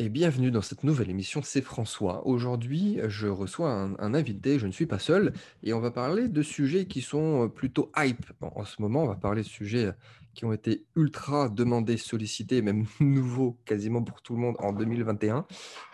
et 0.00 0.08
bienvenue 0.08 0.52
dans 0.52 0.62
cette 0.62 0.84
nouvelle 0.84 1.10
émission, 1.10 1.42
c'est 1.42 1.60
François. 1.60 2.24
Aujourd'hui, 2.24 3.00
je 3.08 3.26
reçois 3.26 3.72
un, 3.72 4.14
invité, 4.14 4.60
je 4.60 4.68
ne 4.68 4.72
suis 4.72 4.86
pas 4.86 5.00
seul, 5.00 5.32
et 5.64 5.72
on 5.72 5.80
va 5.80 5.90
parler 5.90 6.28
de 6.28 6.40
sujets 6.40 6.86
qui 6.86 7.02
sont 7.02 7.46
euh, 7.46 7.48
plutôt 7.48 7.90
hype 7.96 8.24
en, 8.40 8.64
ce 8.64 8.80
moment. 8.80 9.02
On 9.02 9.08
va 9.08 9.16
parler 9.16 9.42
de 9.42 9.48
sujets 9.48 9.86
euh, 9.86 9.92
qui 10.34 10.44
ont 10.44 10.52
été 10.52 10.86
ultra 10.94 11.48
demandés, 11.48 11.96
sollicités, 11.96 12.62
même 12.62 12.86
nouveaux 13.00 13.58
quasiment 13.64 14.04
pour 14.04 14.22
tout 14.22 14.34
le 14.34 14.40
monde 14.40 14.54
en 14.60 14.72
2021. 14.72 15.46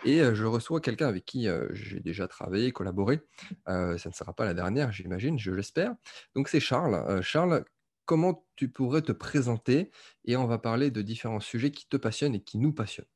Et 0.05 0.21
euh, 0.21 0.35
je 0.35 0.45
reçois 0.45 0.81
quelqu'un 0.81 1.07
avec 1.07 1.25
qui 1.25 1.47
j'ai 1.71 1.99
déjà 1.99 2.27
travaillé, 2.27 2.71
collaboré. 2.71 3.21
ça 3.65 3.95
ne 3.95 4.13
sera 4.13 4.33
pas 4.33 4.45
la 4.45 4.53
dernière, 4.53 4.91
j'imagine, 4.91 5.39
je 5.39 5.51
l'espère. 5.51 5.95
Donc 6.35 6.47
c'est 6.47 6.59
Charles. 6.59 7.23
Charles, 7.23 7.65
comment 8.05 8.45
tu 8.55 8.69
pourrais 8.69 9.01
te 9.01 9.11
présenter 9.11 9.89
Et 10.25 10.37
on 10.37 10.45
va 10.45 10.59
parler 10.59 10.91
de 10.91 11.01
différents 11.01 11.39
sujets 11.39 11.71
qui 11.71 11.87
te 11.87 11.97
passionnent 11.97 12.35
et 12.35 12.43
qui 12.43 12.59
nous 12.59 12.71
passionnent? 12.71 13.07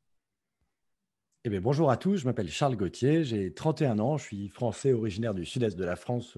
Eh 1.46 1.60
bonjour 1.62 1.90
à 1.90 1.96
tous, 1.96 2.18
je 2.18 2.26
m'appelle 2.26 2.50
Charles 2.50 2.76
Gauthier, 2.76 3.24
j'ai 3.24 3.54
31 3.54 4.00
ans, 4.00 4.18
je 4.18 4.26
suis 4.26 4.50
français 4.50 4.92
originaire 4.92 5.34
du 5.34 5.46
sud-est 5.46 5.80
de 5.80 5.86
la 5.86 5.96
France, 5.96 6.38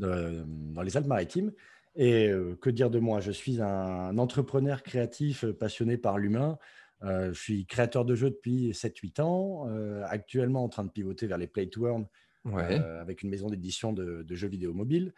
euh, 0.00 0.42
dans 0.46 0.80
les 0.80 0.96
Alpes-Maritimes. 0.96 1.52
Et 1.96 2.30
euh, 2.30 2.56
que 2.56 2.70
dire 2.70 2.88
de 2.88 2.98
moi 2.98 3.20
Je 3.20 3.30
suis 3.30 3.60
un 3.60 4.16
entrepreneur 4.16 4.82
créatif 4.82 5.44
passionné 5.44 5.98
par 5.98 6.16
l'humain. 6.16 6.56
Euh, 7.02 7.34
je 7.34 7.38
suis 7.42 7.66
créateur 7.66 8.06
de 8.06 8.14
jeux 8.14 8.30
depuis 8.30 8.70
7-8 8.70 9.20
ans, 9.20 9.68
actuellement 10.04 10.64
en 10.64 10.70
train 10.70 10.84
de 10.84 10.90
pivoter 10.90 11.26
vers 11.26 11.36
les 11.36 11.46
Play 11.46 11.66
to 11.66 11.86
Earn 11.86 12.06
avec 12.54 13.22
une 13.22 13.28
maison 13.28 13.50
d'édition 13.50 13.92
de, 13.92 14.24
jeux 14.34 14.48
vidéo 14.48 14.72
mobiles. 14.72 15.12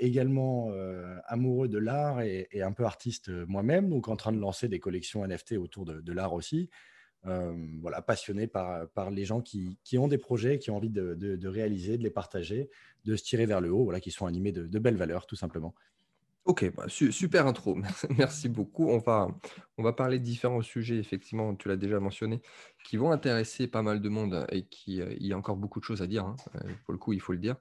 également 0.00 0.72
amoureux 1.28 1.68
de 1.68 1.78
l'art 1.78 2.20
et, 2.20 2.48
un 2.60 2.72
peu 2.72 2.84
artiste 2.84 3.28
moi-même, 3.46 3.90
donc 3.90 4.08
en 4.08 4.16
train 4.16 4.32
de 4.32 4.40
lancer 4.40 4.66
des 4.66 4.80
collections 4.80 5.24
NFT 5.24 5.52
autour 5.52 5.84
de 5.84 6.12
l'art 6.12 6.32
aussi. 6.32 6.68
Euh, 7.26 7.54
voilà, 7.80 8.02
passionné 8.02 8.46
par, 8.46 8.86
par 8.90 9.10
les 9.10 9.24
gens 9.24 9.40
qui, 9.40 9.78
qui, 9.82 9.96
ont 9.96 10.08
des 10.08 10.18
projets, 10.18 10.58
qui 10.58 10.70
ont 10.70 10.76
envie 10.76 10.90
de, 10.90 11.14
de, 11.14 11.48
réaliser, 11.48 11.96
de 11.96 12.02
les 12.02 12.10
partager, 12.10 12.68
de 13.06 13.16
se 13.16 13.24
tirer 13.24 13.46
vers 13.46 13.62
le 13.62 13.72
haut, 13.72 13.84
voilà, 13.84 13.98
qui 13.98 14.10
sont 14.10 14.26
animés 14.26 14.52
de, 14.52 14.66
de 14.66 14.78
belles 14.78 14.96
valeurs, 14.96 15.26
tout 15.26 15.36
simplement. 15.36 15.74
Ok, 16.44 16.70
bah, 16.76 16.84
super 16.88 17.46
intro. 17.46 17.74
Merci 18.18 18.50
beaucoup. 18.50 18.90
On 18.90 18.98
va, 18.98 19.28
on 19.78 19.82
va 19.82 19.94
parler 19.94 20.18
de 20.18 20.24
différents 20.24 20.60
sujets, 20.60 20.96
effectivement, 20.96 21.54
tu 21.54 21.68
l'as 21.68 21.78
déjà 21.78 21.98
mentionné, 22.00 22.42
qui 22.84 22.98
vont 22.98 23.10
intéresser 23.10 23.66
pas 23.66 23.80
mal 23.80 24.02
de 24.02 24.08
monde 24.10 24.46
et 24.50 24.66
qui, 24.66 25.00
euh, 25.00 25.14
il 25.18 25.26
y 25.26 25.32
a 25.32 25.38
encore 25.38 25.56
beaucoup 25.56 25.80
de 25.80 25.84
choses 25.84 26.02
à 26.02 26.06
dire. 26.06 26.26
Hein. 26.26 26.36
Euh, 26.56 26.70
pour 26.84 26.92
le 26.92 26.98
coup, 26.98 27.14
il 27.14 27.20
faut 27.20 27.32
le 27.32 27.38
dire. 27.38 27.56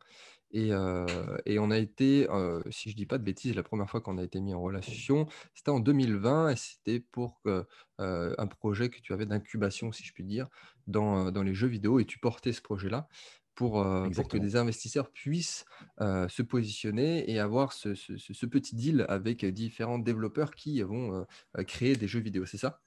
Et, 0.53 0.71
on 0.73 1.71
a 1.71 1.77
été, 1.77 2.27
si 2.69 2.89
je 2.89 2.95
ne 2.95 2.97
dis 2.97 3.05
pas 3.07 3.17
de 3.17 3.23
bêtises, 3.23 3.55
la 3.55 3.63
première 3.63 3.89
fois 3.89 4.01
qu'on 4.01 4.19
a 4.19 4.23
été 4.23 4.39
mis 4.39 4.53
en 4.53 4.61
relation, 4.61 5.27
c'était 5.55 5.71
en 5.71 5.79
2020 5.79 6.49
et 6.49 6.55
c'était 6.55 6.99
pour 6.99 7.41
un 7.97 8.47
projet 8.47 8.89
que 8.89 8.99
tu 9.01 9.13
avais 9.13 9.25
d'incubation, 9.25 9.91
si 9.91 10.03
je 10.03 10.13
puis 10.13 10.23
dire, 10.23 10.47
dans, 10.87 11.31
les 11.41 11.53
jeux 11.55 11.67
vidéo 11.67 11.99
et 11.99 12.05
tu 12.05 12.19
portais 12.19 12.53
ce 12.53 12.61
projet-là 12.61 13.07
pour, 13.55 13.83
que 13.83 14.37
des 14.37 14.55
investisseurs 14.55 15.09
puissent 15.09 15.65
se 15.99 16.41
positionner 16.43 17.29
et 17.31 17.39
avoir 17.39 17.73
ce, 17.73 18.45
petit 18.45 18.75
deal 18.75 19.05
avec 19.09 19.43
différents 19.45 19.99
développeurs 19.99 20.51
qui 20.51 20.83
vont 20.83 21.25
créer 21.65 21.95
des 21.95 22.07
jeux 22.07 22.21
vidéo, 22.21 22.45
c'est 22.45 22.57
ça? 22.57 22.79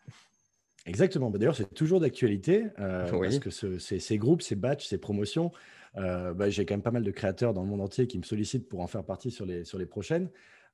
Exactement. 0.87 1.31
Bah, 1.31 1.39
d'ailleurs, 1.39 1.56
c'est 1.56 1.75
toujours 1.75 1.98
d'actualité 1.98 2.67
parce 2.77 3.41
que 3.41 3.50
ces, 3.50 4.19
groupes, 4.19 4.42
ces 4.42 4.55
batchs, 4.55 4.87
ces 4.87 4.98
promotions, 4.98 5.50
euh, 5.97 6.34
bah, 6.34 6.50
j'ai 6.50 6.66
quand 6.66 6.75
même 6.75 6.83
pas 6.83 6.91
mal 6.91 7.05
de 7.05 7.11
créateurs 7.11 7.55
dans 7.55 7.62
le 7.62 7.69
monde 7.69 7.80
entier 7.80 8.06
qui 8.06 8.19
me 8.19 8.22
sollicitent 8.22 8.69
pour 8.69 8.80
en 8.80 8.86
faire 8.86 9.05
partie 9.05 9.30
sur 9.30 9.47
les, 9.47 9.64
sur 9.64 9.78
les 9.78 9.86
prochaines. 9.86 10.28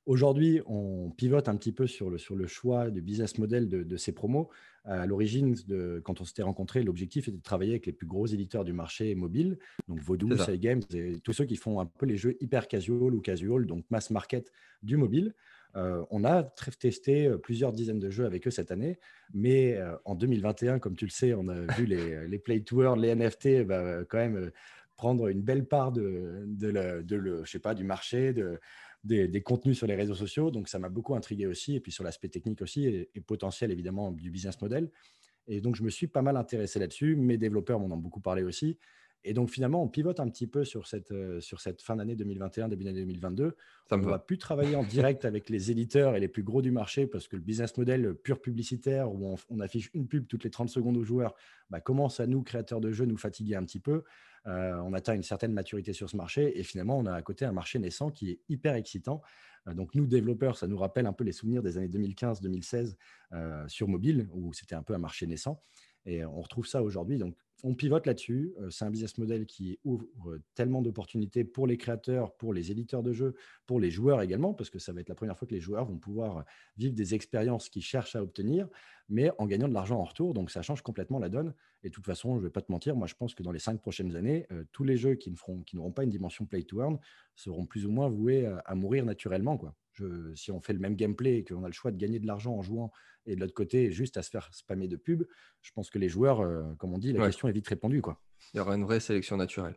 Aujourd'hui, 0.05 0.61
on 0.65 1.11
pivote 1.11 1.47
un 1.47 1.55
petit 1.55 1.71
peu 1.71 1.87
sur 1.87 2.09
le, 2.09 2.17
sur 2.17 2.35
le 2.35 2.45
choix 2.45 2.89
du 2.89 3.01
business 3.01 3.37
model 3.37 3.69
de, 3.69 3.97
ces 3.97 4.11
promos. 4.11 4.49
À 4.83 5.05
l'origine, 5.05 5.55
quand 6.03 6.19
on 6.19 6.25
s'était 6.25 6.43
rencontrés, 6.43 6.83
l'objectif 6.83 7.29
était 7.29 7.37
de 7.37 7.41
travailler 7.41 7.71
avec 7.71 7.85
les 7.85 7.93
plus 7.93 8.05
gros 8.05 8.27
éditeurs 8.27 8.65
du 8.65 8.73
marché 8.73 9.15
mobile, 9.15 9.57
donc 9.87 10.01
Vodou, 10.01 10.27
Games, 10.59 10.81
et 10.93 11.19
tous 11.19 11.31
ceux 11.31 11.45
qui 11.45 11.55
font 11.55 11.79
un 11.79 11.85
peu 11.85 12.05
les 12.05 12.17
jeux 12.17 12.35
hyper 12.41 12.67
casual 12.67 13.15
ou 13.15 13.21
casual, 13.21 13.65
donc 13.65 13.85
mass 13.91 14.09
market 14.09 14.51
du 14.81 14.97
mobile. 14.97 15.33
Euh, 15.75 16.03
on 16.11 16.25
a 16.25 16.43
testé 16.79 17.25
euh, 17.25 17.37
plusieurs 17.37 17.71
dizaines 17.71 17.99
de 17.99 18.09
jeux 18.09 18.25
avec 18.25 18.45
eux 18.45 18.51
cette 18.51 18.71
année, 18.71 18.99
mais 19.33 19.79
en 20.03 20.15
2021, 20.15 20.79
comme 20.79 20.97
tu 20.97 21.05
le 21.05 21.11
sais, 21.11 21.33
on 21.33 21.47
a 21.47 21.61
vu 21.77 21.85
les, 21.85 22.27
les 22.27 22.39
Play 22.39 22.59
Tour, 22.59 22.97
les 22.97 23.15
NFT, 23.15 23.63
bah, 23.63 24.03
quand 24.03 24.17
même 24.17 24.51
prendre 25.03 25.27
une 25.27 25.41
belle 25.41 25.65
part 25.65 25.91
de, 25.91 26.47
le, 26.61 27.43
je 27.43 27.51
sais 27.51 27.59
pas, 27.59 27.75
du 27.75 27.83
marché, 27.83 28.31
de, 28.31 28.57
des, 29.03 29.41
contenus 29.41 29.77
sur 29.77 29.85
les 29.85 29.95
réseaux 29.95 30.15
sociaux. 30.15 30.49
Donc, 30.49 30.69
ça 30.69 30.79
m'a 30.79 30.87
beaucoup 30.87 31.13
intrigué 31.13 31.45
aussi, 31.45 31.75
et 31.75 31.81
puis 31.81 31.91
sur 31.91 32.05
l'aspect 32.05 32.29
technique 32.29 32.61
aussi, 32.61 32.85
et, 32.85 33.21
potentiel 33.27 33.69
évidemment 33.69 34.13
du 34.13 34.31
business 34.31 34.61
model. 34.61 34.89
Et 35.45 35.59
donc, 35.59 35.75
je 35.75 35.83
me 35.83 35.89
suis 35.89 36.07
pas 36.07 36.21
mal 36.21 36.37
intéressé 36.37 36.79
là-dessus. 36.79 37.17
Mes 37.17 37.37
développeurs 37.37 37.81
m'en 37.81 37.93
ont 37.93 37.97
beaucoup 37.97 38.21
parlé 38.21 38.43
aussi. 38.43 38.77
Et 39.25 39.33
donc, 39.33 39.49
finalement, 39.49 39.81
on 39.81 39.87
pivote 39.87 40.19
un 40.19 40.29
petit 40.29 40.47
peu 40.47 40.65
sur 40.65 40.85
cette, 40.85 41.11
euh, 41.11 41.39
sur 41.39 41.61
cette 41.61 41.81
fin 41.81 41.95
d'année 41.95 42.15
2021, 42.15 42.67
début 42.67 42.83
d'année 42.83 43.01
2022. 43.01 43.55
on 43.91 43.97
ne 43.97 44.03
va 44.03 44.19
plus 44.19 44.37
travailler 44.37 44.75
en 44.75 44.83
direct 44.83 45.23
avec 45.23 45.49
les 45.49 45.71
éditeurs 45.71 46.15
et 46.15 46.19
les 46.19 46.27
plus 46.27 46.43
gros 46.43 46.61
du 46.61 46.71
marché 46.71 47.07
parce 47.07 47.27
que 47.27 47.37
le 47.37 47.41
business 47.41 47.77
model 47.77 48.15
pur 48.15 48.41
publicitaire, 48.41 49.11
où 49.11 49.37
on, 49.49 49.59
affiche 49.61 49.89
une 49.93 50.07
pub 50.07 50.27
toutes 50.27 50.43
les 50.43 50.49
30 50.49 50.67
secondes 50.67 50.97
aux 50.97 51.03
joueurs, 51.03 51.35
bah, 51.69 51.79
commence 51.79 52.19
à 52.19 52.27
nous, 52.27 52.43
créateurs 52.43 52.81
de 52.81 52.91
jeux, 52.91 53.05
nous 53.05 53.17
fatiguer 53.17 53.55
un 53.55 53.63
petit 53.63 53.79
peu. 53.79 54.03
Euh, 54.45 54.75
on 54.83 54.91
atteint 54.91 55.13
une 55.13 55.23
certaine 55.23 55.53
maturité 55.53 55.93
sur 55.93 56.09
ce 56.09 56.17
marché 56.17 56.59
et 56.59 56.63
finalement, 56.63 56.97
on 56.97 57.05
a 57.05 57.13
à 57.13 57.21
côté 57.21 57.45
un 57.45 57.53
marché 57.53 57.79
naissant 57.79 58.11
qui 58.11 58.31
est 58.31 58.39
hyper 58.49 58.75
excitant. 58.75 59.21
Euh, 59.67 59.73
donc, 59.73 59.95
nous, 59.95 60.05
développeurs, 60.05 60.57
ça 60.57 60.67
nous 60.67 60.77
rappelle 60.77 61.05
un 61.05 61.13
peu 61.13 61.23
les 61.23 61.31
souvenirs 61.31 61.63
des 61.63 61.77
années 61.77 61.87
2015-2016 61.87 62.95
sur 63.67 63.87
mobile, 63.87 64.27
où 64.33 64.51
c'était 64.53 64.75
un 64.75 64.83
peu 64.83 64.93
un 64.93 64.99
marché 64.99 65.25
naissant. 65.27 65.63
Et 66.05 66.25
on 66.25 66.41
retrouve 66.41 66.67
ça 66.67 66.83
aujourd'hui. 66.83 67.17
Donc, 67.17 67.35
on 67.63 67.73
pivote 67.73 68.05
là-dessus. 68.05 68.53
Euh, 68.59 68.69
c'est 68.69 68.85
un 68.85 68.91
business 68.91 69.17
model 69.17 69.45
qui 69.45 69.79
ouvre 69.83 70.05
euh, 70.27 70.41
tellement 70.53 70.81
d'opportunités 70.81 71.43
pour 71.45 71.65
les 71.65 71.77
créateurs, 71.77 72.35
pour 72.35 72.53
les 72.53 72.71
éditeurs 72.71 73.03
de 73.03 73.13
jeux, 73.13 73.35
pour 73.65 73.79
les 73.79 73.89
joueurs 73.89 74.21
également, 74.21 74.53
parce 74.53 74.69
que 74.69 74.79
ça 74.79 74.91
va 74.91 74.99
être 75.01 75.09
la 75.09 75.15
première 75.15 75.37
fois 75.37 75.47
que 75.47 75.53
les 75.53 75.61
joueurs 75.61 75.85
vont 75.85 75.97
pouvoir 75.97 76.43
vivre 76.77 76.93
des 76.93 77.15
expériences 77.15 77.69
qu'ils 77.69 77.81
cherchent 77.81 78.15
à 78.15 78.21
obtenir, 78.21 78.67
mais 79.09 79.31
en 79.37 79.47
gagnant 79.47 79.69
de 79.69 79.73
l'argent 79.73 79.99
en 79.99 80.03
retour. 80.03 80.33
Donc 80.33 80.51
ça 80.51 80.61
change 80.61 80.81
complètement 80.81 81.19
la 81.19 81.29
donne. 81.29 81.53
Et 81.83 81.89
de 81.89 81.93
toute 81.93 82.05
façon, 82.05 82.35
je 82.35 82.39
ne 82.39 82.43
vais 82.43 82.49
pas 82.49 82.61
te 82.61 82.71
mentir, 82.71 82.95
moi 82.95 83.07
je 83.07 83.15
pense 83.15 83.35
que 83.35 83.43
dans 83.43 83.51
les 83.51 83.59
cinq 83.59 83.81
prochaines 83.81 84.15
années, 84.15 84.45
euh, 84.51 84.63
tous 84.71 84.83
les 84.83 84.97
jeux 84.97 85.15
qui 85.15 85.33
n'auront 85.73 85.91
pas 85.91 86.03
une 86.03 86.09
dimension 86.09 86.45
play 86.45 86.63
to 86.63 86.81
earn 86.81 86.97
seront 87.35 87.65
plus 87.65 87.85
ou 87.85 87.91
moins 87.91 88.09
voués 88.09 88.45
à, 88.65 88.75
mourir 88.75 89.05
naturellement. 89.05 89.57
Quoi. 89.57 89.75
si 90.35 90.51
on 90.51 90.59
fait 90.59 90.73
le 90.73 90.79
même 90.79 90.95
gameplay 90.95 91.37
et 91.39 91.43
qu'on 91.43 91.63
a 91.63 91.67
le 91.67 91.73
choix 91.73 91.91
de 91.91 91.97
gagner 91.97 92.19
de 92.19 92.27
l'argent 92.27 92.55
en 92.55 92.61
jouant 92.61 92.91
et 93.25 93.35
de 93.35 93.41
l'autre 93.41 93.53
côté, 93.53 93.91
juste 93.91 94.17
à 94.17 94.23
se 94.23 94.29
faire 94.29 94.49
spammer 94.53 94.87
de 94.87 94.97
pubs, 94.97 95.25
je 95.61 95.71
pense 95.71 95.89
que 95.89 95.99
les 95.99 96.09
joueurs, 96.09 96.41
euh, 96.41 96.73
comme 96.77 96.93
on 96.93 96.97
dit, 96.97 97.13
la 97.13 97.25
question 97.25 97.47
est 97.47 97.53
vite 97.53 97.67
répondue. 97.67 98.01
Quoi. 98.01 98.21
Il 98.53 98.57
y 98.57 98.59
aura 98.59 98.75
une 98.75 98.83
vraie 98.83 98.99
sélection 98.99 99.37
naturelle. 99.37 99.75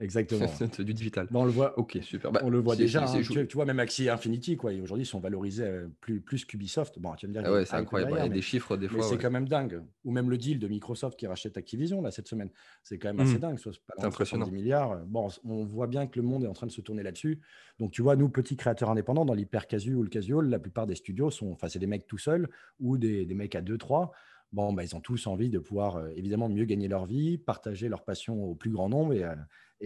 Exactement. 0.00 0.46
c'est 0.46 0.80
du 0.82 0.94
digital. 0.94 1.26
on 1.32 1.44
le 1.44 1.50
voit. 1.50 1.76
Ok, 1.78 1.98
super. 2.02 2.30
Bah, 2.30 2.40
on 2.44 2.50
le 2.50 2.58
voit 2.58 2.76
déjà. 2.76 3.04
Hein. 3.04 3.20
tu, 3.22 3.46
vois, 3.54 3.64
même 3.64 3.80
Axie 3.80 4.08
Infinity, 4.08 4.56
quoi. 4.56 4.72
Aujourd'hui, 4.72 5.04
ils 5.04 5.08
sont 5.08 5.18
valorisés 5.18 5.64
euh, 5.64 5.88
plus, 6.00 6.20
plus 6.20 6.44
qu'Ubisoft. 6.44 6.98
Bon, 6.98 7.14
tu 7.14 7.26
vas 7.26 7.28
me 7.28 7.32
dire. 7.34 7.42
Ah 7.44 7.52
ouais, 7.52 7.64
c'est 7.64 7.74
incroyable. 7.74 8.12
il 8.16 8.18
y 8.18 8.26
a 8.26 8.28
des 8.28 8.42
chiffres 8.42 8.76
des 8.76 8.88
fois. 8.88 9.02
C'est 9.02 9.18
quand 9.18 9.30
même 9.30 9.48
dingue. 9.48 9.82
Ou 10.04 10.12
même 10.12 10.30
le 10.30 10.38
deal 10.38 10.58
de 10.58 10.68
Microsoft 10.68 11.18
qui 11.18 11.26
rachète 11.26 11.56
Activision 11.56 12.00
là 12.00 12.10
cette 12.10 12.28
semaine. 12.28 12.50
C'est 12.82 12.98
quand 12.98 13.08
même 13.08 13.20
assez 13.20 13.36
mmh. 13.36 13.40
dingue. 13.40 13.58
C'est 13.58 14.04
impressionnant. 14.04 14.46
10 14.46 14.52
milliards. 14.52 14.98
Bon, 15.06 15.28
on 15.44 15.64
voit 15.64 15.88
bien 15.88 16.06
que 16.06 16.18
le 16.18 16.26
monde 16.26 16.44
est 16.44 16.48
en 16.48 16.54
train 16.54 16.66
de 16.66 16.72
se 16.72 16.80
tourner 16.80 17.02
là-dessus. 17.02 17.40
Donc, 17.80 17.90
tu 17.90 18.02
vois, 18.02 18.14
nous, 18.14 18.28
petits 18.28 18.56
créateurs 18.56 18.90
indépendants, 18.90 19.24
dans 19.24 19.34
l'hyper 19.34 19.66
casu 19.66 19.94
ou 19.94 20.02
le 20.02 20.08
casual, 20.08 20.48
la 20.48 20.58
plupart 20.58 20.86
des 20.86 20.94
studios 20.94 21.30
sont, 21.30 21.50
enfin, 21.52 21.68
c'est 21.68 21.78
des 21.78 21.86
mecs 21.86 22.06
tout 22.06 22.18
seuls 22.18 22.48
ou 22.80 22.98
des, 22.98 23.26
des 23.26 23.34
mecs 23.34 23.54
à 23.54 23.62
2-3 23.62 24.10
bon, 24.52 24.72
bah, 24.72 24.84
ils 24.84 24.96
ont 24.96 25.00
tous 25.00 25.26
envie 25.26 25.50
de 25.50 25.58
pouvoir 25.58 25.96
euh, 25.96 26.08
évidemment 26.16 26.48
mieux 26.48 26.64
gagner 26.64 26.88
leur 26.88 27.06
vie, 27.06 27.38
partager 27.38 27.88
leur 27.88 28.04
passion 28.04 28.44
au 28.44 28.54
plus 28.54 28.70
grand 28.70 28.88
nombre 28.88 29.12
et, 29.12 29.24
euh, 29.24 29.34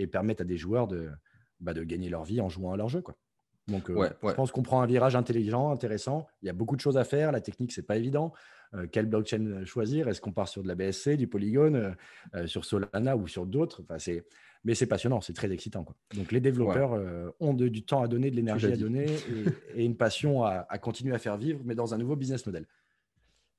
permettre 0.07 0.43
à 0.43 0.45
des 0.45 0.57
joueurs 0.57 0.89
de, 0.89 1.11
bah, 1.61 1.75
de 1.75 1.83
gagner 1.85 2.09
leur 2.09 2.25
vie 2.25 2.41
en 2.41 2.49
jouant 2.49 2.73
à 2.73 2.77
leur 2.77 2.89
jeu. 2.89 3.03
Quoi. 3.03 3.17
Donc, 3.69 3.91
euh, 3.91 4.09
je 4.25 4.33
pense 4.33 4.51
qu'on 4.51 4.63
prend 4.63 4.83
un 4.83 4.87
virage 4.87 5.15
intelligent, 5.15 5.71
intéressant. 5.71 6.27
Il 6.43 6.47
y 6.47 6.51
a 6.51 6.53
beaucoup 6.53 6.77
de 6.77 6.81
choses 6.81 6.97
à 6.97 7.05
faire. 7.05 7.33
La 7.33 7.41
technique, 7.41 7.73
c'est 7.73 7.87
pas 7.87 7.97
évident. 7.97 8.33
quelle 8.91 9.07
blockchain 9.07 9.65
choisir? 9.65 10.09
Est-ce 10.09 10.21
qu'on 10.21 10.33
part 10.33 10.49
sur 10.49 10.63
de 10.63 10.69
la 10.69 10.75
BSC, 10.75 11.17
du 11.17 11.29
Polygon, 11.29 11.95
sur 12.47 12.65
Solana 12.65 13.17
ou 13.17 13.29
sur 13.29 13.47
d'autres? 13.47 13.83
Enfin, 13.89 14.13
Mais 14.65 14.75
c'est 14.75 14.87
passionnant, 14.87 15.21
c'est 15.21 15.33
très 15.33 15.53
excitant. 15.53 15.85
Quoi. 15.85 15.95
Donc, 16.17 16.33
les 16.33 16.41
développeurs 16.41 17.01
ont 17.39 17.55
du 17.55 17.85
temps 17.85 18.03
à 18.03 18.09
donner, 18.09 18.33
de 18.33 18.37
l'énergie 18.37 18.67
à 18.67 18.77
donner 18.77 19.07
et, 19.77 19.85
une 19.85 19.97
passion 19.97 20.43
à, 20.43 20.67
à, 20.69 20.79
continuer 20.79 21.15
à 21.15 21.19
faire 21.19 21.37
vivre, 21.37 21.61
mais 21.65 21.77
dans 21.77 21.95
un 21.95 21.99
nouveau 21.99 22.17
business 22.17 22.45
model. 22.45 22.67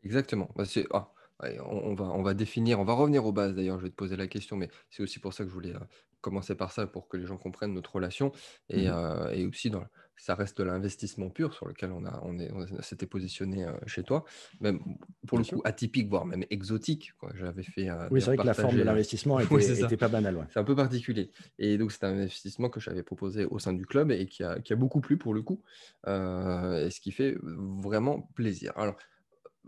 Exactement. 0.04 0.50
Bah, 0.56 0.66
ah, 0.92 1.12
on, 1.42 1.94
va, 1.94 2.06
on 2.06 2.22
va 2.22 2.34
définir, 2.34 2.80
on 2.80 2.84
va 2.84 2.94
revenir 2.94 3.26
aux 3.26 3.32
bases 3.32 3.56
d'ailleurs, 3.56 3.78
je 3.78 3.84
vais 3.84 3.90
te 3.90 3.96
poser 3.96 4.16
la 4.16 4.28
question, 4.28 4.56
mais 4.56 4.70
c'est 4.90 5.04
aussi 5.04 5.20
pour 5.20 5.34
ça 5.34 5.44
que 5.44 5.50
je 5.50 5.54
voulais 5.54 5.76
euh, 5.76 5.80
commencer 6.22 6.56
par 6.56 6.72
ça, 6.72 6.88
pour 6.88 7.08
que 7.08 7.18
les 7.18 7.26
gens 7.26 7.38
comprennent 7.38 7.74
notre 7.74 7.96
relation. 7.96 8.32
Et, 8.70 8.88
mmh 8.88 8.92
euh, 8.94 9.48
aussi, 9.50 9.70
dans, 9.70 9.84
ça 10.16 10.36
reste 10.36 10.58
de 10.60 10.64
l'investissement 10.64 11.30
pur 11.30 11.54
sur 11.54 11.68
lequel 11.68 11.92
on, 11.92 12.06
a, 12.06 12.22
on, 12.24 12.38
est, 12.38 12.50
s'était 12.82 13.08
positionné 13.08 13.66
euh, 13.66 13.74
chez 13.88 14.04
toi, 14.04 14.24
même 14.62 14.80
pour 15.28 15.38
le 15.38 15.44
coup 15.44 15.62
atypique, 15.66 16.08
voire 16.08 16.26
même 16.26 16.46
exotique. 16.50 17.14
J'avais 17.36 17.64
fait. 17.64 17.90
Oui, 18.12 18.22
c'est 18.22 18.28
vrai 18.28 18.38
que 18.38 18.44
la 18.44 18.54
forme 18.54 18.78
de 18.78 18.84
l'investissement 18.84 19.40
était, 19.40 19.98
pas 19.98 20.08
banale. 20.08 20.48
C'est 20.54 20.60
un 20.60 20.64
peu 20.64 20.76
particulier. 20.76 21.32
Et 21.60 21.78
donc, 21.78 21.92
c'est 21.92 22.06
un 22.06 22.14
investissement 22.14 22.70
que 22.70 22.80
j'avais 22.80 23.04
proposé 23.04 23.46
au 23.46 23.60
sein 23.60 23.74
du 23.74 23.86
club 23.86 24.12
et 24.12 24.28
qui 24.28 24.44
a, 24.44 24.60
qui 24.60 24.72
a 24.72 24.76
beaucoup 24.76 25.02
plu 25.02 25.18
pour 25.18 25.34
le 25.34 25.42
coup, 25.42 25.62
et 26.08 26.90
ce 26.90 27.02
qui 27.02 27.12
fait 27.12 27.36
vraiment 27.42 28.30
plaisir. 28.36 28.72
Alors, 28.76 28.96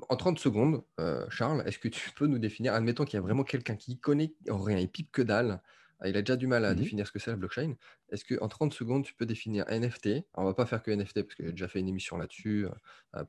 en 0.09 0.15
30 0.15 0.39
secondes, 0.39 0.83
Charles, 1.29 1.63
est-ce 1.65 1.79
que 1.79 1.87
tu 1.87 2.11
peux 2.15 2.27
nous 2.27 2.39
définir, 2.39 2.73
admettons 2.73 3.05
qu'il 3.05 3.15
y 3.15 3.19
a 3.19 3.21
vraiment 3.21 3.43
quelqu'un 3.43 3.75
qui 3.75 3.97
connaît 3.97 4.33
rien, 4.47 4.79
il 4.79 4.89
pipe 4.89 5.11
que 5.11 5.21
dalle, 5.21 5.61
il 6.03 6.17
a 6.17 6.21
déjà 6.21 6.35
du 6.35 6.47
mal 6.47 6.65
à 6.65 6.73
mmh 6.73 6.75
définir 6.75 7.07
ce 7.07 7.11
que 7.11 7.19
c'est 7.19 7.31
la 7.31 7.37
blockchain. 7.37 7.75
Est-ce 8.09 8.25
qu'en 8.25 8.47
30 8.47 8.73
secondes, 8.73 9.05
tu 9.05 9.13
peux 9.13 9.25
définir 9.25 9.65
NFT 9.69 10.07
Alors, 10.07 10.23
On 10.33 10.41
ne 10.41 10.47
va 10.47 10.53
pas 10.53 10.65
faire 10.65 10.83
que 10.83 10.91
NFT 10.91 11.23
parce 11.23 11.35
que 11.35 11.45
j'ai 11.45 11.51
déjà 11.51 11.67
fait 11.67 11.79
une 11.79 11.87
émission 11.87 12.17
là-dessus, 12.17 12.67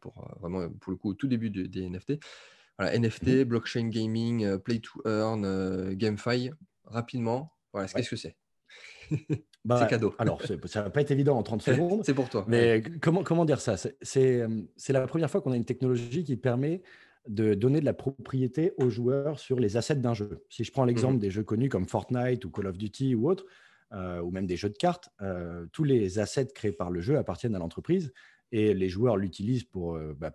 pour 0.00 0.28
vraiment, 0.40 0.68
pour 0.68 0.90
le 0.90 0.96
coup, 0.96 1.10
au 1.10 1.14
tout 1.14 1.28
début 1.28 1.50
des 1.50 1.88
NFT. 1.88 2.14
Voilà, 2.78 2.98
NFT, 2.98 3.28
mmh 3.28 3.44
blockchain 3.44 3.88
gaming, 3.88 4.58
play 4.58 4.80
to 4.80 5.00
earn, 5.06 5.94
GameFi, 5.94 6.50
rapidement, 6.84 7.52
voilà, 7.72 7.88
qu'est-ce 7.88 8.10
que 8.10 8.16
c'est? 8.16 8.36
bah, 9.66 9.78
c'est 9.80 9.88
cadeau. 9.88 10.14
Alors, 10.18 10.40
ça 10.42 10.54
ne 10.54 10.84
va 10.84 10.90
pas 10.90 11.00
être 11.00 11.10
évident 11.10 11.36
en 11.36 11.42
30 11.42 11.62
secondes. 11.62 12.02
c'est 12.04 12.14
pour 12.14 12.28
toi. 12.28 12.44
Mais 12.48 12.82
comment, 13.00 13.22
comment 13.22 13.44
dire 13.44 13.60
ça? 13.60 13.76
C'est 14.02 14.46
la 14.88 15.06
première 15.06 15.30
fois 15.30 15.40
qu'on 15.40 15.52
a 15.52 15.56
une 15.56 15.64
technologie 15.64 16.24
qui 16.24 16.36
permet 16.36 16.82
de 17.28 17.54
donner 17.54 17.80
de 17.80 17.84
la 17.84 17.92
propriété 17.92 18.72
aux 18.78 18.88
joueurs 18.88 19.40
sur 19.40 19.58
les 19.58 19.76
assets 19.76 19.96
d'un 19.96 20.14
jeu. 20.14 20.44
Si 20.48 20.62
je 20.62 20.70
prends 20.70 20.84
l'exemple 20.84 21.16
mmh 21.16 21.20
des 21.20 21.30
jeux 21.30 21.42
connus 21.42 21.68
comme 21.68 21.88
Fortnite 21.88 22.44
ou 22.44 22.50
Call 22.50 22.68
of 22.68 22.78
Duty 22.78 23.16
ou 23.16 23.28
autres, 23.28 23.46
euh, 23.92 24.20
ou 24.20 24.30
même 24.30 24.46
des 24.46 24.56
jeux 24.56 24.68
de 24.68 24.76
cartes, 24.76 25.10
euh, 25.22 25.66
tous 25.72 25.84
les 25.84 26.18
assets 26.18 26.48
créés 26.54 26.72
par 26.72 26.90
le 26.90 27.00
jeu 27.00 27.18
appartiennent 27.18 27.54
à 27.54 27.58
l'entreprise 27.58 28.12
et 28.52 28.74
les 28.74 28.88
joueurs 28.88 29.16
l'utilisent 29.16 29.64
pour, 29.64 29.96
euh, 29.96 30.14
bah, 30.18 30.32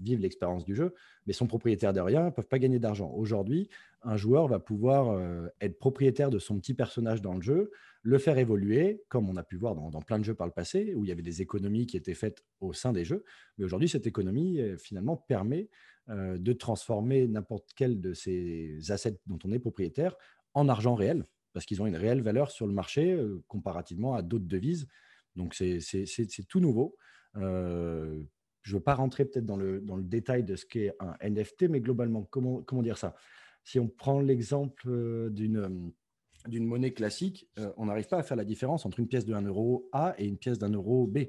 vivre 0.00 0.20
l'expérience 0.20 0.64
du 0.64 0.74
jeu, 0.74 0.94
mais 1.26 1.32
sont 1.32 1.46
propriétaires 1.46 1.92
de 1.92 2.00
rien, 2.00 2.26
ne 2.26 2.30
peuvent 2.30 2.48
pas 2.48 2.58
gagner 2.58 2.78
d'argent. 2.78 3.10
Aujourd'hui, 3.14 3.68
un 4.02 4.16
joueur 4.16 4.48
va 4.48 4.58
pouvoir 4.58 5.10
euh, 5.10 5.48
être 5.60 5.78
propriétaire 5.78 6.30
de 6.30 6.38
son 6.38 6.58
petit 6.58 6.74
personnage 6.74 7.22
dans 7.22 7.34
le 7.34 7.42
jeu, 7.42 7.70
le 8.02 8.18
faire 8.18 8.38
évoluer, 8.38 9.02
comme 9.08 9.28
on 9.28 9.36
a 9.36 9.42
pu 9.42 9.56
voir 9.56 9.74
dans, 9.74 9.90
plein 10.02 10.18
de 10.18 10.24
jeux 10.24 10.34
par 10.34 10.46
le 10.46 10.52
passé, 10.52 10.94
où 10.94 11.04
il 11.04 11.08
y 11.08 11.12
avait 11.12 11.22
des 11.22 11.42
économies 11.42 11.86
qui 11.86 11.96
étaient 11.96 12.14
faites 12.14 12.44
au 12.60 12.72
sein 12.72 12.92
des 12.92 13.04
jeux. 13.04 13.24
Mais 13.58 13.64
aujourd'hui, 13.64 13.88
cette 13.88 14.06
économie, 14.06 14.60
euh, 14.60 14.76
finalement, 14.76 15.16
permet 15.16 15.68
de 16.08 16.52
transformer 16.52 17.26
n'importe 17.26 17.70
quel 17.74 18.00
de 18.00 18.14
ces 18.14 18.78
assets 18.92 19.18
dont 19.26 19.40
on 19.44 19.50
est 19.50 19.58
propriétaire 19.58 20.14
en 20.54 20.68
argent 20.68 20.94
réel, 20.94 21.26
parce 21.52 21.66
qu'ils 21.66 21.82
ont 21.82 21.86
une 21.88 21.96
réelle 21.96 22.22
valeur 22.22 22.52
sur 22.52 22.68
le 22.68 22.72
marché 22.72 23.20
comparativement 23.48 24.14
à 24.14 24.22
d'autres 24.22 24.46
devises. 24.46 24.86
Donc, 25.36 25.54
c'est 25.54 26.46
tout 26.48 26.60
nouveau. 26.60 26.96
Euh, 27.36 28.22
je 28.62 28.72
ne 28.72 28.78
veux 28.78 28.82
pas 28.82 28.94
rentrer 28.94 29.24
peut-être 29.24 29.46
dans 29.46 29.56
le, 29.56 29.80
dans 29.80 29.96
le 29.96 30.02
détail 30.02 30.42
de 30.42 30.56
ce 30.56 30.66
qu'est 30.66 30.92
un 30.98 31.14
NFT, 31.20 31.68
mais 31.68 31.80
globalement, 31.80 32.24
comment, 32.24 32.62
comment 32.62 32.82
dire 32.82 32.98
ça? 32.98 33.14
Si 33.62 33.78
on 33.78 33.88
prend 33.88 34.20
l'exemple 34.20 34.88
euh, 34.88 35.30
d'une 35.30 35.56
euh, 35.58 35.68
d'une 36.48 36.64
monnaie 36.64 36.92
classique, 36.92 37.50
on 37.76 37.86
n'arrive 37.86 38.06
pas 38.06 38.18
à 38.18 38.22
faire 38.22 38.36
la 38.36 38.44
différence 38.44 38.86
entre 38.86 39.00
une 39.00 39.08
pièce 39.08 39.24
de 39.24 39.34
1 39.34 39.42
euro 39.42 39.88
A 39.90 40.14
et 40.16 40.26
une 40.26 40.38
pièce 40.38 40.60
d'un 40.60 40.70
euro 40.70 41.08
B. 41.08 41.24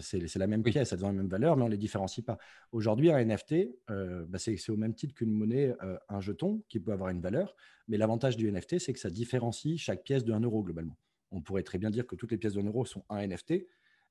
c'est 0.00 0.34
la 0.34 0.48
même 0.48 0.64
pièce, 0.64 0.92
elles 0.92 1.04
ont 1.04 1.08
la 1.08 1.14
même 1.14 1.28
valeur, 1.28 1.56
mais 1.56 1.62
on 1.62 1.66
ne 1.66 1.70
les 1.70 1.76
différencie 1.76 2.26
pas. 2.26 2.36
Aujourd'hui, 2.72 3.12
un 3.12 3.24
NFT, 3.24 3.68
bah, 3.86 4.38
c'est 4.38 4.70
au 4.70 4.76
même 4.76 4.92
titre 4.96 5.14
qu'une 5.14 5.30
monnaie, 5.30 5.72
un 6.08 6.20
jeton 6.20 6.64
qui 6.68 6.80
peut 6.80 6.90
avoir 6.90 7.10
une 7.10 7.20
valeur, 7.20 7.54
mais 7.86 7.96
l'avantage 7.96 8.36
du 8.36 8.50
NFT, 8.50 8.80
c'est 8.80 8.92
que 8.92 8.98
ça 8.98 9.10
différencie 9.10 9.78
chaque 9.78 10.02
pièce 10.02 10.24
de 10.24 10.32
1 10.32 10.40
euro 10.40 10.64
globalement. 10.64 10.96
On 11.36 11.42
pourrait 11.42 11.62
très 11.62 11.78
bien 11.78 11.90
dire 11.90 12.06
que 12.06 12.16
toutes 12.16 12.30
les 12.30 12.38
pièces 12.38 12.54
de 12.54 12.60
1 12.60 12.64
euro 12.64 12.86
sont 12.86 13.04
un 13.10 13.26
NFT, 13.26 13.66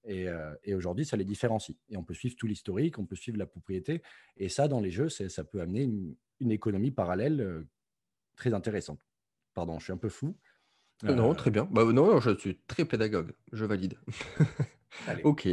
euh, 0.08 0.56
et, 0.64 0.76
aujourd'hui, 0.76 1.06
ça 1.06 1.18
les 1.18 1.26
différencie. 1.26 1.76
Et 1.90 1.98
on 1.98 2.04
peut 2.04 2.14
suivre 2.14 2.36
tout 2.36 2.48
l'historique, 2.48 3.00
on 3.00 3.06
peut 3.06 3.16
suivre 3.16 3.38
la 3.38 3.46
propriété. 3.46 4.02
Et 4.38 4.50
ça, 4.50 4.68
dans 4.68 4.80
les 4.80 4.92
jeux, 4.92 5.10
ça 5.10 5.44
peut 5.44 5.62
amener 5.62 5.84
une, 6.40 6.52
économie 6.52 6.92
parallèle 6.92 7.42
euh, 7.42 7.68
très 8.36 8.54
intéressante. 8.54 9.00
Pardon, 9.54 9.80
je 9.80 9.86
suis 9.86 9.94
un 9.94 9.98
peu 9.98 10.10
fou. 10.10 10.36
Non, 11.04 11.32
euh, 11.32 11.34
très 11.34 11.50
bien. 11.50 11.68
Bah, 11.72 11.84
non, 11.86 12.20
je 12.20 12.38
suis 12.38 12.60
très 12.68 12.86
pédagogue. 12.86 13.34
Je 13.52 13.66
valide. 13.66 13.98
ok. 15.24 15.48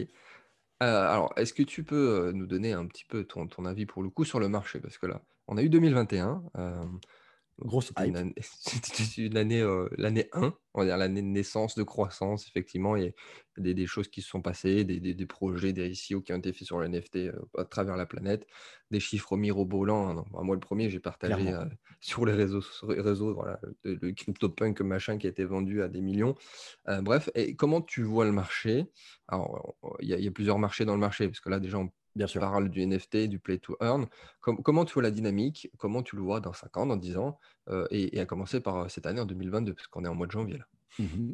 alors, 0.80 1.32
est-ce 1.36 1.54
que 1.54 1.62
tu 1.62 1.82
peux 1.82 2.32
nous 2.32 2.46
donner 2.46 2.72
un 2.72 2.86
petit 2.86 3.04
peu 3.04 3.24
ton, 3.24 3.46
ton, 3.46 3.64
avis 3.64 3.86
pour 3.86 4.02
le 4.02 4.10
coup 4.10 4.24
sur 4.24 4.38
le 4.38 4.48
marché? 4.48 4.80
Parce 4.80 4.98
que 4.98 5.06
là, 5.06 5.22
on 5.48 5.56
a 5.56 5.62
eu 5.62 5.70
2021. 5.70 6.44
Grosse 7.58 7.92
Une 8.04 8.16
année, 8.16 8.34
une 9.18 9.36
année, 9.36 9.60
euh, 9.60 9.88
l'année 9.96 10.28
1, 10.32 10.54
on 10.74 10.80
va 10.80 10.86
dire 10.86 10.96
l'année 10.96 11.22
de 11.22 11.26
naissance, 11.26 11.74
de 11.74 11.82
croissance, 11.82 12.48
effectivement. 12.48 12.96
Il 12.96 13.04
y 13.04 13.06
a 13.08 13.12
des, 13.58 13.74
des 13.74 13.86
choses 13.86 14.08
qui 14.08 14.22
se 14.22 14.28
sont 14.28 14.42
passées, 14.42 14.84
des, 14.84 15.00
des, 15.00 15.14
des 15.14 15.26
projets, 15.26 15.72
des 15.72 15.88
ICO 15.88 16.22
qui 16.22 16.32
ont 16.32 16.38
été 16.38 16.52
faits 16.52 16.66
sur 16.66 16.78
le 16.78 16.88
NFT 16.88 17.16
euh, 17.16 17.32
à 17.58 17.64
travers 17.64 17.96
la 17.96 18.06
planète, 18.06 18.46
des 18.90 19.00
chiffres 19.00 19.36
mirobolants. 19.36 20.18
Hein. 20.18 20.24
moi, 20.42 20.56
le 20.56 20.60
premier, 20.60 20.90
j'ai 20.90 20.98
partagé 20.98 21.52
euh, 21.52 21.64
sur 22.00 22.24
les 22.24 22.32
réseaux, 22.32 22.62
réseaux 22.82 23.34
voilà, 23.34 23.60
le, 23.84 24.12
CryptoPunk 24.12 24.80
machin 24.80 25.18
qui 25.18 25.26
a 25.26 25.30
été 25.30 25.44
vendu 25.44 25.82
à 25.82 25.88
des 25.88 26.00
millions. 26.00 26.34
bref, 27.02 27.30
et 27.34 27.54
comment 27.54 27.82
tu 27.82 28.02
vois 28.02 28.24
le 28.24 28.32
marché? 28.32 28.86
Alors, 29.28 29.76
il 30.00 30.08
y, 30.08 30.14
a, 30.14 30.18
il 30.18 30.24
y, 30.24 30.28
a 30.28 30.32
plusieurs 30.32 30.58
marchés 30.58 30.84
dans 30.84 30.94
le 30.94 31.00
marché, 31.00 31.28
parce 31.28 31.40
que 31.40 31.50
là, 31.50 31.60
déjà, 31.60 31.78
on 31.78 31.90
Bien 32.14 32.26
sûr. 32.26 32.40
parle 32.40 32.68
du 32.68 32.86
NFT, 32.86 33.28
du 33.28 33.38
play 33.38 33.58
to 33.58 33.76
earn. 33.80 34.06
comment 34.40 34.84
tu 34.84 34.94
vois 34.94 35.02
la 35.02 35.10
dynamique? 35.10 35.70
Comment 35.78 36.02
tu 36.02 36.16
le 36.16 36.22
vois 36.22 36.40
dans 36.40 36.52
5 36.52 36.76
ans, 36.76 36.86
dans 36.86 36.96
10 36.96 37.16
ans 37.16 37.38
euh, 37.68 37.86
et, 37.90 38.20
à 38.20 38.26
commencer 38.26 38.60
par 38.60 38.76
euh, 38.76 38.88
cette 38.88 39.06
année 39.06 39.20
en 39.20 39.26
2022, 39.26 39.74
parce 39.74 39.86
qu'on 39.86 40.04
est 40.04 40.08
en 40.08 40.14
mois 40.14 40.26
de 40.26 40.32
janvier 40.32 40.58
là. 40.58 40.66
Mmh 40.98 41.32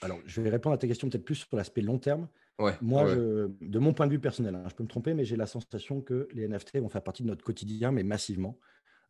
Alors, 0.00 0.18
je 0.24 0.40
vais 0.40 0.48
répondre 0.48 0.74
à 0.74 0.78
ta 0.78 0.86
question 0.86 1.08
peut-être 1.10 1.24
plus 1.24 1.34
sur 1.34 1.56
l'aspect 1.56 1.82
long 1.82 1.98
terme. 1.98 2.28
Ouais, 2.58 2.74
Moi, 2.80 3.14
de 3.14 3.78
mon 3.78 3.92
point 3.92 4.06
de 4.06 4.12
vue 4.12 4.20
personnel, 4.20 4.54
hein, 4.54 4.64
je 4.68 4.74
peux 4.74 4.84
me 4.84 4.88
tromper, 4.88 5.12
mais 5.12 5.24
j'ai 5.24 5.36
la 5.36 5.46
sensation 5.46 6.00
que 6.00 6.28
les 6.32 6.48
NFT 6.48 6.78
vont 6.78 6.88
faire 6.88 7.02
partie 7.02 7.22
de 7.22 7.28
notre 7.28 7.44
quotidien, 7.44 7.90
mais 7.90 8.04
massivement. 8.04 8.58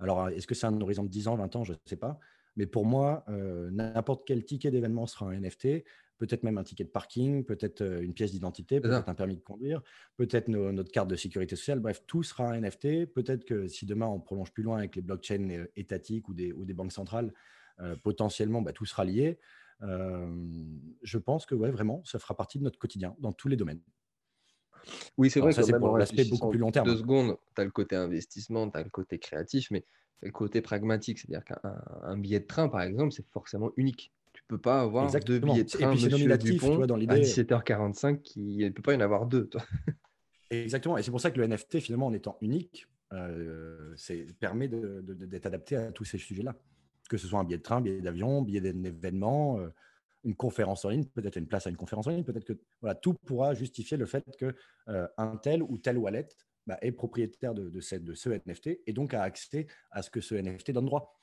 Alors, 0.00 0.28
est-ce 0.30 0.46
que 0.46 0.54
c'est 0.54 0.66
un 0.66 0.80
horizon 0.80 1.04
de 1.04 1.08
10 1.08 1.28
ans, 1.28 1.36
20 1.36 1.56
ans? 1.56 1.64
Je 1.64 1.72
ne 1.72 1.78
sais 1.84 1.96
pas. 1.96 2.18
Mais 2.56 2.66
pour 2.66 2.86
moi, 2.86 3.24
euh, 3.28 3.70
n'importe 3.70 4.26
quel 4.26 4.44
ticket 4.44 4.70
d'événement 4.70 5.06
sera 5.06 5.26
un 5.26 5.40
NFT 5.40 5.84
peut-être 6.16 6.44
même 6.44 6.58
un 6.58 6.62
ticket 6.62 6.84
de 6.84 6.90
parking, 6.90 7.44
peut-être 7.44 7.82
une 7.82 8.14
pièce 8.14 8.30
d'identité, 8.30 8.80
peut-être 8.80 9.08
un 9.08 9.14
permis 9.16 9.36
de 9.36 9.42
conduire, 9.42 9.82
peut-être 10.16 10.46
notre 10.48 10.90
carte 10.92 11.08
de 11.08 11.16
sécurité 11.16 11.56
sociale. 11.56 11.80
Bref, 11.80 12.04
tout 12.06 12.22
sera 12.22 12.50
un 12.50 12.60
NFT. 12.60 13.06
Peut-être 13.12 13.44
que 13.44 13.66
si 13.66 13.84
demain 13.84 14.06
on 14.06 14.20
prolonge 14.20 14.52
plus 14.52 14.62
loin 14.62 14.78
avec 14.78 14.94
les 14.94 15.02
blockchains 15.02 15.66
étatiques 15.74 16.28
ou 16.28 16.32
des, 16.32 16.52
ou 16.52 16.64
des 16.64 16.72
banques 16.72 16.92
centrales, 16.92 17.34
potentiellement 18.04 18.62
bah, 18.62 18.72
tout 18.72 18.86
sera 18.86 19.04
lié. 19.04 19.40
je 19.80 21.18
pense 21.18 21.46
que 21.46 21.56
ouais, 21.56 21.72
vraiment, 21.72 22.02
ça 22.04 22.20
fera 22.20 22.36
partie 22.36 22.58
de 22.58 22.64
notre 22.64 22.78
quotidien 22.78 23.16
dans 23.18 23.32
tous 23.32 23.48
les 23.48 23.56
domaines. 23.56 23.82
Oui, 25.16 25.30
c'est 25.30 25.40
vrai 25.40 25.52
ça, 25.52 25.62
c'est 25.62 25.78
pour 25.78 25.98
l'aspect 25.98 26.24
beaucoup 26.24 26.50
plus 26.50 26.58
long 26.58 26.70
terme. 26.70 26.86
Deux 26.86 26.96
secondes, 26.96 27.36
tu 27.54 27.60
as 27.60 27.64
le 27.64 27.70
côté 27.70 27.96
investissement, 27.96 28.68
tu 28.70 28.78
as 28.78 28.82
le 28.82 28.90
côté 28.90 29.18
créatif, 29.18 29.70
mais 29.70 29.84
le 30.22 30.30
côté 30.30 30.60
pragmatique. 30.60 31.18
C'est-à-dire 31.18 31.44
qu'un 31.44 32.16
billet 32.16 32.40
de 32.40 32.46
train, 32.46 32.68
par 32.68 32.82
exemple, 32.82 33.12
c'est 33.12 33.26
forcément 33.30 33.70
unique 33.76 34.12
peux 34.48 34.58
pas 34.58 34.80
avoir 34.80 35.10
deux 35.20 35.38
billets 35.38 35.64
de 35.64 35.68
train 35.68 35.92
et 35.92 35.96
puis 35.96 36.52
Dupont, 36.52 36.86
dans 36.86 36.96
l'idée. 36.96 37.14
À 37.14 37.18
17h45, 37.18 38.32
il 38.36 38.58
ne 38.58 38.68
peut 38.70 38.82
pas 38.82 38.92
y 38.92 38.96
en 38.96 39.00
avoir 39.00 39.26
deux. 39.26 39.46
Toi. 39.46 39.62
Exactement. 40.50 40.98
Et 40.98 41.02
c'est 41.02 41.10
pour 41.10 41.20
ça 41.20 41.30
que 41.30 41.40
le 41.40 41.46
NFT, 41.46 41.80
finalement, 41.80 42.06
en 42.06 42.12
étant 42.12 42.36
unique, 42.40 42.86
euh, 43.12 43.94
permet 44.40 44.68
d'être 44.68 45.46
adapté 45.46 45.76
à 45.76 45.92
tous 45.92 46.04
ces 46.04 46.18
sujets-là. 46.18 46.54
Que 47.08 47.16
ce 47.16 47.26
soit 47.26 47.38
un 47.38 47.44
billet 47.44 47.58
de 47.58 47.62
train, 47.62 47.80
billet 47.80 48.00
d'avion, 48.00 48.42
billet 48.42 48.60
d'événement, 48.60 49.58
euh, 49.58 49.68
une 50.24 50.34
conférence 50.34 50.84
en 50.84 50.88
ligne, 50.88 51.04
peut-être 51.04 51.36
une 51.36 51.46
place 51.46 51.66
à 51.66 51.70
une 51.70 51.76
conférence 51.76 52.06
en 52.06 52.10
ligne, 52.10 52.24
peut-être 52.24 52.44
que 52.44 52.58
voilà, 52.80 52.94
tout 52.94 53.14
pourra 53.14 53.54
justifier 53.54 53.96
le 53.96 54.06
fait 54.06 54.24
qu'un 54.38 54.52
euh, 54.88 55.06
un 55.16 55.36
tel 55.36 55.62
ou 55.62 55.78
tel 55.78 55.98
wallet 55.98 56.28
bah, 56.66 56.78
est 56.80 56.92
propriétaire 56.92 57.54
de, 57.54 57.68
de, 57.68 57.80
cette, 57.80 58.04
de 58.04 58.14
ce 58.14 58.30
NFT 58.30 58.80
et 58.86 58.92
donc 58.92 59.14
a 59.14 59.22
accès 59.22 59.66
à 59.90 60.02
ce 60.02 60.10
que 60.10 60.20
ce 60.20 60.34
NFT 60.34 60.72
donne 60.72 60.86
droit. 60.86 61.20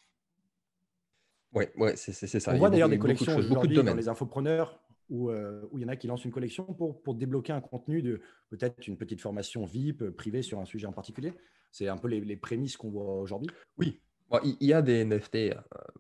Oui, 1.53 1.65
ouais, 1.75 1.95
c'est 1.97 2.13
ça. 2.13 2.53
On 2.53 2.57
voit 2.57 2.69
d'ailleurs 2.69 2.89
des 2.89 2.99
collections 2.99 3.35
aujourd'hui 3.35 3.83
dans 3.83 3.95
les 3.95 4.07
infopreneurs 4.07 4.79
où, 5.09 5.29
euh, 5.29 5.67
où, 5.71 5.77
il 5.77 5.81
y 5.81 5.85
en 5.85 5.89
a 5.89 5.97
qui 5.97 6.07
lancent 6.07 6.23
une 6.23 6.31
collection 6.31 6.63
pour, 6.63 7.01
pour 7.01 7.15
débloquer 7.15 7.51
un 7.51 7.59
contenu 7.59 8.01
de 8.01 8.21
peut-être 8.49 8.87
une 8.87 8.97
petite 8.97 9.19
formation 9.19 9.65
VIP 9.65 10.11
privée 10.11 10.41
sur 10.43 10.59
un 10.59 10.65
sujet 10.65 10.87
en 10.87 10.93
particulier. 10.93 11.33
C'est 11.71 11.89
un 11.89 11.97
peu 11.97 12.07
les, 12.07 12.21
les 12.21 12.37
prémices 12.37 12.77
qu'on 12.77 12.89
voit 12.89 13.19
aujourd'hui. 13.19 13.49
Oui, 13.77 13.99
il 14.43 14.67
y 14.67 14.73
a 14.73 14.81
des 14.81 15.03
NFT, 15.05 15.35
euh, 15.35 15.53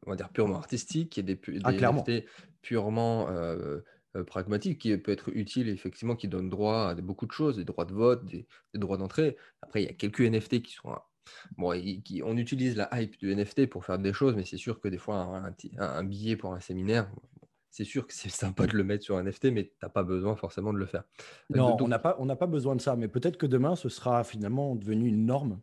on 0.05 0.11
va 0.11 0.15
dire 0.15 0.29
purement 0.29 0.57
artistiques, 0.57 1.17
a 1.17 1.21
des, 1.21 1.39
ah, 1.63 1.71
NFT 1.71 2.25
purement 2.61 3.27
pragmatiques 4.27 4.79
qui 4.79 4.95
peuvent 4.97 5.13
être 5.13 5.29
utiles, 5.35 5.69
effectivement, 5.69 6.15
qui 6.15 6.27
donnent 6.27 6.49
droit 6.49 6.89
à 6.89 6.95
beaucoup 6.95 7.25
de 7.25 7.31
choses, 7.31 7.57
des 7.57 7.65
droits 7.65 7.85
de 7.85 7.93
vote, 7.93 8.25
des, 8.25 8.45
des 8.73 8.79
droits 8.79 8.97
d'entrée. 8.97 9.37
Après, 9.61 9.81
il 9.83 9.85
y 9.85 9.89
a 9.89 9.93
quelques 9.93 10.21
NFT 10.21 10.61
qui 10.61 10.73
sont 10.73 10.89
Bon, 11.57 11.73
on 12.23 12.37
utilise 12.37 12.75
la 12.75 12.89
hype 12.93 13.17
du 13.17 13.35
NFT 13.35 13.67
pour 13.67 13.85
faire 13.85 13.99
des 13.99 14.13
choses, 14.13 14.35
mais 14.35 14.45
c'est 14.45 14.57
sûr 14.57 14.79
que 14.79 14.87
des 14.87 14.97
fois, 14.97 15.43
un, 15.77 16.03
billet 16.03 16.35
pour 16.35 16.53
un 16.53 16.59
séminaire, 16.59 17.09
c'est 17.69 17.83
sûr 17.83 18.07
que 18.07 18.13
c'est 18.13 18.29
sympa 18.29 18.67
de 18.67 18.75
le 18.75 18.83
mettre 18.83 19.03
sur 19.03 19.17
un 19.17 19.23
NFT, 19.23 19.45
mais 19.45 19.65
tu 19.65 19.73
n'as 19.81 19.89
pas 19.89 20.03
besoin 20.03 20.35
forcément 20.35 20.73
de 20.73 20.77
le 20.77 20.85
faire. 20.85 21.03
Non, 21.49 21.77
on 21.79 21.87
n'a 21.87 21.99
pas, 21.99 22.15
pas 22.15 22.47
besoin 22.47 22.75
de 22.75 22.81
ça, 22.81 22.95
mais 22.95 23.07
peut-être 23.07 23.37
que 23.37 23.45
demain, 23.45 23.75
ce 23.75 23.89
sera 23.89 24.23
finalement 24.23 24.75
devenu 24.75 25.07
une 25.07 25.25
norme 25.25 25.61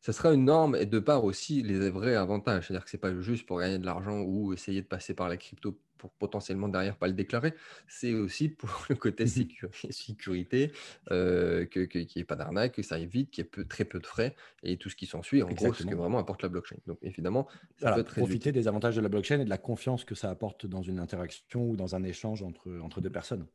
ça 0.00 0.12
sera 0.12 0.32
une 0.32 0.44
norme 0.44 0.76
et 0.76 0.86
de 0.86 0.98
part 0.98 1.24
aussi 1.24 1.62
les 1.62 1.90
vrais 1.90 2.14
avantages. 2.14 2.68
C'est-à-dire 2.68 2.84
que 2.84 2.90
ce 2.90 2.96
n'est 2.96 3.00
pas 3.00 3.20
juste 3.20 3.46
pour 3.46 3.60
gagner 3.60 3.78
de 3.78 3.86
l'argent 3.86 4.20
ou 4.20 4.52
essayer 4.52 4.82
de 4.82 4.86
passer 4.86 5.14
par 5.14 5.28
la 5.28 5.36
crypto 5.36 5.78
pour 5.98 6.10
potentiellement 6.12 6.68
derrière 6.68 6.96
pas 6.96 7.08
le 7.08 7.12
déclarer. 7.12 7.54
C'est 7.88 8.14
aussi 8.14 8.48
pour 8.48 8.70
le 8.88 8.94
côté 8.94 9.24
mmh 9.24 9.68
sécurité, 9.90 10.72
euh, 11.10 11.66
qu'il 11.66 11.88
n'y 11.92 12.22
ait 12.22 12.24
pas 12.24 12.36
d'arnaque, 12.36 12.74
que 12.74 12.82
ça 12.82 12.94
aille 12.94 13.06
vite, 13.06 13.30
qu'il 13.30 13.44
y 13.44 13.46
ait 13.46 13.50
peu, 13.50 13.64
très 13.64 13.84
peu 13.84 13.98
de 13.98 14.06
frais 14.06 14.34
et 14.62 14.76
tout 14.76 14.88
ce 14.88 14.96
qui 14.96 15.06
s'ensuit. 15.06 15.42
En 15.42 15.48
gros, 15.48 15.74
ce 15.74 15.82
que 15.82 15.94
vraiment 15.94 16.18
apporte 16.18 16.42
la 16.42 16.48
blockchain. 16.48 16.76
Donc 16.86 16.98
évidemment, 17.02 17.48
ça 17.76 17.92
peut 17.92 18.00
être 18.00 18.14
profiter 18.14 18.52
des 18.52 18.68
avantages 18.68 18.96
de 18.96 19.00
la 19.00 19.08
blockchain 19.08 19.40
et 19.40 19.44
de 19.44 19.50
la 19.50 19.58
confiance 19.58 20.04
que 20.04 20.14
ça 20.14 20.30
apporte 20.30 20.66
dans 20.66 20.82
une 20.82 21.00
interaction 21.00 21.68
ou 21.68 21.76
dans 21.76 21.94
un 21.94 22.04
échange 22.04 22.42
entre, 22.42 22.70
entre 22.80 23.00
deux 23.00 23.10
personnes. 23.10 23.46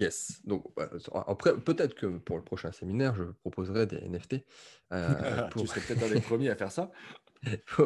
Yes. 0.00 0.40
Donc, 0.44 0.64
bah, 0.76 0.88
après, 1.26 1.56
peut-être 1.58 1.94
que 1.94 2.06
pour 2.06 2.38
le 2.38 2.42
prochain 2.42 2.72
séminaire, 2.72 3.14
je 3.14 3.24
proposerai 3.24 3.86
des 3.86 4.00
NFT. 4.00 4.44
Euh, 4.92 5.48
pour... 5.50 5.62
tu 5.62 5.68
serais 5.68 5.80
peut-être 5.80 6.02
un 6.02 6.14
des 6.14 6.20
premiers 6.20 6.48
à 6.48 6.56
faire 6.56 6.72
ça. 6.72 6.90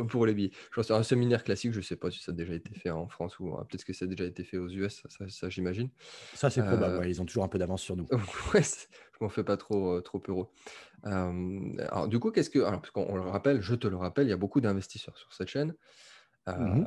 pour 0.09 0.25
les 0.25 0.35
billets. 0.35 0.52
Je 0.71 0.76
pense 0.76 0.90
un 0.90 1.02
séminaire 1.02 1.44
classique, 1.44 1.73
je 1.73 1.78
ne 1.78 1.83
sais 1.83 1.97
pas 1.97 2.11
si 2.11 2.23
ça 2.23 2.33
a 2.33 2.35
déjà 2.35 2.54
été 2.54 2.73
fait 2.75 2.90
en 2.90 3.09
France 3.09 3.38
ou 3.38 3.56
peut-être 3.68 3.85
que 3.85 3.92
ça 3.92 4.04
a 4.04 4.09
déjà 4.09 4.25
été 4.25 4.44
fait 4.44 4.59
aux 4.59 4.68
US, 4.68 5.02
ça, 5.28 5.49
j'imagine. 5.49 5.90
Ça, 6.35 6.50
c'est 6.50 6.62
probable, 6.62 7.04
euh, 7.04 7.09
ils 7.09 7.21
ont 7.21 7.25
toujours 7.25 7.44
un 7.44 7.49
peu 7.49 7.59
d'avance 7.59 7.83
sur 7.83 7.97
nous. 7.97 8.06
ouais, 8.54 8.62
je 8.62 9.18
m'en 9.21 9.28
fais 9.28 9.44
pas 9.44 9.56
trop, 9.56 9.97
euh, 9.97 10.00
trop 10.00 10.23
heureux. 10.28 10.49
alors, 11.04 12.09
du 12.09 12.18
coup, 12.18 12.30
qu'est-ce 12.30 12.50
que. 12.50 12.61
Alors, 12.61 12.80
parce 12.80 12.90
qu'on 12.90 13.14
le 13.14 13.23
rappelle, 13.23 13.61
je 13.61 13.75
te 13.75 13.87
le 13.87 13.97
rappelle, 13.97 14.26
il 14.26 14.30
y 14.30 14.35
a 14.35 14.37
beaucoup 14.37 14.61
d'investisseurs 14.61 15.16
sur 15.16 15.33
cette 15.33 15.49
chaîne. 15.49 15.75
Mmh 16.47 16.85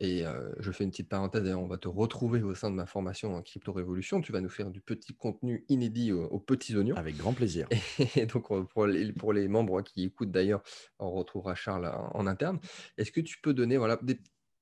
et 0.00 0.24
je 0.58 0.72
fais 0.72 0.84
une 0.84 0.90
petite 0.90 1.08
parenthèse 1.08 1.46
et 1.46 1.54
on 1.54 1.68
va 1.68 1.78
te 1.78 1.86
retrouver 1.88 2.42
au 2.42 2.54
sein 2.54 2.70
de 2.70 2.74
ma 2.74 2.86
formation 2.86 3.34
en 3.34 3.42
crypto 3.42 3.72
révolution. 3.72 4.20
Tu 4.20 4.32
vas 4.32 4.40
nous 4.40 4.48
faire 4.48 4.70
du 4.70 4.80
petit 4.80 5.14
contenu 5.14 5.64
inédit 5.68 6.12
aux, 6.12 6.40
petits 6.40 6.76
oignons. 6.76 6.96
Avec 6.96 7.16
grand 7.16 7.32
plaisir. 7.32 7.68
Et, 8.16 8.26
donc 8.26 8.48
pour 8.68 8.86
les, 8.86 9.12
pour 9.12 9.32
les, 9.32 9.48
membres 9.48 9.82
qui 9.82 10.04
écoutent 10.04 10.32
d'ailleurs, 10.32 10.62
on 10.98 11.10
retrouvera 11.12 11.54
Charles 11.54 11.86
en, 11.86 12.26
interne. 12.26 12.58
Est-ce 12.98 13.12
que 13.12 13.20
tu 13.20 13.40
peux 13.40 13.54
donner 13.54 13.76
voilà, 13.76 13.98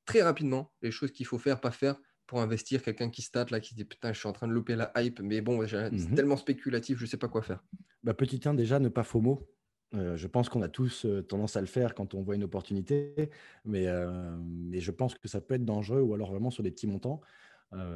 très 0.05 0.23
rapidement 0.23 0.73
les 0.83 0.91
choses 0.91 1.11
qu'il 1.11 1.27
faut 1.27 1.39
faire, 1.39 1.61
pas 1.61 1.71
faire 1.71 1.97
pour 2.27 2.41
investir? 2.41 2.83
Quelqu'un 2.83 3.11
qui 3.11 3.23
state 3.23 3.51
là, 3.51 3.61
qui 3.61 3.75
dit 3.75 3.85
putain, 3.85 4.13
je 4.13 4.19
suis 4.19 4.29
en 4.29 4.33
train 4.33 4.47
de 4.47 4.53
louper 4.53 4.77
la 4.77 4.93
hype, 4.97 5.21
mais 5.21 5.41
bon, 5.41 5.67
c'est 5.67 5.91
mmh 5.91 6.15
tellement 6.15 6.37
spéculatif, 6.37 6.99
je 6.99 7.05
ne 7.05 7.09
sais 7.09 7.17
pas 7.17 7.29
quoi 7.29 7.43
faire. 7.43 7.63
Bah, 8.03 8.15
petit 8.15 8.41
1, 8.45 8.55
déjà, 8.55 8.79
ne 8.79 8.89
pas 8.89 9.03
FOMO. 9.03 9.49
Euh, 9.95 10.17
je 10.17 10.27
pense 10.27 10.49
qu'on 10.49 10.63
a 10.63 10.69
tous 10.69 11.05
euh, 11.05 11.23
tendance 11.23 11.57
à 11.57 11.61
le 11.61 11.67
faire 11.67 11.95
quand 11.95 12.15
on 12.15 12.23
voit 12.23 12.35
une 12.35 12.45
opportunité, 12.45 13.31
mais, 13.65 13.87
euh, 13.87 14.37
mais, 14.41 14.81
je 14.81 14.91
pense 14.91 15.15
que 15.15 15.29
ça 15.29 15.41
peut 15.41 15.55
être 15.55 15.65
dangereux 15.65 16.01
ou 16.01 16.15
alors 16.15 16.31
vraiment 16.31 16.51
sur 16.51 16.63
des 16.63 16.71
petits 16.71 16.87
montants. 16.87 17.21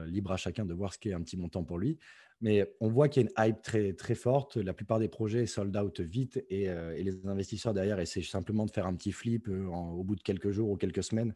libre 0.06 0.32
à 0.32 0.36
chacun 0.36 0.64
de 0.64 0.74
voir 0.74 0.92
ce 0.92 0.98
qu'est 0.98 1.12
un 1.12 1.22
petit 1.22 1.36
montant 1.36 1.62
pour 1.62 1.78
lui. 1.78 1.98
Mais 2.40 2.68
on 2.80 2.88
voit 2.88 3.08
qu'il 3.08 3.22
y 3.22 3.26
a 3.26 3.28
une 3.28 3.50
hype 3.50 3.62
très, 3.62 3.92
très 3.92 4.16
forte. 4.16 4.56
La 4.56 4.72
plupart 4.72 4.98
des 4.98 5.08
projets 5.08 5.46
sold 5.46 5.76
out 5.76 6.00
vite 6.00 6.44
et, 6.50 6.66
les 7.04 7.26
investisseurs 7.26 7.74
derrière 7.74 8.00
essaient 8.00 8.22
simplement 8.22 8.66
de 8.66 8.72
faire 8.72 8.86
un 8.86 8.94
petit 8.96 9.12
flip 9.12 9.48
au 9.48 10.02
bout 10.02 10.16
de 10.16 10.22
quelques 10.22 10.50
jours 10.50 10.68
ou 10.70 10.76
quelques 10.76 11.04
semaines. 11.04 11.32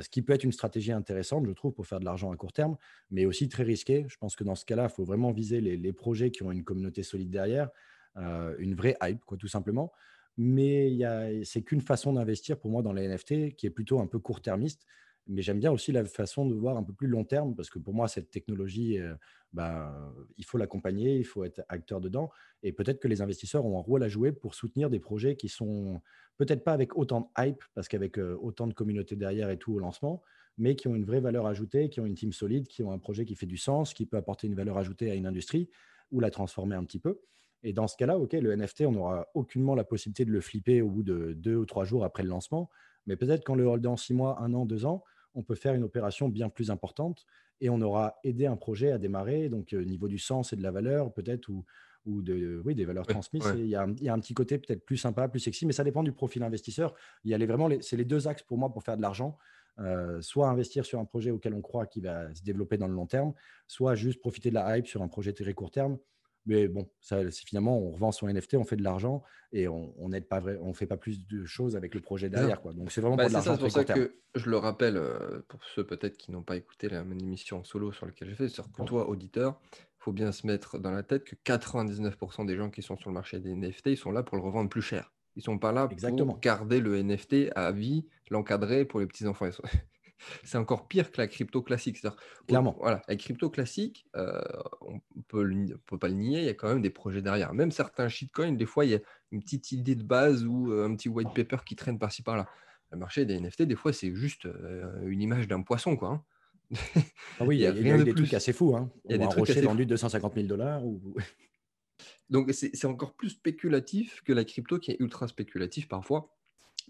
ce 0.00 0.08
qui 0.08 0.22
peut 0.22 0.32
être 0.32 0.44
une 0.44 0.52
stratégie 0.52 0.92
intéressante, 0.92 1.46
je 1.46 1.52
trouve, 1.52 1.72
pour 1.72 1.84
faire 1.84 1.98
de 1.98 2.04
l'argent 2.04 2.30
à 2.30 2.36
court 2.36 2.52
terme, 2.52 2.76
mais 3.10 3.26
aussi 3.26 3.48
très 3.48 3.64
risqué. 3.64 4.06
Je 4.08 4.16
pense 4.18 4.36
que 4.36 4.44
dans 4.44 4.54
ce 4.54 4.64
cas-là, 4.64 4.84
il 4.84 4.94
faut 4.94 5.04
vraiment 5.04 5.32
viser 5.32 5.60
les, 5.60 5.92
projets 5.92 6.30
qui 6.30 6.44
ont 6.44 6.52
une 6.52 6.62
communauté 6.62 7.02
solide 7.02 7.30
derrière 7.30 7.70
une 8.16 8.74
vraie 8.74 8.96
hype, 9.02 9.24
quoi, 9.24 9.36
tout 9.38 9.48
simplement. 9.48 9.92
Mais 10.36 10.98
c'est 11.44 11.62
qu'une 11.62 11.80
façon 11.80 12.12
d'investir 12.14 12.58
pour 12.58 12.70
moi 12.70 12.82
dans 12.82 12.92
les 12.92 13.06
NFT 13.08 13.56
qui 13.56 13.66
est 13.66 13.70
plutôt 13.70 14.00
un 14.00 14.06
peu 14.06 14.18
court-termiste. 14.18 14.86
Mais 15.26 15.42
j'aime 15.42 15.60
bien 15.60 15.70
aussi 15.70 15.92
la 15.92 16.04
façon 16.04 16.46
de 16.46 16.54
voir 16.54 16.76
un 16.76 16.82
peu 16.82 16.92
plus 16.92 17.06
long 17.06 17.24
terme 17.24 17.54
parce 17.54 17.70
que 17.70 17.78
pour 17.78 17.94
moi, 17.94 18.08
cette 18.08 18.30
technologie, 18.30 18.98
euh, 18.98 19.14
bah, 19.52 20.12
il 20.38 20.44
faut 20.44 20.58
l'accompagner, 20.58 21.18
il 21.18 21.24
faut 21.24 21.44
être 21.44 21.62
acteur 21.68 22.00
dedans. 22.00 22.30
Et 22.62 22.72
peut-être 22.72 23.00
que 23.00 23.06
les 23.06 23.20
investisseurs 23.20 23.64
ont 23.64 23.78
un 23.78 23.82
rôle 23.82 24.02
à 24.02 24.08
jouer 24.08 24.32
pour 24.32 24.54
soutenir 24.54 24.90
des 24.90 24.98
projets 24.98 25.36
qui 25.36 25.48
sont 25.48 26.00
peut-être 26.36 26.64
pas 26.64 26.72
avec 26.72 26.96
autant 26.96 27.20
de 27.20 27.46
hype 27.46 27.62
parce 27.74 27.86
qu'avec 27.86 28.18
euh, 28.18 28.36
autant 28.40 28.66
de 28.66 28.72
communauté 28.72 29.14
derrière 29.14 29.50
et 29.50 29.58
tout 29.58 29.72
au 29.72 29.78
lancement, 29.78 30.22
mais 30.58 30.74
qui 30.74 30.88
ont 30.88 30.96
une 30.96 31.04
vraie 31.04 31.20
valeur 31.20 31.46
ajoutée, 31.46 31.90
qui 31.90 32.00
ont 32.00 32.06
une 32.06 32.14
team 32.14 32.32
solide, 32.32 32.66
qui 32.66 32.82
ont 32.82 32.90
un 32.90 32.98
projet 32.98 33.24
qui 33.24 33.36
fait 33.36 33.46
du 33.46 33.56
sens, 33.56 33.94
qui 33.94 34.06
peut 34.06 34.16
apporter 34.16 34.46
une 34.46 34.56
valeur 34.56 34.78
ajoutée 34.78 35.10
à 35.10 35.14
une 35.14 35.26
industrie 35.26 35.70
ou 36.10 36.20
la 36.20 36.30
transformer 36.30 36.74
un 36.74 36.84
petit 36.84 36.98
peu. 36.98 37.20
Et 37.62 37.72
dans 37.72 37.86
ce 37.86 37.96
cas-là, 37.96 38.18
OK, 38.18 38.32
le 38.32 38.54
NFT, 38.56 38.82
on 38.82 38.92
n'aura 38.92 39.28
aucunement 39.34 39.74
la 39.74 39.84
possibilité 39.84 40.24
de 40.24 40.30
le 40.30 40.40
flipper 40.40 40.82
au 40.82 40.88
bout 40.88 41.02
de 41.02 41.34
deux 41.34 41.56
ou 41.56 41.66
trois 41.66 41.84
jours 41.84 42.04
après 42.04 42.22
le 42.22 42.28
lancement. 42.28 42.70
Mais 43.06 43.16
peut-être 43.16 43.44
qu'en 43.44 43.54
le 43.54 43.64
holdant 43.64 43.96
six 43.96 44.14
mois, 44.14 44.40
un 44.40 44.54
an, 44.54 44.64
deux 44.66 44.86
ans, 44.86 45.04
on 45.34 45.42
peut 45.42 45.54
faire 45.54 45.74
une 45.74 45.84
opération 45.84 46.28
bien 46.28 46.48
plus 46.48 46.70
importante 46.70 47.26
et 47.60 47.70
on 47.70 47.80
aura 47.80 48.16
aidé 48.24 48.46
un 48.46 48.56
projet 48.56 48.90
à 48.90 48.98
démarrer. 48.98 49.48
Donc, 49.48 49.68
au 49.72 49.76
euh, 49.76 49.84
niveau 49.84 50.08
du 50.08 50.18
sens 50.18 50.52
et 50.52 50.56
de 50.56 50.62
la 50.62 50.70
valeur, 50.70 51.12
peut-être, 51.12 51.48
ou, 51.48 51.64
ou 52.06 52.22
de, 52.22 52.62
oui, 52.64 52.74
des 52.74 52.84
valeurs 52.84 53.06
transmises. 53.06 53.44
Il, 53.56 53.66
y 53.66 53.76
a, 53.76 53.82
un 53.82 54.20
petit 54.20 54.34
côté 54.34 54.58
peut-être 54.58 54.84
plus 54.84 54.96
sympa, 54.96 55.28
plus 55.28 55.40
sexy, 55.40 55.66
mais 55.66 55.72
ça 55.72 55.84
dépend 55.84 56.02
du 56.02 56.12
profil 56.12 56.42
investisseur. 56.42 56.94
Il 57.24 57.30
y 57.30 57.34
a 57.34 57.38
les, 57.38 57.46
vraiment, 57.46 57.68
c'est 57.80 57.96
les 57.96 58.04
deux 58.04 58.28
axes 58.28 58.42
pour 58.42 58.58
moi 58.58 58.72
pour 58.72 58.82
faire 58.82 58.96
de 58.96 59.02
l'argent. 59.02 59.36
Euh, 59.78 60.20
soit 60.20 60.48
investir 60.48 60.84
sur 60.84 60.98
un 60.98 61.04
projet 61.04 61.30
auquel 61.30 61.54
on 61.54 61.62
croit 61.62 61.86
qu'il 61.86 62.02
va 62.02 62.34
se 62.34 62.42
développer 62.42 62.76
dans 62.76 62.88
le 62.88 62.94
long 62.94 63.06
terme, 63.06 63.32
soit 63.66 63.94
juste 63.94 64.20
profiter 64.20 64.50
de 64.50 64.54
la 64.54 64.76
hype 64.76 64.86
sur 64.86 65.02
un 65.02 65.08
projet 65.08 65.32
très 65.32 65.54
court 65.54 65.70
terme. 65.70 65.96
Mais 66.46 66.68
bon, 66.68 66.88
ça, 67.00 67.30
finalement, 67.30 67.78
on 67.78 67.90
revend 67.90 68.12
son 68.12 68.28
NFT, 68.28 68.54
on 68.54 68.64
fait 68.64 68.76
de 68.76 68.82
l'argent 68.82 69.22
et 69.52 69.68
on 69.68 70.08
ne 70.08 70.18
pas 70.20 70.40
vrai, 70.40 70.58
on 70.62 70.72
fait 70.72 70.86
pas 70.86 70.96
plus 70.96 71.26
de 71.26 71.44
choses 71.44 71.76
avec 71.76 71.94
le 71.94 72.00
projet 72.00 72.30
derrière. 72.30 72.60
Quoi. 72.60 72.72
Donc 72.72 72.92
c'est 72.92 73.00
vraiment 73.00 73.16
bah, 73.16 73.24
pas 73.24 73.28
de 73.28 73.34
l'argent. 73.34 73.54
C'est 73.54 73.60
pour 73.60 73.70
ça 73.70 73.84
que 73.84 74.14
je 74.34 74.48
le 74.48 74.56
rappelle 74.56 74.96
euh, 74.96 75.40
pour 75.48 75.64
ceux 75.64 75.84
peut-être 75.84 76.16
qui 76.16 76.30
n'ont 76.30 76.42
pas 76.42 76.56
écouté 76.56 76.88
la 76.88 77.04
même 77.04 77.18
émission 77.18 77.58
en 77.58 77.64
solo 77.64 77.92
sur 77.92 78.06
laquelle 78.06 78.28
j'ai 78.28 78.34
fait, 78.34 78.48
c'est 78.48 78.62
que 78.62 78.82
toi, 78.84 79.08
auditeur, 79.08 79.60
il 79.72 80.04
faut 80.04 80.12
bien 80.12 80.32
se 80.32 80.46
mettre 80.46 80.78
dans 80.78 80.92
la 80.92 81.02
tête 81.02 81.24
que 81.24 81.34
99% 81.44 82.46
des 82.46 82.56
gens 82.56 82.70
qui 82.70 82.82
sont 82.82 82.96
sur 82.96 83.10
le 83.10 83.14
marché 83.14 83.40
des 83.40 83.54
NFT, 83.54 83.86
ils 83.86 83.96
sont 83.96 84.12
là 84.12 84.22
pour 84.22 84.36
le 84.36 84.42
revendre 84.42 84.70
plus 84.70 84.82
cher. 84.82 85.12
Ils 85.36 85.42
sont 85.42 85.58
pas 85.58 85.72
là 85.72 85.88
pour 85.88 86.40
garder 86.40 86.80
le 86.80 87.02
NFT 87.02 87.50
à 87.54 87.70
vie, 87.72 88.06
l'encadrer 88.30 88.84
pour 88.84 89.00
les 89.00 89.06
petits 89.06 89.26
enfants 89.26 89.46
c'est 90.44 90.58
encore 90.58 90.88
pire 90.88 91.10
que 91.10 91.20
la 91.20 91.26
crypto 91.26 91.62
classique. 91.62 92.00
Clairement. 92.46 92.76
Voilà, 92.80 93.02
la 93.08 93.16
crypto 93.16 93.50
classique, 93.50 94.06
euh, 94.16 94.40
on 94.80 94.94
ne 94.94 95.74
peut 95.74 95.98
pas 95.98 96.08
le 96.08 96.14
nier, 96.14 96.40
il 96.40 96.44
y 96.44 96.48
a 96.48 96.54
quand 96.54 96.68
même 96.68 96.82
des 96.82 96.90
projets 96.90 97.22
derrière. 97.22 97.52
Même 97.54 97.70
certains 97.70 98.08
shitcoins, 98.08 98.52
des 98.52 98.66
fois, 98.66 98.84
il 98.84 98.92
y 98.92 98.94
a 98.94 99.00
une 99.32 99.42
petite 99.42 99.72
idée 99.72 99.94
de 99.94 100.02
base 100.02 100.44
ou 100.44 100.72
euh, 100.72 100.86
un 100.86 100.94
petit 100.94 101.08
white 101.08 101.32
paper 101.34 101.58
qui 101.64 101.76
traîne 101.76 101.98
par-ci 101.98 102.22
par-là. 102.22 102.48
Le 102.92 102.98
marché 102.98 103.24
des 103.24 103.38
NFT, 103.38 103.62
des 103.62 103.76
fois, 103.76 103.92
c'est 103.92 104.14
juste 104.14 104.46
euh, 104.46 105.06
une 105.06 105.22
image 105.22 105.46
d'un 105.46 105.62
poisson. 105.62 105.96
Quoi, 105.96 106.08
hein. 106.08 106.24
ah 107.40 107.44
oui, 107.44 107.56
il 107.56 107.60
y 107.60 107.66
a, 107.66 107.72
des 107.72 108.14
trucs 108.14 108.34
assez 108.34 108.52
fous. 108.52 108.76
Hein. 108.76 108.90
Il 109.04 109.12
y 109.12 109.14
a 109.14 109.18
des 109.18 109.28
trucs 109.28 109.46
rocher 109.46 109.60
vendu 109.60 109.86
250 109.86 110.34
000 110.34 110.46
dollars. 110.46 110.84
Ou... 110.84 111.14
Donc, 112.30 112.52
c'est 112.52 112.84
encore 112.84 113.14
plus 113.14 113.30
spéculatif 113.30 114.22
que 114.22 114.32
la 114.32 114.44
crypto 114.44 114.78
qui 114.78 114.92
est 114.92 114.96
ultra 115.00 115.26
spéculatif 115.28 115.88
parfois 115.88 116.32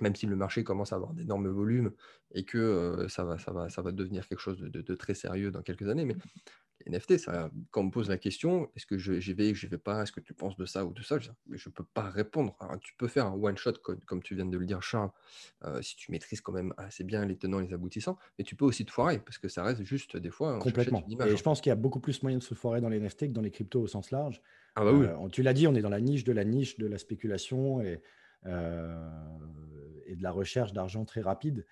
même 0.00 0.14
si 0.14 0.26
le 0.26 0.36
marché 0.36 0.64
commence 0.64 0.92
à 0.92 0.96
avoir 0.96 1.12
d'énormes 1.12 1.48
volumes 1.48 1.92
et 2.32 2.44
que 2.44 3.06
ça, 3.08 3.24
va, 3.24 3.38
ça, 3.38 3.52
va, 3.52 3.68
ça 3.68 3.82
va 3.82 3.92
devenir 3.92 4.26
quelque 4.28 4.40
chose 4.40 4.60
de, 4.60 4.94
très 4.94 5.14
sérieux 5.14 5.50
dans 5.50 5.62
quelques 5.62 5.88
années. 5.88 6.04
Mais 6.04 6.16
les 6.86 6.96
NFT, 6.96 7.18
ça, 7.18 7.50
quand 7.70 7.82
on 7.82 7.84
me 7.84 7.90
pose 7.90 8.08
la 8.08 8.16
question, 8.16 8.70
est-ce 8.74 8.86
que 8.86 8.96
j'y 8.98 9.32
vais, 9.34 9.54
je 9.54 9.66
vais 9.66 9.78
pas, 9.78 10.02
est-ce 10.02 10.12
que 10.12 10.20
tu 10.20 10.32
penses 10.32 10.56
de 10.56 10.64
ça 10.64 10.84
ou 10.84 10.92
de 10.92 11.02
ça, 11.02 11.18
je 11.18 11.30
ne 11.50 11.72
peux 11.72 11.84
pas 11.84 12.08
répondre. 12.08 12.56
tu 12.80 12.94
peux 12.96 13.08
faire 13.08 13.26
un 13.26 13.34
one-shot, 13.34 13.74
comme, 14.06 14.22
tu 14.22 14.34
viens 14.34 14.46
de 14.46 14.56
le 14.56 14.64
dire, 14.64 14.82
Charles, 14.82 15.10
si 15.82 15.96
tu 15.96 16.10
maîtrises 16.10 16.40
quand 16.40 16.52
même 16.52 16.72
assez 16.76 17.04
bien 17.04 17.24
les 17.26 17.36
tenants 17.36 17.60
et 17.60 17.66
les 17.66 17.74
aboutissants, 17.74 18.18
mais 18.38 18.44
tu 18.44 18.56
peux 18.56 18.64
aussi 18.64 18.84
te 18.84 18.90
foirer, 18.90 19.18
parce 19.18 19.38
que 19.38 19.48
ça 19.48 19.62
reste 19.62 19.82
juste 19.82 20.16
des 20.16 20.30
fois... 20.30 20.58
Complètement. 20.58 21.04
Et 21.08 21.16
je 21.16 21.34
hein. 21.34 21.36
pense 21.42 21.60
qu'il 21.60 21.70
y 21.70 21.72
a 21.72 21.76
beaucoup 21.76 22.00
plus 22.00 22.22
moyen 22.22 22.38
de 22.38 22.42
se 22.42 22.54
foirer 22.54 22.80
dans 22.80 22.88
les 22.88 22.98
NFT 22.98 23.28
que 23.28 23.32
dans 23.32 23.42
les 23.42 23.50
cryptos 23.50 23.82
au 23.82 23.86
sens 23.86 24.10
large. 24.10 24.40
Ah 24.76 24.84
bah 24.84 24.92
oui. 24.92 25.06
tu 25.32 25.42
l'as 25.42 25.52
dit, 25.52 25.66
on 25.66 25.74
est 25.74 25.82
dans 25.82 25.90
la 25.90 26.00
niche 26.00 26.24
de 26.24 26.32
la 26.32 26.44
niche 26.44 26.78
de 26.78 26.86
la 26.86 26.98
spéculation 26.98 27.80
et 27.80 27.94
euh, 27.94 27.96
et 28.46 30.16
de 30.16 30.22
la 30.22 30.30
recherche 30.30 30.72
d'argent 30.72 31.04
très 31.04 31.20
rapide. 31.20 31.66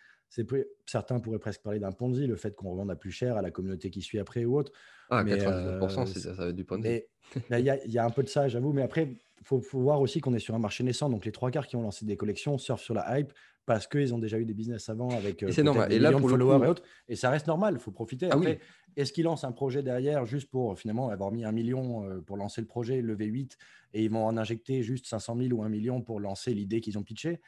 Certains 0.86 1.20
pourraient 1.20 1.38
presque 1.38 1.62
parler 1.62 1.78
d'un 1.78 1.92
Ponzi, 1.92 2.26
le 2.26 2.36
fait 2.36 2.54
qu'on 2.54 2.70
revende 2.70 2.90
à 2.90 2.96
plus 2.96 3.10
cher 3.10 3.36
à 3.36 3.42
la 3.42 3.50
communauté 3.50 3.90
qui 3.90 4.02
suit 4.02 4.18
après 4.18 4.44
ou 4.44 4.58
autre. 4.58 4.72
Ah, 5.10 5.24
99%, 5.24 6.00
euh, 6.00 6.06
ça, 6.06 6.32
va 6.32 6.48
être 6.48 6.54
du 6.54 6.64
Ponzi. 6.64 7.02
Il 7.50 7.58
y, 7.58 7.92
y, 7.92 7.98
a 7.98 8.04
un 8.04 8.10
peu 8.10 8.22
de 8.22 8.28
ça, 8.28 8.48
j'avoue, 8.48 8.72
mais 8.72 8.82
après, 8.82 9.08
faut, 9.44 9.60
faut, 9.60 9.80
voir 9.80 10.00
aussi 10.00 10.20
qu'on 10.20 10.34
est 10.34 10.38
sur 10.38 10.54
un 10.54 10.58
marché 10.58 10.84
naissant. 10.84 11.08
Donc, 11.08 11.24
les 11.24 11.32
trois 11.32 11.50
quarts 11.50 11.66
qui 11.66 11.76
ont 11.76 11.82
lancé 11.82 12.04
des 12.04 12.16
collections 12.16 12.58
surfent 12.58 12.82
sur 12.82 12.94
la 12.94 13.18
hype 13.18 13.32
parce 13.66 13.86
qu'ils 13.86 14.14
ont 14.14 14.18
déjà 14.18 14.38
eu 14.38 14.46
des 14.46 14.54
business 14.54 14.88
avant 14.88 15.10
avec 15.10 15.42
euh, 15.42 15.62
normal. 15.62 15.90
Des 15.90 15.96
et 15.96 15.98
là, 15.98 16.10
pour 16.10 16.22
de 16.22 16.28
followers 16.28 16.64
et 16.64 16.68
autres. 16.68 16.82
Et 17.08 17.16
ça 17.16 17.28
reste 17.28 17.46
normal, 17.46 17.74
il 17.76 17.80
faut 17.80 17.90
profiter. 17.90 18.28
Ah 18.30 18.34
après, 18.34 18.60
est-ce 18.96 19.12
qu'ils 19.12 19.24
lancent 19.24 19.44
un 19.44 19.52
projet 19.52 19.82
derrière 19.82 20.24
juste 20.24 20.50
pour 20.50 20.78
finalement 20.78 21.10
avoir 21.10 21.30
mis 21.32 21.44
un 21.44 21.52
million 21.52 22.08
euh, 22.08 22.20
pour 22.22 22.38
lancer 22.38 22.62
le 22.62 22.66
projet, 22.66 23.02
lever 23.02 23.26
8 23.26 23.58
et 23.92 24.04
ils 24.04 24.10
vont 24.10 24.26
en 24.26 24.38
injecter 24.38 24.82
juste 24.82 25.06
500 25.06 25.36
000 25.36 25.52
ou 25.52 25.62
un 25.62 25.68
million 25.68 26.00
pour 26.00 26.18
lancer 26.18 26.54
l'idée 26.54 26.80
qu'ils 26.80 26.98
ont 26.98 27.02
pitché 27.02 27.40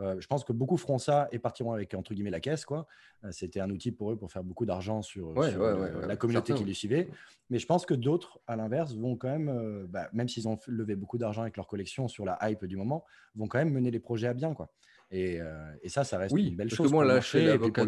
euh, 0.00 0.16
je 0.18 0.26
pense 0.26 0.44
que 0.44 0.52
beaucoup 0.52 0.76
feront 0.76 0.98
ça 0.98 1.28
et 1.32 1.38
partiront 1.38 1.72
avec 1.72 1.94
entre 1.94 2.14
guillemets 2.14 2.30
la 2.30 2.40
caisse. 2.40 2.64
quoi. 2.64 2.86
C'était 3.30 3.60
un 3.60 3.70
outil 3.70 3.92
pour 3.92 4.12
eux 4.12 4.16
pour 4.16 4.32
faire 4.32 4.42
beaucoup 4.42 4.64
d'argent 4.64 5.02
sur, 5.02 5.34
la 5.38 6.16
communauté 6.16 6.54
qui 6.54 6.64
les 6.64 6.74
suivait. 6.74 7.08
Mais 7.50 7.58
je 7.58 7.66
pense 7.66 7.84
que 7.84 7.94
d'autres, 7.94 8.40
à 8.46 8.56
l'inverse, 8.56 8.94
vont 8.94 9.16
quand 9.16 9.28
même, 9.28 9.86
bah, 9.88 10.08
même 10.12 10.28
s'ils 10.28 10.48
ont 10.48 10.58
levé 10.66 10.96
beaucoup 10.96 11.18
d'argent 11.18 11.42
avec 11.42 11.56
leur 11.56 11.66
collection 11.66 12.08
sur 12.08 12.24
la 12.24 12.38
hype 12.42 12.64
du 12.64 12.76
moment, 12.76 13.04
vont 13.34 13.46
quand 13.46 13.58
même 13.58 13.72
mener 13.72 13.90
les 13.90 14.00
projets 14.00 14.28
à 14.28 14.34
bien. 14.34 14.54
quoi. 14.54 14.70
Euh, 15.12 15.72
et, 15.82 15.88
ça, 15.88 16.04
ça 16.04 16.18
reste 16.18 16.36
une 16.36 16.56
belle 16.56 16.70
chose. 16.70 16.90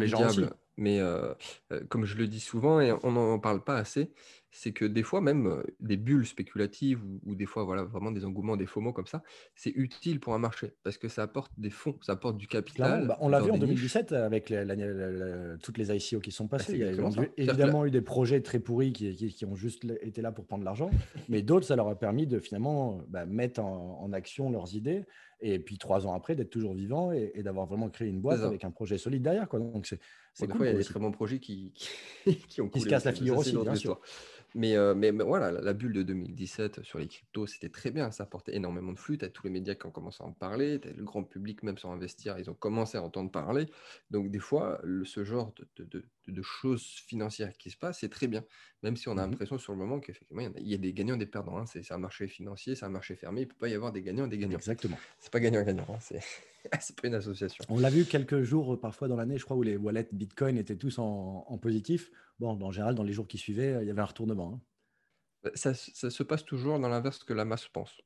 diable, 0.07 0.49
Mais 0.77 0.99
euh, 0.99 1.33
comme 1.89 2.05
je 2.05 2.17
le 2.17 2.27
dis 2.27 2.39
souvent, 2.39 2.79
et 2.79 2.91
on 3.03 3.11
n'en 3.11 3.39
parle 3.39 3.63
pas 3.63 3.77
assez, 3.77 4.11
c'est 4.53 4.71
que 4.71 4.85
des 4.85 5.03
fois, 5.03 5.19
même 5.19 5.63
des 5.79 5.97
bulles 5.97 6.27
spéculatives 6.27 7.01
ou, 7.25 7.35
des 7.35 7.47
fois, 7.47 7.63
voilà, 7.63 7.83
vraiment 7.83 8.11
des 8.11 8.23
engouements, 8.23 8.55
des 8.55 8.67
faux 8.67 8.81
mots 8.81 8.93
comme 8.93 9.07
ça, 9.07 9.23
c'est 9.55 9.71
utile 9.71 10.19
pour 10.19 10.35
un 10.35 10.39
marché 10.39 10.73
parce 10.83 10.97
que 10.97 11.07
ça 11.07 11.23
apporte 11.23 11.51
des 11.57 11.71
fonds, 11.71 11.97
ça 12.01 12.13
apporte 12.13 12.37
du 12.37 12.47
capital. 12.47 13.07
Bah, 13.07 13.17
on 13.19 13.29
l'a 13.29 13.41
vu 13.41 13.51
en 13.51 13.57
2017 13.57 14.11
avec 14.13 14.53
toutes 15.61 15.77
les 15.77 15.91
ICO 15.95 16.19
qui 16.19 16.31
sont 16.31 16.47
passées. 16.47 16.73
Ah, 16.83 16.91
Il 16.91 17.45
y 17.45 17.49
a 17.49 17.51
évidemment 17.51 17.85
eu 17.85 17.91
des 17.91 18.01
projets 18.01 18.41
très 18.41 18.59
pourris 18.59 18.93
qui, 18.93 19.45
ont 19.45 19.55
juste 19.55 19.85
été 20.01 20.21
là 20.21 20.31
pour 20.31 20.45
prendre 20.45 20.63
l'argent, 20.63 20.91
mais 21.29 21.41
d'autres, 21.41 21.65
ça 21.65 21.75
leur 21.75 21.87
a 21.87 21.95
permis 21.95 22.27
de 22.27 22.39
finalement 22.39 23.01
bah, 23.09 23.25
mettre 23.25 23.61
en, 23.61 24.11
action 24.13 24.51
leurs 24.51 24.75
idées 24.75 25.05
et 25.41 25.57
puis 25.57 25.79
trois 25.79 26.05
ans 26.05 26.13
après 26.13 26.35
d'être 26.35 26.51
toujours 26.51 26.75
vivant 26.75 27.11
et, 27.11 27.41
d'avoir 27.41 27.65
vraiment 27.65 27.89
créé 27.89 28.07
une 28.07 28.21
boîte 28.21 28.41
avec 28.41 28.63
un 28.63 28.71
projet 28.71 28.99
solide 28.99 29.23
derrière. 29.23 29.49
Quoi. 29.49 29.59
Donc 29.59 29.87
c'est 30.33 30.47
cool. 30.47 30.65
il 30.65 30.71
y 30.71 30.75
a 30.75 30.77
des 30.77 30.83
très 30.83 30.99
bons 30.99 31.11
projets 31.11 31.39
qui, 31.39 31.73
qui, 32.47 32.61
ont 32.61 32.69
qui 32.69 32.81
se 32.81 32.87
cassent 32.87 33.05
la 33.05 33.13
figure 33.13 33.37
aussi, 33.37 33.55
bien 33.55 33.75
sûr. 33.75 33.99
Mais, 34.55 34.75
euh, 34.75 34.93
mais, 34.93 35.11
voilà, 35.11 35.51
la, 35.51 35.73
bulle 35.73 35.93
de 35.93 36.03
2017 36.03 36.83
sur 36.83 36.99
les 36.99 37.07
cryptos, 37.07 37.47
c'était 37.47 37.69
très 37.69 37.89
bien. 37.89 38.11
Ça 38.11 38.23
apportait 38.23 38.55
énormément 38.55 38.91
de 38.91 38.99
flux. 38.99 39.17
Tu 39.17 39.25
as 39.25 39.29
tous 39.29 39.43
les 39.45 39.49
médias 39.49 39.73
qui 39.73 39.85
ont 39.87 39.91
commencé 39.91 40.23
à 40.23 40.27
en 40.27 40.31
parler. 40.31 40.79
Tu 40.79 40.89
as 40.89 40.93
le 40.93 41.03
grand 41.03 41.23
public, 41.23 41.63
même 41.63 41.77
sans 41.77 41.91
investir, 41.91 42.37
ils 42.37 42.49
ont 42.49 42.53
commencé 42.53 42.97
à 42.97 43.01
entendre 43.01 43.31
parler. 43.31 43.65
Donc, 44.11 44.29
des 44.29 44.39
fois, 44.39 44.79
ce 45.05 45.23
genre 45.23 45.53
de, 45.77 46.05
de, 46.27 46.41
choses 46.43 46.83
financières 46.83 47.57
qui 47.57 47.71
se 47.71 47.77
passent, 47.77 47.99
c'est 48.01 48.09
très 48.09 48.27
bien. 48.27 48.43
Même 48.83 48.95
si 48.95 49.07
on 49.07 49.17
a 49.17 49.25
mmh 49.25 49.31
l'impression 49.31 49.57
sur 49.57 49.73
le 49.73 49.79
moment 49.79 49.99
qu'effectivement, 49.99 50.43
il 50.57 50.67
y, 50.67 50.75
a 50.75 50.77
des 50.77 50.93
gagnants 50.93 51.15
et 51.15 51.19
des 51.19 51.25
perdants. 51.25 51.57
Hein. 51.57 51.65
C'est 51.65 51.91
un 51.91 51.97
marché 51.97 52.27
financier, 52.27 52.75
c'est 52.75 52.85
un 52.85 52.89
marché 52.89 53.15
fermé. 53.15 53.41
Il 53.41 53.45
ne 53.45 53.49
peut 53.49 53.57
pas 53.59 53.69
y 53.69 53.73
avoir 53.73 53.91
des 53.91 54.03
gagnants 54.03 54.25
et 54.25 54.29
des 54.29 54.37
gagnants. 54.37 54.57
Exactement. 54.57 54.97
C'est 55.19 55.31
pas 55.31 55.39
gagnant-gagnant. 55.39 55.87
Hein. 55.89 56.19
C'est 56.79 56.99
pas 56.99 57.07
une 57.07 57.15
association. 57.15 57.63
On 57.69 57.79
l'a 57.79 57.89
vu 57.89 58.05
quelques 58.05 58.41
jours, 58.41 58.79
parfois 58.79 59.07
dans 59.07 59.15
l'année, 59.15 59.37
je 59.37 59.45
crois, 59.45 59.57
où 59.57 59.63
les 59.63 59.77
wallets 59.77 60.07
Bitcoin 60.11 60.57
étaient 60.57 60.77
tous 60.77 60.99
en, 60.99 61.57
positif. 61.61 62.11
Bon, 62.39 62.59
en 62.61 62.71
général, 62.71 62.95
dans 62.95 63.03
les 63.03 63.13
jours 63.13 63.27
qui 63.27 63.37
suivaient, 63.37 63.79
il 63.81 63.87
y 63.87 63.91
avait 63.91 64.01
un 64.01 64.05
retournement. 64.05 64.53
Hein. 64.55 64.61
Bah, 65.43 65.49
ça, 65.55 65.73
se 65.73 66.23
passe 66.23 66.45
toujours 66.45 66.79
dans 66.79 66.87
l'inverse 66.87 67.23
que 67.23 67.33
la 67.33 67.43
masse 67.43 67.67
pense. 67.67 68.01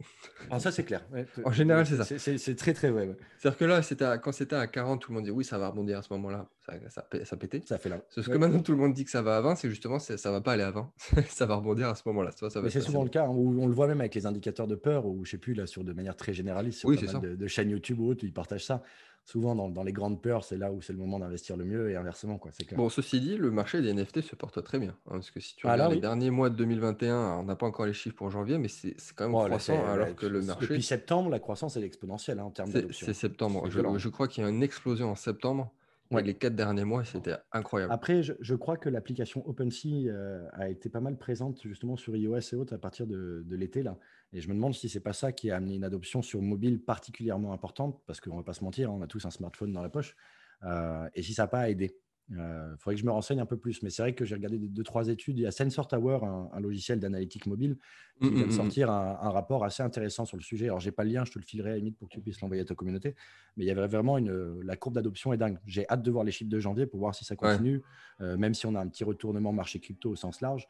Ah, 0.50 0.60
ça, 0.60 0.72
c'est 0.72 0.84
clair. 0.84 1.06
en 1.46 1.52
général, 1.52 1.86
c'est 1.86 1.98
ça. 1.98 2.38
C'est 2.38 2.56
très, 2.56 2.74
très 2.74 2.90
vrai. 2.90 3.16
C'est-à-dire 3.38 3.58
que 3.58 3.66
là, 3.66 4.18
quand 4.18 4.32
c'était 4.32 4.56
à 4.56 4.66
40, 4.66 5.02
tout 5.02 5.12
le 5.12 5.16
monde 5.16 5.26
dit 5.26 5.32
oui, 5.32 5.46
ça 5.46 5.58
va 5.58 5.70
rebondir 5.70 6.00
à 6.00 6.02
ce 6.02 6.12
moment-là. 6.14 6.50
Ça, 6.66 6.74
ça, 6.90 7.08
ça, 7.24 7.38
pétait. 7.38 7.62
Ça 7.66 7.78
fait 7.78 7.90
là. 7.90 8.02
Ce 8.10 8.22
que 8.22 8.38
maintenant, 8.38 8.62
tout 8.62 8.72
le 8.72 8.80
monde 8.80 8.94
dit 8.94 9.06
que 9.06 9.12
ça 9.12 9.22
va 9.22 9.38
à 9.38 9.42
20, 9.42 9.56
c'est 9.56 9.70
justement 9.70 10.00
ça 10.00 10.14
ne 10.14 10.36
va 10.36 10.42
pas 10.42 10.54
aller 10.54 10.64
à 10.64 10.72
20. 10.72 10.92
ça 11.30 11.46
va 11.46 11.56
rebondir 11.56 11.90
à 11.90 11.96
ce 11.96 12.02
moment-là. 12.08 12.32
c'est 12.70 12.82
souvent 12.82 13.04
le 13.04 13.10
cas. 13.10 13.26
Hein, 13.26 13.30
où 13.30 13.62
on 13.62 13.68
le 13.68 13.74
voit 13.74 13.88
même 13.88 14.02
avec 14.02 14.16
les 14.16 14.26
indicateurs 14.26 14.68
de 14.68 14.76
peur, 14.76 15.06
ou 15.06 15.24
je 15.24 15.30
ne 15.30 15.32
sais 15.32 15.38
plus, 15.38 15.54
là, 15.54 15.68
sur 15.68 15.84
de 15.84 15.94
manière 15.94 16.16
très 16.16 16.34
généraliste, 16.34 16.80
sur 16.80 16.90
de, 16.90 17.36
de, 17.36 17.48
chaînes 17.48 17.70
YouTube 17.70 18.00
ou 18.00 18.10
autres, 18.10 18.24
ils 18.24 18.34
partagent 18.34 18.66
ça 18.66 18.82
souvent 19.28 19.56
dans, 19.56 19.84
les 19.84 19.92
grandes 19.92 20.22
peurs, 20.22 20.46
c'est 20.46 20.56
là 20.56 20.72
où 20.72 20.82
c'est 20.82 20.94
le 20.94 21.00
moment 21.00 21.20
d'investir 21.20 21.58
le 21.58 21.66
mieux 21.66 21.92
et 21.92 21.98
inversement. 21.98 22.38
Quoi, 22.38 22.52
bon, 22.78 22.88
ceci 22.88 23.20
dit, 23.20 23.36
le 23.36 23.52
marché 23.52 23.82
des 23.82 23.94
NFT 23.94 24.22
se 24.22 24.38
porte 24.38 24.64
très 24.64 24.80
bien. 24.80 24.92
Hein, 25.06 25.12
parce 25.12 25.32
que 25.32 25.42
si 25.42 25.54
tu 25.58 25.68
ah, 25.68 25.74
regardes 25.74 25.94
les 25.94 26.00
derniers 26.00 26.32
mois 26.32 26.50
de 26.50 26.56
2021, 26.56 27.40
on 27.40 27.44
n'a 27.44 27.58
pas 27.58 27.66
encore 27.66 27.86
les 27.86 27.94
chiffres 27.94 28.16
pour 28.16 28.30
janvier, 28.30 28.58
mais 28.58 28.70
c'est 28.70 28.96
quand 29.18 29.28
même 29.28 29.34
croissant 29.34 29.86
alors 29.86 30.16
que 30.16 30.26
le 30.26 30.42
marché. 30.42 30.62
Depuis 30.62 30.82
septembre, 30.82 31.30
la 31.30 31.40
croissance 31.40 31.76
est 31.76 31.84
exponentielle 31.84 32.40
hein, 32.40 32.46
en 32.46 32.52
termes 32.52 32.72
d'adoption. 32.72 33.06
C'est 33.06 33.14
septembre. 33.14 33.70
Je, 33.70 34.08
crois 34.08 34.30
qu'il 34.30 34.44
y 34.44 34.48
a 34.48 34.50
une 34.50 34.64
explosion 34.64 35.12
en 35.12 35.16
septembre. 35.16 35.74
Les 36.10 36.36
quatre 36.36 36.56
derniers 36.56 36.86
mois, 36.86 37.04
c'était 37.04 37.36
incroyable. 37.52 37.92
Après, 37.92 38.24
je, 38.24 38.56
crois 38.56 38.78
que 38.78 38.88
l'application 38.88 39.46
OpenSea 39.46 40.08
euh, 40.08 40.48
a 40.54 40.70
été 40.70 40.88
pas 40.88 41.02
mal 41.02 41.18
présente 41.18 41.62
justement 41.64 41.98
sur 41.98 42.16
iOS 42.16 42.40
et 42.54 42.56
autres 42.56 42.74
à 42.74 42.78
partir 42.78 43.06
de, 43.06 43.44
de 43.46 43.56
l'été. 43.58 43.84
là. 43.84 43.98
Et 44.34 44.42
je 44.42 44.50
me 44.50 44.54
demande 44.54 44.74
si 44.74 44.90
c'est 44.90 45.00
pas 45.00 45.14
ça 45.14 45.32
qui 45.32 45.52
a 45.52 45.56
amené 45.56 45.76
une 45.76 45.84
adoption 45.84 46.22
sur 46.22 46.42
mobile 46.42 46.82
particulièrement 46.82 47.54
importante, 47.54 48.02
parce 48.06 48.20
qu'on 48.20 48.34
ne 48.34 48.38
va 48.38 48.44
pas 48.44 48.54
se 48.54 48.64
mentir, 48.64 48.92
on 48.92 49.02
a 49.02 49.08
tous 49.08 49.26
un 49.26 49.32
smartphone 49.32 49.72
dans 49.72 49.82
la 49.82 49.90
poche, 49.90 50.16
euh, 50.64 51.08
et 51.14 51.24
si 51.24 51.34
ça 51.34 51.44
n'a 51.44 51.48
pas 51.48 51.70
aidé. 51.70 51.98
Il 52.30 52.38
euh, 52.40 52.76
faudrait 52.78 52.96
que 52.96 53.02
je 53.02 53.06
me 53.06 53.12
renseigne 53.12 53.40
un 53.40 53.46
peu 53.46 53.56
plus, 53.56 53.82
mais 53.84 53.90
c'est 53.90 54.02
vrai 54.02 54.14
que 54.14 54.26
j'ai 54.26 54.36
regardé 54.36 54.58
deux, 54.58 54.84
trois 54.84 55.08
études. 55.08 55.38
Il 55.40 55.44
y 55.44 55.48
a 55.48 55.52
Sensor 55.52 55.88
Tower, 55.88 56.20
un, 56.26 56.60
logiciel 56.60 57.00
d'analytique 57.00 57.46
mobile, 57.46 57.78
qui 58.20 58.28
mmh, 58.28 58.30
vient 58.30 58.42
de 58.42 58.46
mmh, 58.48 58.50
mmh. 58.50 58.52
sortir 58.52 58.92
un, 58.92 59.30
rapport 59.30 59.64
assez 59.64 59.82
intéressant 59.82 60.26
sur 60.26 60.36
le 60.36 60.44
sujet. 60.44 60.66
Alors, 60.66 60.82
j'ai 60.82 60.92
pas 60.92 61.06
le 61.06 61.12
lien, 61.12 61.24
je 61.24 61.32
te 61.32 61.40
le 61.40 61.46
filerai 61.46 61.70
à 61.70 61.72
la 61.74 61.78
limite 61.78 61.98
pour 61.98 62.10
que 62.10 62.14
tu 62.14 62.20
puisses 62.20 62.42
l'envoyer 62.42 62.64
à 62.64 62.66
ta 62.66 62.76
communauté. 62.76 63.16
Mais 63.56 63.64
il 63.64 63.68
y 63.68 63.72
avait 63.72 63.88
vraiment 63.88 64.18
une, 64.18 64.60
la 64.62 64.76
courbe 64.76 64.96
d'adoption 64.96 65.32
est 65.32 65.38
dingue. 65.38 65.58
J'ai 65.66 65.88
hâte 65.90 66.02
de 66.02 66.12
voir 66.12 66.26
les 66.26 66.34
chiffres 66.34 66.50
de 66.50 66.60
janvier 66.60 66.86
pour 66.86 67.00
voir 67.00 67.16
si 67.16 67.24
ça 67.24 67.38
continue, 67.38 67.82
euh, 68.20 68.36
même 68.36 68.54
si 68.54 68.66
on 68.66 68.76
a 68.76 68.82
un 68.82 68.88
petit 68.90 69.06
retournement 69.06 69.54
marché 69.54 69.80
crypto 69.80 70.10
au 70.10 70.16
sens 70.16 70.42
large. 70.42 70.68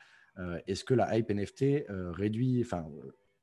Est-ce 0.67 0.83
que 0.83 0.93
la 0.93 1.17
hype 1.17 1.31
NFT 1.31 1.87
réduit, 1.89 2.61
enfin, 2.63 2.85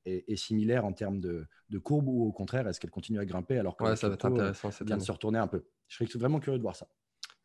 est, 0.04 0.36
similaire 0.36 0.84
en 0.84 0.92
termes 0.92 1.20
de, 1.20 1.46
courbe 1.82 2.08
ou 2.08 2.26
au 2.26 2.32
contraire, 2.32 2.66
est-ce 2.68 2.80
qu'elle 2.80 2.90
continue 2.90 3.18
à 3.18 3.24
grimper 3.24 3.58
alors 3.58 3.76
que 3.76 3.94
ça 3.94 4.08
va 4.08 4.14
être 4.14 4.24
intéressant, 4.26 4.70
vient 4.82 4.96
de 4.96 5.02
se 5.02 5.12
retourner 5.12 5.38
un 5.38 5.48
peu 5.48 5.64
Je 5.88 5.96
serais 5.96 6.18
vraiment 6.18 6.40
curieux 6.40 6.58
de 6.58 6.62
voir 6.62 6.76
ça. 6.76 6.86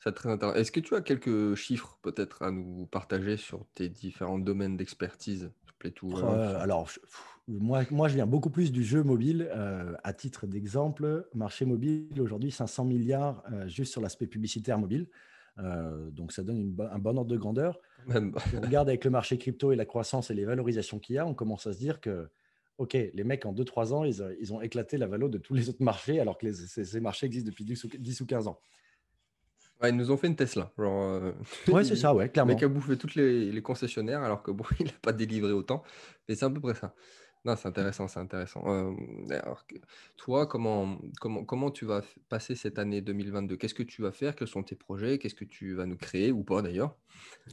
C'est 0.02 0.14
très 0.14 0.30
intéressant. 0.30 0.58
Est-ce 0.58 0.72
que 0.72 0.80
tu 0.80 0.96
as 0.96 1.02
quelques 1.02 1.56
chiffres 1.56 2.00
peut-être 2.02 2.42
à 2.42 2.52
nous 2.52 2.86
partager 2.86 3.36
sur 3.36 3.66
tes 3.74 3.90
différents 3.90 4.40
domaines 4.40 4.78
d'expertise? 4.78 5.52
Tout, 5.96 6.12
euh, 6.18 6.60
Alors, 6.60 6.90
moi, 7.48 7.84
moi, 7.90 8.10
je 8.10 8.16
viens 8.16 8.26
beaucoup 8.26 8.50
plus 8.50 8.72
du 8.72 8.84
jeu 8.84 9.02
mobile. 9.02 9.50
Euh, 9.56 9.94
à 10.04 10.14
titre 10.14 10.46
d'exemple, 10.46 11.28
marché 11.34 11.66
mobile, 11.66 12.20
aujourd'hui, 12.20 12.52
500 12.52 12.84
milliards 12.84 13.44
euh, 13.52 13.68
juste 13.70 13.94
sur 13.94 14.02
l'aspect 14.02 14.28
publicitaire 14.28 14.78
mobile. 14.78 15.08
donc, 16.12 16.32
ça 16.32 16.44
donne 16.44 16.76
un 16.92 17.00
bon 17.00 17.18
ordre 17.18 17.32
de 17.32 17.38
grandeur. 17.38 17.80
Même. 18.08 18.34
Si 18.50 18.58
on 18.58 18.62
regarde 18.62 18.90
avec 18.90 19.06
le 19.06 19.12
marché 19.12 19.38
crypto 19.38 19.72
et 19.72 19.76
la 19.76 19.86
croissance 19.86 20.32
et 20.32 20.34
les 20.34 20.46
valorisations 20.46 21.00
qu'il 21.00 21.16
y 21.16 21.18
a, 21.18 21.26
on 21.26 21.34
commence 21.34 21.66
à 21.68 21.74
se 21.74 21.80
dire 21.80 22.02
que 22.02 22.30
OK, 22.80 22.94
les 22.94 23.24
mecs, 23.26 23.46
en 23.46 23.54
2-3 23.54 23.94
ans, 23.94 24.06
ils, 24.06 24.54
ont 24.54 24.62
éclaté 24.62 24.98
la 24.98 25.06
valeur 25.06 25.28
de 25.28 25.38
tous 25.38 25.54
les 25.54 25.68
autres 25.68 25.84
marchés, 25.84 26.22
alors 26.22 26.38
que 26.38 26.50
ces, 26.54 27.00
marchés 27.02 27.26
existent 27.26 27.50
depuis 27.50 27.66
10 27.66 28.22
ou, 28.22 28.26
15 28.26 28.48
ans. 28.48 28.58
ils 29.84 29.92
nous 29.92 30.12
ont 30.12 30.18
fait 30.18 30.28
une 30.28 30.38
Tesla. 30.38 30.72
Genre, 30.78 31.04
euh, 31.04 31.34
ouais, 31.68 31.84
c'est 31.84 31.98
ça, 31.98 32.16
ouais, 32.16 32.30
clairement. 32.30 32.52
Le 32.52 32.56
mec 32.56 32.64
a 32.64 32.70
bouffé 32.70 32.98
tous 32.98 33.16
les, 33.16 33.62
concessionnaires, 33.62 34.24
alors 34.24 34.42
que 34.42 34.52
bon, 34.52 34.64
il 34.80 34.86
n'a 34.86 34.94
pas 35.02 35.12
délivré 35.12 35.52
autant. 35.52 35.84
Mais 36.30 36.36
c'est 36.36 36.46
à 36.46 36.50
peu 36.50 36.62
près 36.62 36.74
ça. 36.74 36.96
Non, 37.46 37.56
c'est 37.56 37.70
intéressant, 37.70 38.10
c'est 38.10 38.20
intéressant. 38.20 38.64
Euh, 38.68 38.92
toi, 40.18 40.46
comment, 40.46 40.98
comment, 41.22 41.46
comment 41.46 41.72
tu 41.72 41.86
vas 41.86 42.02
passer 42.28 42.54
cette 42.54 42.78
année 42.80 43.00
2022 43.00 43.56
Qu'est-ce 43.56 43.74
que 43.74 43.84
tu 43.84 44.02
vas 44.02 44.12
faire? 44.12 44.36
Quels 44.36 44.50
sont 44.50 44.62
tes 44.62 44.76
projets? 44.76 45.18
Qu'est-ce 45.20 45.36
que 45.36 45.46
tu 45.46 45.74
vas 45.74 45.86
nous 45.86 45.96
créer 45.96 46.34
ou 46.34 46.44
pas 46.44 46.62
d'ailleurs? 46.62 46.98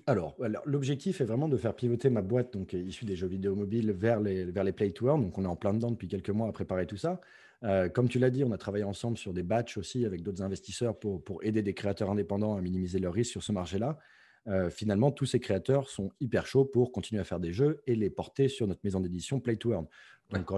Alors, 0.07 0.37
l'objectif 0.65 1.21
est 1.21 1.25
vraiment 1.25 1.49
de 1.49 1.57
faire 1.57 1.75
pivoter 1.75 2.11
ma 2.11 2.21
boîte, 2.21 2.53
donc 2.53 2.73
issue 2.73 3.05
des 3.05 3.15
jeux 3.15 3.29
vidéo 3.29 3.55
mobiles, 3.55 3.93
vers 3.93 4.21
les, 4.21 4.45
vers 4.45 4.65
les 4.65 4.73
Play 4.73 4.91
to 4.91 5.07
Earn. 5.07 5.23
Donc, 5.23 5.39
on 5.39 5.45
est 5.45 5.49
en 5.49 5.57
plein 5.57 5.73
dedans 5.73 5.93
depuis 5.93 6.09
quelques 6.09 6.31
mois 6.31 6.49
à 6.49 6.53
préparer 6.53 6.87
tout 6.87 6.97
ça. 6.97 7.21
Euh, 7.63 7.89
comme 7.89 8.09
tu 8.09 8.19
l'as 8.19 8.31
dit, 8.31 8.43
on 8.43 8.51
a 8.51 8.59
travaillé 8.59 8.85
ensemble 8.85 9.17
sur 9.17 9.33
des 9.33 9.45
batchs 9.45 9.79
aussi 9.79 10.05
avec 10.05 10.23
d'autres 10.23 10.43
investisseurs 10.43 10.99
pour, 10.99 11.23
pour 11.23 11.45
aider 11.45 11.63
des 11.63 11.75
créateurs 11.75 12.11
indépendants 12.11 12.57
à 12.57 12.61
minimiser 12.61 12.99
leurs 12.99 13.15
risques 13.15 13.31
sur 13.31 13.43
ce 13.43 13.53
marché-là. 13.53 13.99
Euh, 14.49 14.71
finalement, 14.71 15.11
tous 15.11 15.27
ces 15.27 15.41
créateurs 15.41 15.91
sont 15.91 16.11
hyper 16.21 16.47
chauds 16.47 16.65
pour 16.65 16.93
continuer 16.93 17.21
à 17.21 17.25
faire 17.25 17.41
des 17.41 17.53
jeux 17.53 17.83
et 17.87 17.97
les 17.97 18.11
porter 18.11 18.49
sur 18.49 18.67
notre 18.67 18.81
maison 18.85 19.01
d'édition 19.01 19.41
Play 19.41 19.57
to 19.57 19.73
Earn. 19.73 19.87
Donc, 20.31 20.51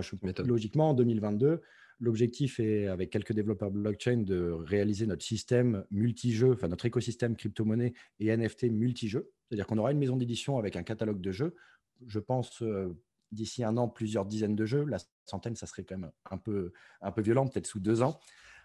logiquement, 0.47 0.91
en 0.91 0.95
2022, 0.95 1.61
l'objectif 2.01 2.61
est, 2.61 2.87
avec 2.87 3.11
quelques 3.11 3.33
développeurs 3.33 3.71
blockchain, 3.71 4.19
de 4.19 4.51
réaliser 4.51 5.07
notre 5.07 5.25
système 5.25 5.85
multi-jeux, 5.91 6.53
enfin 6.53 6.69
notre 6.69 6.87
écosystème 6.87 7.37
crypto-monnaie 7.37 7.95
et 8.21 8.37
NFT 8.37 8.65
multi-jeux. 8.65 9.31
C'est-à-dire 9.49 9.67
qu'on 9.67 9.79
aura 9.79 9.93
une 9.93 9.99
maison 9.99 10.17
d'édition 10.17 10.59
avec 10.59 10.77
un 10.77 10.83
catalogue 10.83 11.21
de 11.21 11.33
jeux. 11.33 11.55
Je 12.07 12.19
pense 12.19 12.63
euh, 12.63 12.95
d'ici 13.33 13.65
un 13.65 13.77
an, 13.77 13.89
plusieurs 13.89 14.27
dizaines 14.27 14.57
de 14.57 14.67
jeux. 14.67 14.85
La 14.85 14.99
centaine, 15.25 15.57
ça 15.57 15.67
serait 15.67 15.85
quand 15.85 15.99
même 15.99 16.11
un 16.31 16.39
peu, 16.39 16.73
un 17.01 17.11
peu 17.11 17.23
violent, 17.23 17.47
peut-être 17.47 17.67
sous 17.67 17.81
deux 17.81 18.03
ans. 18.03 18.21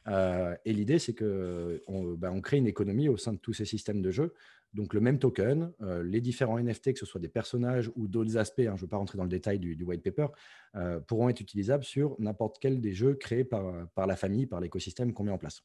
Euh, 0.07 0.55
et 0.65 0.73
l'idée, 0.73 0.99
c'est 0.99 1.13
qu'on 1.13 2.13
bah, 2.17 2.31
on 2.31 2.41
crée 2.41 2.57
une 2.57 2.67
économie 2.67 3.09
au 3.09 3.17
sein 3.17 3.33
de 3.33 3.37
tous 3.37 3.53
ces 3.53 3.65
systèmes 3.65 4.01
de 4.01 4.11
jeux 4.11 4.33
donc 4.73 4.93
le 4.93 5.01
même 5.01 5.19
token, 5.19 5.71
euh, 5.81 6.03
les 6.03 6.19
différents 6.19 6.59
NFT, 6.59 6.93
que 6.93 6.99
ce 6.99 7.05
soit 7.05 7.21
des 7.21 7.27
personnages 7.27 7.91
ou 7.95 8.07
d'autres 8.07 8.37
aspects, 8.37 8.59
hein, 8.59 8.73
je 8.75 8.81
ne 8.81 8.81
veux 8.81 8.87
pas 8.87 8.97
rentrer 8.97 9.17
dans 9.17 9.23
le 9.23 9.29
détail 9.29 9.59
du, 9.59 9.83
white 9.83 10.01
paper, 10.01 10.27
euh, 10.75 10.99
pourront 10.99 11.29
être 11.29 11.41
utilisables 11.41 11.83
sur 11.83 12.15
n'importe 12.19 12.57
quel 12.59 12.81
des 12.81 12.93
jeux 12.93 13.13
créés 13.13 13.43
par, 13.43 13.87
par 13.93 14.07
la 14.07 14.15
famille, 14.15 14.47
par 14.47 14.59
l'écosystème 14.59 15.13
qu'on 15.13 15.23
met 15.23 15.31
en 15.31 15.37
place. 15.37 15.63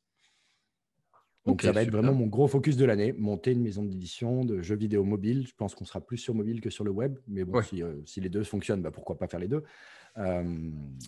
Donc 1.46 1.62
ça 1.62 1.72
va 1.72 1.82
être 1.82 1.90
vraiment 1.90 2.12
mon 2.12 2.26
gros 2.26 2.46
focus 2.46 2.76
de 2.76 2.84
l'année, 2.84 3.14
monter 3.14 3.52
une 3.52 3.62
maison 3.62 3.82
d'édition 3.82 4.44
de 4.44 4.60
jeux 4.60 4.76
vidéo 4.76 5.02
mobile. 5.04 5.46
Je 5.46 5.54
pense 5.54 5.74
qu'on 5.74 5.86
sera 5.86 6.00
plus 6.00 6.18
sur 6.18 6.34
mobile 6.34 6.60
que 6.60 6.68
sur 6.68 6.84
le 6.84 6.90
web, 6.90 7.18
mais 7.26 7.44
bon, 7.44 7.62
si, 7.62 7.82
euh, 7.82 7.94
si, 8.04 8.20
les 8.20 8.28
deux 8.28 8.44
fonctionnent, 8.44 8.82
bah, 8.82 8.90
pourquoi 8.90 9.16
pas 9.16 9.28
faire 9.28 9.40
les 9.40 9.48
deux 9.48 9.64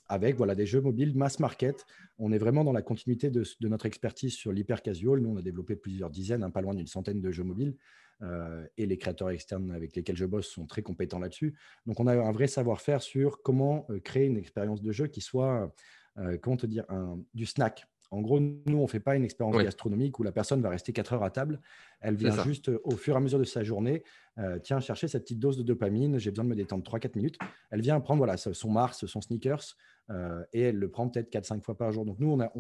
avec 0.09 0.37
voilà, 0.37 0.55
des 0.55 0.67
jeux 0.67 0.81
mobiles 0.81 1.17
mass 1.17 1.41
market. 1.41 1.85
On 2.19 2.33
est 2.33 2.39
vraiment 2.39 2.65
dans 2.65 2.73
la 2.73 2.83
continuité 2.83 3.31
de, 3.31 3.45
notre 3.63 3.87
expertise 3.87 4.35
sur 4.35 4.53
l'hyper 4.53 4.83
casual. 4.83 5.21
Nous, 5.21 5.31
on 5.31 5.37
a 5.37 5.43
développé 5.43 5.77
plusieurs 5.77 6.11
dizaines, 6.11 6.43
hein, 6.43 6.51
pas 6.51 6.61
loin 6.61 6.75
d'une 6.75 6.87
centaine 6.87 7.21
de 7.21 7.31
jeux 7.31 7.45
mobiles. 7.45 7.77
Euh, 8.23 8.67
et 8.77 8.85
les 8.85 8.99
créateurs 8.99 9.31
externes 9.31 9.71
avec 9.73 9.97
lesquels 9.97 10.17
je 10.17 10.27
bosse 10.27 10.49
sont 10.49 10.67
très 10.67 10.83
compétents 10.83 11.19
là-dessus. 11.19 11.55
Donc, 11.87 12.01
on 12.01 12.07
a 12.07 12.15
un 12.15 12.33
vrai 12.33 12.49
savoir-faire 12.49 13.01
sur 13.01 13.41
comment 13.43 13.87
euh, 13.89 13.99
créer 13.99 14.27
une 14.27 14.37
expérience 14.37 14.83
de 14.83 14.93
jeu 14.93 15.07
qui 15.07 15.23
soit, 15.23 15.75
euh, 16.19 16.37
comment 16.37 16.59
te 16.59 16.67
dire, 16.67 16.85
un, 16.91 17.19
du 17.33 17.47
snack. 17.47 17.87
En 18.11 18.21
gros, 18.23 18.41
nous, 18.41 18.79
on 18.79 18.83
ne 18.83 18.87
fait 18.89 19.01
pas 19.01 19.15
une 19.15 19.25
expérience 19.25 19.57
gastronomique 19.63 20.19
où 20.19 20.25
la 20.25 20.33
personne 20.33 20.61
va 20.61 20.69
rester 20.69 20.93
4 20.93 21.13
heures 21.13 21.23
à 21.23 21.31
table. 21.31 21.61
Elle 22.01 22.17
vient 22.17 22.43
juste, 22.43 22.71
au 22.83 22.97
fur 22.97 23.15
et 23.15 23.17
à 23.17 23.21
mesure 23.21 23.39
de 23.39 23.45
sa 23.45 23.63
journée, 23.63 24.03
euh, 24.39 24.59
tiens, 24.59 24.81
chercher 24.81 25.07
cette 25.07 25.23
petite 25.23 25.39
dose 25.39 25.57
de 25.57 25.63
dopamine, 25.63 26.19
j'ai 26.19 26.31
besoin 26.31 26.45
de 26.45 26.51
me 26.51 26.57
détendre 26.57 26.83
3-4 26.83 27.15
minutes. 27.15 27.39
Elle 27.71 27.81
vient 27.81 28.01
prendre 28.01 28.19
voilà, 28.19 28.37
son 28.37 28.71
Mars, 28.71 29.07
son 29.07 29.21
sneakers, 29.21 29.77
euh, 30.11 30.43
et 30.53 30.61
elle 30.61 30.77
le 30.77 30.91
prend 30.91 31.09
peut-être 31.09 31.31
4-5 31.31 31.63
fois 31.63 31.77
par 31.77 31.93
jour. 31.93 32.05
Donc, 32.05 32.19
nous, 32.19 32.31
on 32.31 32.41
a, 32.41 32.53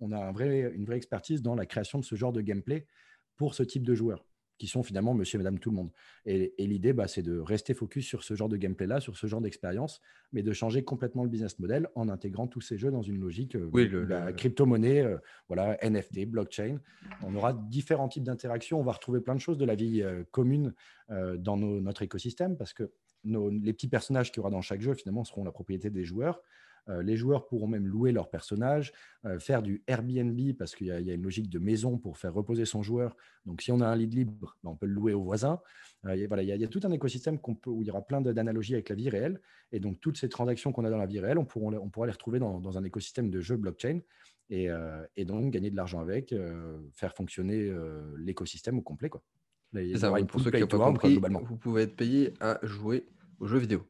on, 0.00 0.12
a 0.12 0.18
un 0.18 0.32
vrai, 0.32 0.70
une 0.72 0.84
vraie 0.84 0.98
expertise 0.98 1.42
dans 1.42 1.56
la 1.56 1.66
création 1.66 1.98
de 1.98 2.04
ce 2.04 2.14
genre 2.14 2.32
de 2.32 2.40
gameplay 2.40 2.86
pour 3.36 3.54
ce 3.54 3.64
type 3.64 3.84
de 3.84 3.94
joueur 3.94 4.24
qui 4.58 4.66
sont 4.66 4.82
finalement 4.82 5.14
monsieur 5.14 5.36
et 5.36 5.42
madame 5.42 5.58
tout 5.58 5.70
le 5.70 5.76
monde. 5.76 5.90
Et, 6.26 6.52
l'idée, 6.58 6.92
bah, 6.92 7.08
c'est 7.08 7.22
de 7.22 7.38
rester 7.38 7.74
focus 7.74 8.06
sur 8.06 8.22
ce 8.22 8.34
genre 8.34 8.48
de 8.48 8.56
gameplay-là, 8.56 9.00
sur 9.00 9.16
ce 9.16 9.26
genre 9.26 9.40
d'expérience, 9.40 10.00
mais 10.32 10.42
de 10.42 10.52
changer 10.52 10.84
complètement 10.84 11.24
le 11.24 11.30
business 11.30 11.58
model 11.58 11.88
en 11.94 12.08
intégrant 12.08 12.46
tous 12.46 12.60
ces 12.60 12.78
jeux 12.78 12.90
dans 12.90 13.02
une 13.02 13.18
logique 13.18 13.56
euh, 13.56 13.68
oui, 13.72 13.90
la 14.08 14.32
crypto-monnaie, 14.32 15.00
euh, 15.00 15.18
voilà, 15.48 15.76
NFT, 15.82 16.26
blockchain. 16.26 16.78
On 17.22 17.34
aura 17.34 17.52
différents 17.52 18.08
types 18.08 18.24
d'interactions. 18.24 18.80
On 18.80 18.84
va 18.84 18.92
retrouver 18.92 19.20
plein 19.20 19.34
de 19.34 19.40
choses 19.40 19.58
de 19.58 19.64
la 19.64 19.74
vie 19.74 20.02
euh, 20.02 20.24
commune 20.30 20.74
dans 21.36 21.58
notre 21.58 22.00
écosystème 22.00 22.56
parce 22.56 22.72
que 22.72 22.90
les 23.24 23.72
petits 23.74 23.88
personnages 23.88 24.32
qu'il 24.32 24.38
y 24.38 24.40
aura 24.40 24.48
dans 24.48 24.62
chaque 24.62 24.80
jeu, 24.80 24.94
finalement, 24.94 25.24
seront 25.24 25.44
la 25.44 25.52
propriété 25.52 25.90
des 25.90 26.04
joueurs. 26.04 26.40
Euh, 26.88 27.02
les 27.02 27.16
joueurs 27.16 27.46
pourront 27.46 27.68
même 27.68 27.86
louer 27.86 28.12
leur 28.12 28.28
personnage, 28.28 28.92
euh, 29.24 29.38
faire 29.38 29.62
du 29.62 29.82
Airbnb 29.86 30.38
parce 30.58 30.74
qu'il 30.74 30.88
y, 30.88 30.90
a 30.90 31.14
une 31.14 31.22
logique 31.22 31.48
de 31.48 31.58
maison 31.58 31.96
pour 31.96 32.18
faire 32.18 32.34
reposer 32.34 32.64
son 32.64 32.82
joueur. 32.82 33.16
Donc, 33.46 33.62
si 33.62 33.70
on 33.70 33.80
a 33.80 33.86
un 33.86 33.94
lit 33.94 34.06
libre, 34.06 34.56
ben, 34.62 34.70
on 34.70 34.76
peut 34.76 34.86
le 34.86 34.92
louer 34.92 35.12
au 35.12 35.22
voisin. 35.22 35.60
il, 36.04 36.26
voilà, 36.26 36.42
il, 36.42 36.48
y 36.48 36.64
a, 36.64 36.68
tout 36.68 36.80
un 36.82 36.90
écosystème 36.90 37.38
peut, 37.38 37.70
où 37.70 37.82
il 37.82 37.88
y 37.88 37.90
aura 37.90 38.02
plein 38.02 38.20
d'analogies 38.20 38.74
avec 38.74 38.88
la 38.88 38.96
vie 38.96 39.08
réelle. 39.08 39.40
Et 39.70 39.78
donc, 39.78 40.00
toutes 40.00 40.16
ces 40.16 40.28
transactions 40.28 40.72
qu'on 40.72 40.84
a 40.84 40.90
dans 40.90 40.98
la 40.98 41.06
vie 41.06 41.20
réelle, 41.20 41.38
on, 41.38 41.44
pourra, 41.44 41.76
on 41.78 41.88
pourra 41.88 42.06
les 42.06 42.12
retrouver 42.12 42.40
dans, 42.40 42.60
dans, 42.60 42.78
un 42.78 42.84
écosystème 42.84 43.30
de 43.30 43.40
jeux 43.40 43.56
blockchain 43.56 44.00
et, 44.50 44.68
et 45.16 45.24
donc 45.24 45.50
gagner 45.50 45.70
de 45.70 45.76
l'argent 45.76 46.00
avec, 46.00 46.34
faire 46.92 47.14
fonctionner 47.14 47.72
l'écosystème 48.18 48.78
au 48.78 48.82
complet. 48.82 49.08
Quoi. 49.08 49.22
ça, 49.94 50.12
pour 50.28 50.40
ceux 50.40 50.50
qui 50.50 50.60
n'ont 50.60 50.66
pas 50.66 50.78
compris, 50.78 51.18
vous 51.18 51.56
pouvez 51.56 51.82
être 51.82 51.96
payé 51.96 52.34
à 52.40 52.58
jouer 52.62 53.06
aux 53.40 53.46
jeux 53.46 53.58
vidéo. 53.58 53.86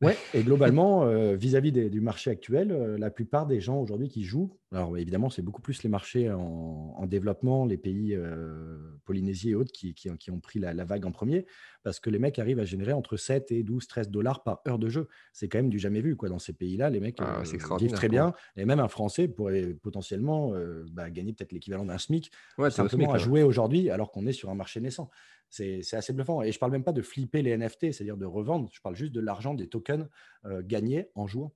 Oui, 0.00 0.12
et 0.32 0.42
globalement, 0.42 1.04
euh, 1.04 1.34
vis-à-vis 1.34 1.72
du 1.72 2.00
marché 2.00 2.30
actuel, 2.30 2.70
euh, 2.70 2.96
la 2.98 3.10
plupart 3.10 3.46
des 3.46 3.60
gens 3.60 3.80
aujourd'hui 3.80 4.08
qui 4.08 4.22
jouent, 4.22 4.56
alors 4.72 4.96
évidemment, 4.96 5.28
c'est 5.28 5.42
beaucoup 5.42 5.60
plus 5.62 5.82
les 5.82 5.88
marchés 5.88 6.30
en, 6.30 7.06
développement, 7.06 7.64
les 7.64 7.78
pays 7.78 8.14
euh, 8.14 8.76
Polynésie 9.06 9.50
et 9.50 9.54
autres 9.54 9.72
qui, 9.72 9.94
qui, 9.94 10.30
ont 10.30 10.40
pris 10.40 10.58
la, 10.58 10.84
vague 10.84 11.06
en 11.06 11.10
premier, 11.10 11.46
parce 11.82 12.00
que 12.00 12.10
les 12.10 12.18
mecs 12.18 12.38
arrivent 12.38 12.60
à 12.60 12.64
générer 12.64 12.92
entre 12.92 13.16
7 13.16 13.50
et 13.50 13.62
12, 13.62 13.86
13 13.88 14.10
dollars 14.10 14.42
par 14.42 14.60
heure 14.68 14.78
de 14.78 14.88
jeu. 14.88 15.08
C'est 15.32 15.48
quand 15.48 15.58
même 15.58 15.70
du 15.70 15.78
jamais 15.78 16.02
vu 16.02 16.14
quoi, 16.14 16.28
dans 16.28 16.38
ces 16.38 16.52
pays-là. 16.52 16.90
Les 16.90 17.00
mecs 17.00 17.16
ah, 17.20 17.42
vivent 17.78 17.92
très 17.92 18.08
bien. 18.08 18.34
Et 18.56 18.66
même 18.66 18.80
un 18.80 18.88
Français 18.88 19.26
pourrait 19.26 19.74
potentiellement 19.82 20.52
bah, 20.92 21.08
gagner 21.10 21.32
peut-être 21.32 21.52
l'équivalent 21.52 21.86
d'un 21.86 21.98
SMIC 21.98 22.30
simplement 22.68 23.12
à 23.12 23.18
jouer 23.18 23.42
aujourd'hui, 23.42 23.88
alors 23.88 24.12
qu'on 24.12 24.26
est 24.26 24.32
sur 24.32 24.50
un 24.50 24.54
marché 24.54 24.80
naissant. 24.80 25.10
C'est 25.50 25.94
assez 25.94 26.12
bluffant. 26.12 26.42
Et 26.42 26.52
je 26.52 26.56
ne 26.56 26.60
parle 26.60 26.72
même 26.72 26.84
pas 26.84 26.92
de 26.92 27.02
flipper 27.02 27.42
les 27.42 27.56
NFT, 27.56 27.92
c'est-à-dire 27.92 28.16
de 28.16 28.26
revendre. 28.26 28.68
Je 28.72 28.80
parle 28.80 28.94
juste 28.94 29.12
de 29.12 29.20
l'argent, 29.20 29.54
des 29.54 29.68
tokens 29.68 30.08
euh, 30.44 30.62
gagnés 30.64 31.08
en 31.14 31.26
jouant. 31.26 31.54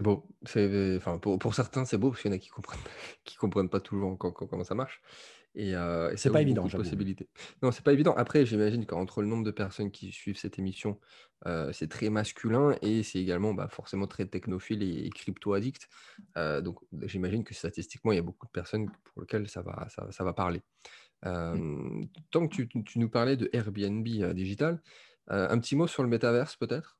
C'est 0.00 0.04
beau. 0.04 0.26
Enfin, 0.96 1.18
pour, 1.18 1.38
pour, 1.38 1.54
certains, 1.54 1.84
c'est 1.84 1.98
beau 1.98 2.10
parce 2.10 2.22
qu'il 2.22 2.30
y 2.30 2.34
en 2.34 2.36
a 2.36 2.38
qui 2.38 2.48
ne 2.48 2.54
comprennent, 2.54 2.80
qui 3.24 3.36
comprennent 3.36 3.68
pas 3.68 3.80
toujours 3.80 4.16
comment 4.18 4.64
ça 4.64 4.74
marche. 4.74 5.02
Et, 5.54 5.74
euh, 5.74 6.14
c'est 6.16 6.30
pas 6.30 6.40
évident. 6.40 6.66
Possibilités. 6.68 7.28
Non, 7.62 7.70
c'est 7.70 7.84
pas 7.84 7.92
évident. 7.92 8.14
Après, 8.16 8.46
j'imagine 8.46 8.86
qu'entre 8.86 9.20
le 9.20 9.28
nombre 9.28 9.44
de 9.44 9.50
personnes 9.50 9.90
qui 9.90 10.12
suivent 10.12 10.38
cette 10.38 10.58
émission, 10.58 10.98
euh, 11.46 11.72
c'est 11.72 11.88
très 11.88 12.08
masculin 12.08 12.76
et 12.82 13.02
c'est 13.02 13.18
également 13.18 13.52
bah, 13.52 13.68
forcément 13.68 14.06
très 14.06 14.26
technophile 14.26 14.82
et, 14.82 15.10
crypto-addict. 15.10 15.88
Euh, 16.36 16.60
donc, 16.60 16.78
j'imagine 17.02 17.44
que 17.44 17.54
statistiquement, 17.54 18.12
il 18.12 18.16
y 18.16 18.20
a 18.20 18.22
beaucoup 18.22 18.46
de 18.46 18.52
personnes 18.52 18.90
pour 19.04 19.22
lesquelles 19.22 19.48
ça 19.48 19.62
va, 19.62 19.86
ça, 19.90 20.06
ça 20.10 20.24
va 20.24 20.32
parler. 20.32 20.62
Mmh. 21.22 22.06
tant 22.30 22.48
que 22.48 22.62
tu, 22.62 22.98
nous 22.98 23.10
parlais 23.10 23.36
de 23.36 23.50
Airbnb 23.52 24.08
digital, 24.32 24.80
un 25.28 25.58
petit 25.58 25.76
mot 25.76 25.86
sur 25.86 26.02
le 26.02 26.08
métaverse 26.08 26.56
peut-être? 26.56 26.96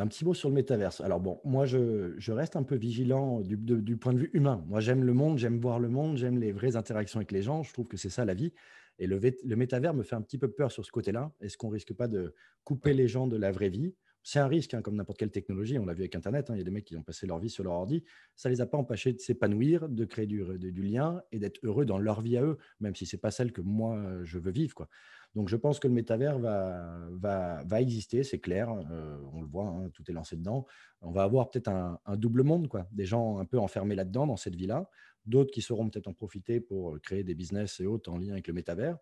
Un 0.00 0.06
petit 0.06 0.24
mot 0.24 0.34
sur 0.34 0.48
le 0.48 0.54
métaverse. 0.54 1.00
Alors 1.00 1.20
bon, 1.20 1.40
moi 1.44 1.66
je, 1.66 2.30
reste 2.32 2.56
un 2.56 2.62
peu 2.62 2.74
vigilant 2.74 3.40
du, 3.40 3.96
point 3.96 4.12
de 4.12 4.18
vue 4.18 4.30
humain. 4.32 4.64
Moi 4.66 4.80
j'aime 4.80 5.04
le 5.04 5.12
monde, 5.12 5.38
j'aime 5.38 5.58
voir 5.60 5.78
le 5.78 5.88
monde, 5.88 6.16
j'aime 6.16 6.38
les 6.38 6.52
vraies 6.52 6.76
interactions 6.76 7.18
avec 7.18 7.32
les 7.32 7.42
gens. 7.42 7.62
Je 7.62 7.72
trouve 7.72 7.86
que 7.86 7.96
c'est 7.96 8.10
ça 8.10 8.24
la 8.24 8.34
vie. 8.34 8.52
Et 8.98 9.06
le, 9.06 9.20
le 9.20 9.56
métavers 9.56 9.94
me 9.94 10.02
fait 10.02 10.16
un 10.16 10.22
petit 10.22 10.38
peu 10.38 10.48
peur 10.48 10.72
sur 10.72 10.84
ce 10.84 10.90
côté-là. 10.90 11.32
Est-ce 11.40 11.56
qu'on 11.56 11.68
risque 11.68 11.94
pas 11.94 12.08
de 12.08 12.34
couper 12.64 12.92
les 12.92 13.08
gens 13.08 13.26
de 13.26 13.36
la 13.36 13.52
vraie 13.52 13.68
vie? 13.68 13.94
C'est 14.26 14.38
un 14.38 14.46
risque, 14.48 14.72
hein, 14.72 14.80
comme 14.80 14.96
n'importe 14.96 15.18
quelle 15.18 15.30
technologie. 15.30 15.78
On 15.78 15.84
l'a 15.84 15.92
vu 15.92 16.00
avec 16.00 16.16
Internet. 16.16 16.48
Hein, 16.48 16.54
il 16.54 16.58
y 16.58 16.60
a 16.62 16.64
des 16.64 16.70
mecs 16.70 16.86
qui 16.86 16.96
ont 16.96 17.02
passé 17.02 17.26
leur 17.26 17.38
vie 17.38 17.50
sur 17.50 17.62
leur 17.62 17.74
ordi. 17.74 18.02
Ça 18.34 18.48
ne 18.48 18.54
les 18.54 18.62
a 18.62 18.66
pas 18.66 18.78
empêchés 18.78 19.12
de 19.12 19.18
s'épanouir, 19.20 19.86
de 19.86 20.04
créer 20.06 20.26
du, 20.26 20.42
lien 20.82 21.22
et 21.30 21.38
d'être 21.38 21.60
heureux 21.62 21.84
dans 21.84 21.98
leur 21.98 22.22
vie 22.22 22.38
à 22.38 22.42
eux, 22.42 22.56
même 22.80 22.94
si 22.94 23.04
ce 23.04 23.14
n'est 23.14 23.20
pas 23.20 23.30
celle 23.30 23.52
que 23.52 23.60
moi, 23.60 24.02
je 24.24 24.38
veux 24.38 24.50
vivre. 24.50 24.74
Quoi. 24.74 24.88
Donc, 25.34 25.50
je 25.50 25.56
pense 25.56 25.78
que 25.78 25.88
le 25.88 25.92
métavers 25.92 26.38
va, 26.38 27.80
exister, 27.80 28.24
c'est 28.24 28.38
clair. 28.38 28.72
Euh, 28.90 29.18
on 29.34 29.42
le 29.42 29.46
voit, 29.46 29.66
hein, 29.66 29.90
tout 29.92 30.02
est 30.08 30.14
lancé 30.14 30.36
dedans. 30.36 30.64
On 31.02 31.10
va 31.10 31.24
avoir 31.24 31.50
peut-être 31.50 31.68
un, 31.68 31.98
double 32.16 32.44
monde, 32.44 32.68
quoi. 32.68 32.88
des 32.92 33.04
gens 33.04 33.36
un 33.38 33.44
peu 33.44 33.58
enfermés 33.58 33.94
là-dedans, 33.94 34.26
dans 34.26 34.38
cette 34.38 34.56
vie-là, 34.56 34.88
d'autres 35.26 35.50
qui 35.50 35.60
sauront 35.60 35.90
peut-être 35.90 36.08
en 36.08 36.14
profiter 36.14 36.60
pour 36.60 36.98
créer 37.02 37.24
des 37.24 37.34
business 37.34 37.78
et 37.80 37.86
autres 37.86 38.10
en 38.10 38.16
lien 38.16 38.32
avec 38.32 38.48
le 38.48 38.54
métavers, 38.54 38.96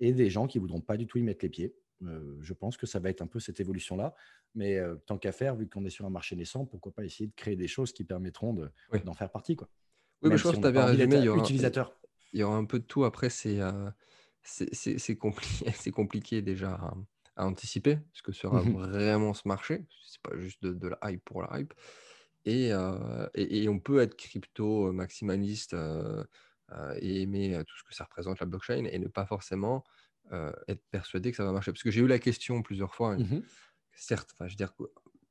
et 0.00 0.12
des 0.12 0.30
gens 0.30 0.48
qui 0.48 0.58
voudront 0.58 0.80
pas 0.80 0.96
du 0.96 1.06
tout 1.06 1.18
y 1.18 1.22
mettre 1.22 1.44
les 1.44 1.48
pieds 1.50 1.76
je 2.00 2.52
pense 2.52 2.76
que 2.76 2.86
ça 2.86 2.98
va 2.98 3.10
être 3.10 3.22
un 3.22 3.26
peu 3.26 3.40
cette 3.40 3.60
évolution-là. 3.60 4.14
Mais 4.54 4.80
tant 5.06 5.18
qu'à 5.18 5.32
faire, 5.32 5.56
vu 5.56 5.68
qu'on 5.68 5.84
est 5.84 5.90
sur 5.90 6.06
un 6.06 6.10
marché 6.10 6.36
naissant, 6.36 6.64
pourquoi 6.64 6.92
pas 6.92 7.04
essayer 7.04 7.28
de 7.28 7.34
créer 7.34 7.56
des 7.56 7.68
choses 7.68 7.92
qui 7.92 8.04
permettront 8.04 8.54
d'en 9.04 9.14
faire 9.14 9.30
partie 9.30 9.56
quoi. 9.56 9.68
Oui, 10.22 10.30
mais 10.30 10.38
je 10.38 10.42
pense 10.42 10.56
que 10.56 10.60
tu 10.60 10.66
avais 10.66 10.82
résumé. 10.82 11.16
Il 11.16 11.24
y, 11.24 11.28
aura, 11.28 11.38
utilisateur. 11.42 11.94
il 12.32 12.40
y 12.40 12.42
aura 12.42 12.56
un 12.56 12.64
peu 12.64 12.78
de 12.78 12.84
tout. 12.84 13.04
Après, 13.04 13.28
c'est 13.28 13.58
c'est 14.42 15.16
compliqué, 15.16 15.90
compliqué 15.90 16.42
déjà 16.42 16.74
à, 17.36 17.46
anticiper 17.46 17.98
ce 18.12 18.22
que 18.22 18.32
sera 18.32 18.62
mmh 18.62 18.76
vraiment 18.76 19.34
ce 19.34 19.46
marché. 19.46 19.84
C'est 20.06 20.22
pas 20.22 20.36
juste 20.36 20.62
de, 20.62 20.88
la 20.88 20.98
hype 21.10 21.24
pour 21.24 21.42
la 21.42 21.58
hype. 21.58 21.74
Et, 22.46 22.70
et, 23.34 23.68
on 23.68 23.78
peut 23.78 24.00
être 24.00 24.16
crypto 24.16 24.92
maximaliste 24.92 25.74
et 27.00 27.22
aimer 27.22 27.62
tout 27.66 27.76
ce 27.78 27.84
que 27.84 27.94
ça 27.94 28.04
représente 28.04 28.38
la 28.40 28.46
blockchain 28.46 28.84
et 28.84 28.98
ne 28.98 29.08
pas 29.08 29.26
forcément 29.26 29.82
euh, 30.32 30.52
être 30.68 30.82
persuadé 30.90 31.30
que 31.30 31.36
ça 31.36 31.44
va 31.44 31.52
marcher. 31.52 31.72
Parce 31.72 31.82
que 31.82 31.90
j'ai 31.90 32.00
eu 32.00 32.06
la 32.06 32.18
question 32.18 32.62
plusieurs 32.62 32.94
fois. 32.94 33.16
Mmh 33.16 33.42
certes, 33.96 34.34
je 34.40 34.44
veux 34.44 34.56
dire 34.56 34.74
que 34.74 34.84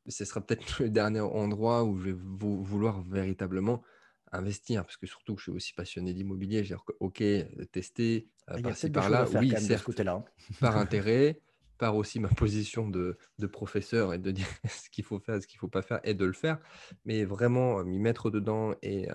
ce 0.07 0.25
sera 0.25 0.41
peut-être 0.41 0.63
le 0.83 0.89
dernier 0.89 1.19
endroit 1.19 1.83
où 1.83 1.97
je 1.97 2.11
vais 2.11 2.15
vouloir 2.17 3.01
véritablement 3.03 3.83
investir, 4.31 4.83
parce 4.83 4.97
que 4.97 5.05
surtout 5.05 5.35
que 5.35 5.41
je 5.41 5.43
suis 5.43 5.51
aussi 5.51 5.73
passionné 5.73 6.13
d'immobilier, 6.13 6.63
que, 6.63 6.93
ok, 6.99 7.23
tester 7.71 8.27
euh, 8.49 8.61
par-ci 8.61 8.89
par-là, 8.89 9.27
oui, 9.35 9.53
certes, 9.59 9.99
hein. 9.99 10.23
par 10.59 10.77
intérêt, 10.77 11.39
par 11.77 11.95
aussi 11.95 12.19
ma 12.19 12.29
position 12.29 12.89
de, 12.89 13.17
de 13.37 13.47
professeur 13.47 14.13
et 14.13 14.17
de 14.17 14.31
dire 14.31 14.47
ce 14.69 14.89
qu'il 14.89 15.03
faut 15.03 15.19
faire, 15.19 15.41
ce 15.41 15.45
qu'il 15.45 15.57
ne 15.57 15.59
faut 15.59 15.67
pas 15.67 15.83
faire, 15.83 15.99
et 16.03 16.15
de 16.15 16.25
le 16.25 16.33
faire, 16.33 16.57
mais 17.05 17.25
vraiment 17.25 17.79
euh, 17.79 17.83
m'y 17.83 17.99
mettre 17.99 18.31
dedans 18.31 18.73
et, 18.81 19.07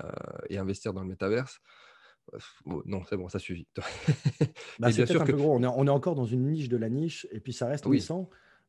et 0.51 0.59
investir 0.59 0.93
dans 0.93 1.03
le 1.03 1.09
métaverse, 1.09 1.61
non, 2.85 3.03
c'est 3.09 3.17
bon, 3.17 3.29
ça 3.29 3.39
suffit. 3.39 3.67
bah, 4.79 4.93
c'est 4.93 5.11
un 5.17 5.25
peu 5.25 5.33
gros. 5.33 5.55
On 5.55 5.63
est, 5.63 5.67
on 5.67 5.87
est, 5.87 5.91
encore 5.91 6.15
dans 6.15 6.25
une 6.25 6.47
niche 6.49 6.69
de 6.69 6.77
la 6.77 6.89
niche, 6.89 7.27
et 7.31 7.41
puis 7.41 7.53
ça 7.53 7.67
reste 7.67 7.87
oui. 7.87 8.03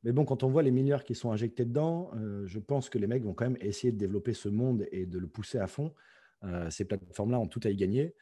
Mais 0.04 0.14
bon, 0.14 0.24
quand 0.24 0.44
on 0.44 0.50
voit 0.50 0.64
les 0.64 0.72
milliards 0.72 1.04
qui 1.04 1.14
sont 1.14 1.32
injectés 1.32 1.66
dedans, 1.66 2.12
euh, 2.16 2.46
je 2.46 2.60
pense 2.60 2.90
que 2.90 2.98
les 2.98 3.08
mecs 3.08 3.24
vont 3.24 3.34
quand 3.34 3.46
même 3.46 3.58
essayer 3.60 3.92
de 3.92 3.98
développer 3.98 4.34
ce 4.34 4.48
monde 4.48 4.88
et 4.92 5.06
de 5.06 5.20
le 5.20 5.28
pousser 5.28 5.58
à 5.58 5.68
fond. 5.68 5.94
Euh, 6.44 6.70
ces 6.70 6.86
plateformes-là 6.86 7.40
ont 7.40 7.48
tout 7.48 7.60
à 7.66 7.70
y 7.70 7.76
gagner. 7.76 8.16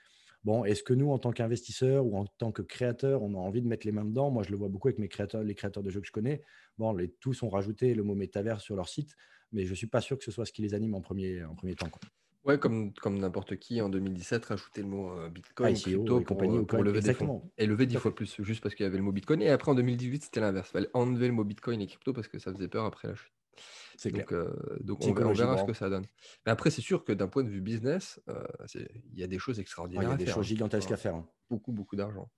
Bon, 0.44 0.66
est-ce 0.66 0.82
que 0.82 0.94
nous, 0.94 1.12
en 1.12 1.20
tant 1.20 1.32
qu'investisseurs 1.32 2.06
ou 2.06 2.18
en 2.18 2.26
tant 2.26 2.52
que 2.52 2.62
créateurs, 2.62 3.22
on 3.22 3.34
a 3.36 3.38
envie 3.38 3.62
de 3.62 3.68
mettre 3.68 3.86
les 3.86 3.92
mains 3.92 4.06
dedans? 4.06 4.32
Moi, 4.32 4.44
je 4.44 4.50
le 4.50 4.58
vois 4.58 4.70
beaucoup 4.70 4.88
avec 4.88 4.98
mes 4.98 5.08
créateurs, 5.08 5.44
les 5.44 5.56
créateurs 5.56 5.84
de 5.84 5.90
jeux 5.90 6.02
que 6.02 6.08
je 6.08 6.12
connais. 6.12 6.42
Bon, 6.78 6.94
les, 6.94 7.10
tous 7.10 7.44
ont 7.44 7.50
rajouté 7.50 7.94
le 7.94 8.04
mot 8.04 8.16
métavers 8.16 8.60
sur 8.60 8.76
leur 8.76 8.90
site, 8.90 9.16
mais 9.52 9.66
je 9.66 9.72
ne 9.72 9.76
suis 9.76 9.88
pas 9.88 10.02
sûr 10.02 10.18
que 10.18 10.24
ce 10.24 10.32
soit 10.32 10.46
ce 10.46 10.54
qui 10.54 10.62
les 10.64 10.74
anime 10.74 10.96
en 10.96 11.02
premier, 11.02 11.44
en 11.44 11.54
premier 11.54 11.76
temps. 11.76 11.90
Quoi. 11.90 12.00
Ouais, 12.48 12.58
comme, 12.58 12.94
comme 12.94 13.20
n'importe 13.20 13.58
qui 13.58 13.82
en 13.82 13.90
2017, 13.90 14.46
rajouter 14.46 14.82
le 14.82 14.88
mot 14.88 15.12
euh, 15.12 15.30
Bitcoin, 15.30 15.76
crypto, 15.76 16.22
pour, 16.22 16.38
compagnie, 16.38 16.60
euh, 16.60 16.64
pour 16.64 16.82
lever 16.82 17.02
des 17.02 17.14
fonds. 17.14 17.44
Et 17.58 17.66
lever 17.66 17.86
dix 17.86 17.98
fois 17.98 18.16
plus, 18.16 18.42
juste 18.42 18.64
parce 18.64 18.74
qu'il 18.74 18.86
y 18.86 18.88
avait 18.88 18.98
le 18.98 19.04
mot 19.04 19.12
Bitcoin. 19.12 19.42
Et 19.42 19.50
après, 19.50 19.70
en 19.70 19.76
2018, 19.76 20.24
c'était 20.24 20.40
l'inverse. 20.40 20.70
Il 20.70 20.72
fallait 20.72 20.90
enlever 20.94 21.28
le 21.28 21.34
mot 21.34 21.44
Bitcoin 21.44 21.82
et 21.82 21.88
crypto 21.88 22.14
parce 22.14 22.30
que 22.30 22.40
ça 22.40 22.54
faisait 22.54 22.70
peur 22.70 22.86
après 22.86 23.10
la 23.10 23.16
chute. 23.16 23.34
C'est 23.98 24.12
donc, 24.12 24.32
euh, 24.32 24.56
donc 24.80 25.04
on, 25.04 25.34
verra 25.34 25.58
ce 25.58 25.66
que 25.66 25.74
ça 25.74 25.90
donne. 25.90 26.06
Mais 26.46 26.52
après, 26.54 26.70
c'est 26.70 26.82
sûr 26.82 27.04
que 27.04 27.12
d'un 27.12 27.28
point 27.28 27.44
de 27.44 27.50
vue 27.50 27.62
business, 27.62 28.22
il 28.74 29.20
y 29.20 29.24
a 29.24 29.28
des 29.28 29.40
choses 29.40 29.60
extraordinaires 29.60 30.04
Il 30.04 30.12
y 30.12 30.14
a 30.14 30.18
des 30.18 30.26
choses 30.28 30.38
hein. 30.38 30.42
gigantesques 30.44 30.92
à 30.92 30.98
faire. 30.98 31.16
Hein. 31.16 31.28
Beaucoup, 31.50 31.74
beaucoup 31.74 31.98
d'argent. 31.98 32.30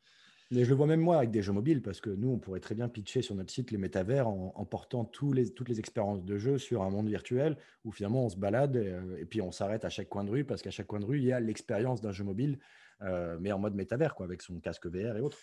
Mais 0.52 0.64
je 0.64 0.70
le 0.70 0.76
vois 0.76 0.88
même 0.88 1.00
moi 1.00 1.18
avec 1.18 1.30
des 1.30 1.44
jeux 1.44 1.52
mobiles, 1.52 1.82
parce 1.82 2.02
que 2.02 2.10
nous, 2.10 2.30
on 2.30 2.40
pourrait 2.40 2.60
très 2.60 2.74
bien 2.74 2.90
pitcher 2.90 3.22
sur 3.22 3.36
notre 3.36 3.52
site 3.52 3.70
les 3.70 3.78
métavers 3.78 4.28
en, 4.28 4.66
portant 4.66 5.06
tous 5.06 5.32
les, 5.32 5.54
toutes 5.54 5.70
les 5.70 5.80
expériences 5.80 6.24
de 6.24 6.38
jeu 6.38 6.58
sur 6.58 6.82
un 6.82 6.90
monde 6.90 7.08
virtuel 7.08 7.56
où 7.86 7.92
finalement 7.92 8.26
on 8.26 8.30
se 8.30 8.38
balade 8.38 8.76
et, 8.76 8.88
euh, 8.88 9.26
puis 9.30 9.42
on 9.42 9.52
s'arrête 9.52 9.86
à 9.86 9.90
chaque 9.90 10.10
coin 10.10 10.24
de 10.24 10.32
rue, 10.32 10.44
parce 10.44 10.62
qu'à 10.62 10.72
chaque 10.72 10.88
coin 10.88 11.00
de 11.00 11.06
rue, 11.06 11.20
il 11.20 11.26
y 11.26 11.32
a 11.32 11.40
l'expérience 11.40 12.02
d'un 12.02 12.12
jeu 12.12 12.24
mobile, 12.24 12.58
euh, 13.02 13.38
mais 13.40 13.52
en 13.52 13.60
mode 13.60 13.76
métavers, 13.76 14.16
quoi, 14.16 14.26
avec 14.26 14.42
son 14.42 14.60
casque 14.60 14.88
VR 14.88 15.18
et 15.18 15.22
autres. 15.22 15.38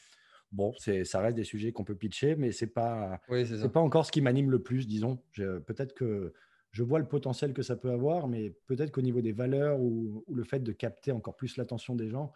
Bon, 0.53 0.73
ça 0.79 1.21
reste 1.21 1.37
des 1.37 1.45
sujets 1.45 1.73
qu'on 1.73 1.85
peut 1.85 1.97
pitcher, 1.97 2.37
mais 2.37 2.53
ce 2.53 2.65
n'est 2.65 2.71
pas, 2.71 3.21
pas 3.73 3.81
encore 3.81 4.07
ce 4.07 4.13
qui 4.13 4.21
m'anime 4.21 4.51
le 4.51 4.63
plus, 4.63 4.87
disons. 4.87 5.19
Peut-être 5.35 5.93
que 5.93 6.33
je 6.77 6.83
vois 6.83 6.99
le 6.99 7.09
potentiel 7.09 7.55
que 7.55 7.63
ça 7.63 7.75
peut 7.75 7.91
avoir, 7.91 8.29
mais 8.29 8.55
peut-être 8.67 8.93
qu'au 8.93 9.01
niveau 9.01 9.23
des 9.23 9.33
valeurs 9.33 9.81
ou, 9.81 10.25
le 10.33 10.45
fait 10.45 10.61
de 10.61 10.73
capter 10.73 11.11
encore 11.11 11.35
plus 11.35 11.57
l'attention 11.57 11.95
des 11.95 12.11
gens, 12.11 12.33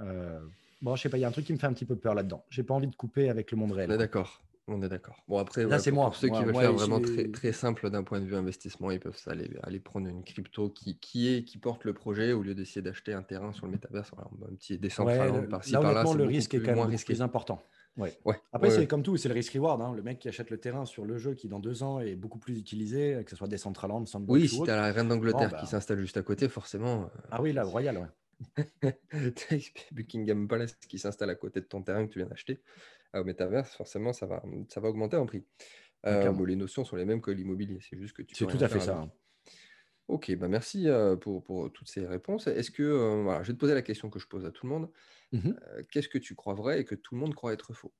euh, 0.00 0.40
Bon, 0.82 0.96
je 0.96 1.02
sais 1.02 1.08
pas, 1.08 1.16
il 1.16 1.20
y 1.20 1.24
a 1.24 1.28
un 1.28 1.32
truc 1.32 1.46
qui 1.46 1.52
me 1.52 1.58
fait 1.58 1.66
un 1.66 1.72
petit 1.72 1.84
peu 1.84 1.96
peur 1.96 2.14
là-dedans. 2.14 2.44
J'ai 2.50 2.64
pas 2.64 2.74
envie 2.74 2.88
de 2.88 2.96
couper 2.96 3.30
avec 3.30 3.52
le 3.52 3.56
monde 3.56 3.72
réel. 3.72 3.90
On 3.90 3.94
est 3.94 3.98
d'accord. 3.98 4.42
On 4.68 4.80
est 4.82 4.88
d'accord. 4.88 5.16
Bon, 5.26 5.38
après, 5.38 5.64
là, 5.64 5.78
c'est 5.78 5.90
moi. 5.90 6.06
Pour 6.06 6.16
ceux 6.16 6.28
qui 6.28 6.42
veulent 6.42 6.54
faire 6.54 6.72
vraiment 6.72 7.00
très, 7.00 7.28
très 7.28 7.52
simple 7.52 7.90
d'un 7.90 8.04
point 8.04 8.20
de 8.20 8.26
vue 8.26 8.36
investissement, 8.36 8.90
ils 8.90 9.00
peuvent 9.00 9.20
aller, 9.26 9.50
aller 9.62 9.80
prendre 9.80 10.08
une 10.08 10.22
crypto 10.22 10.70
qui, 10.70 10.98
qui, 10.98 11.34
est, 11.34 11.44
qui 11.44 11.58
porte 11.58 11.84
le 11.84 11.94
projet 11.94 12.32
au 12.32 12.42
lieu 12.42 12.54
d'essayer 12.54 12.80
d'acheter 12.80 13.12
un 13.12 13.22
terrain 13.22 13.52
sur 13.52 13.66
le 13.66 13.72
métaverse. 13.72 14.10
un 14.18 14.54
petit 14.54 14.78
décentralisé 14.78 15.42
par-ci, 15.48 15.72
par-là. 15.72 16.04
le 16.16 16.24
risque 16.24 16.54
est 16.54 16.62
quand 16.62 16.76
même 16.76 16.96
plus 16.96 17.22
important. 17.22 17.60
Ouais. 17.96 18.16
Ouais. 18.24 18.36
Après, 18.52 18.70
c'est 18.70 18.86
comme 18.86 19.02
tout, 19.02 19.16
c'est 19.16 19.28
le 19.28 19.34
risk-reward. 19.34 19.82
Hein. 19.82 19.92
Le 19.94 20.02
mec 20.02 20.18
qui 20.18 20.28
achète 20.28 20.50
le 20.50 20.58
terrain 20.58 20.84
sur 20.84 21.04
le 21.04 21.18
jeu 21.18 21.34
qui, 21.34 21.48
dans 21.48 21.60
deux 21.60 21.82
ans, 21.82 22.00
est 22.00 22.14
beaucoup 22.14 22.38
plus 22.38 22.56
utilisé, 22.56 23.22
que 23.24 23.30
ce 23.30 23.36
soit 23.36 23.48
Decentraland, 23.48 24.06
Sandbox. 24.06 24.40
Oui, 24.40 24.48
si 24.48 24.62
tu 24.62 24.70
as 24.70 24.76
la 24.76 24.92
reine 24.92 25.08
d'Angleterre 25.08 25.48
qui 25.48 25.62
bah 25.62 25.66
s'installe 25.66 26.00
juste 26.00 26.16
à 26.16 26.22
côté, 26.22 26.48
forcément. 26.48 27.02
Euh, 27.02 27.06
ah 27.30 27.42
oui, 27.42 27.52
la 27.52 27.64
royale, 27.64 27.98
ouais. 27.98 28.06
Buckingham 29.92 30.48
Palace 30.48 30.74
qui 30.88 30.98
s'installe 30.98 31.30
à 31.30 31.34
côté 31.34 31.60
de 31.60 31.66
ton 31.66 31.82
terrain 31.82 32.06
que 32.06 32.12
tu 32.12 32.18
viens 32.18 32.28
d'acheter 32.28 32.60
euh, 33.14 33.20
au 33.20 33.24
métaverse, 33.24 33.74
forcément, 33.74 34.12
ça 34.12 34.26
va, 34.26 34.42
ça 34.68 34.80
va 34.80 34.88
augmenter 34.88 35.16
en 35.16 35.26
prix. 35.26 35.44
Euh, 36.06 36.46
les 36.46 36.56
notions 36.56 36.84
sont 36.84 36.96
les 36.96 37.04
mêmes 37.04 37.20
que 37.20 37.30
l'immobilier, 37.30 37.78
c'est 37.80 37.96
juste 37.96 38.16
que 38.16 38.22
tu 38.22 38.34
C'est 38.34 38.46
tout 38.46 38.62
à 38.62 38.68
fait 38.68 38.80
ça. 38.80 38.98
Hein. 38.98 39.12
Ok, 40.08 40.34
bah 40.36 40.48
merci 40.48 40.88
euh, 40.88 41.16
pour, 41.16 41.44
pour, 41.44 41.72
toutes 41.72 41.88
ces 41.88 42.06
réponses. 42.06 42.48
Est-ce 42.48 42.70
que, 42.70 43.22
voilà, 43.22 43.42
je 43.42 43.48
vais 43.48 43.54
te 43.54 43.60
poser 43.60 43.74
la 43.74 43.82
question 43.82 44.10
que 44.10 44.18
je 44.18 44.26
pose 44.26 44.44
à 44.44 44.50
tout 44.50 44.66
le 44.66 44.72
monde. 44.72 44.90
Mmh 45.32 45.52
qu'est-ce 45.90 46.08
que 46.08 46.18
tu 46.18 46.34
crois 46.34 46.52
vrai 46.52 46.80
et 46.80 46.84
que 46.84 46.94
tout 46.94 47.14
le 47.14 47.20
monde 47.20 47.34
croit 47.34 47.54
être 47.54 47.72
faux? 47.72 47.94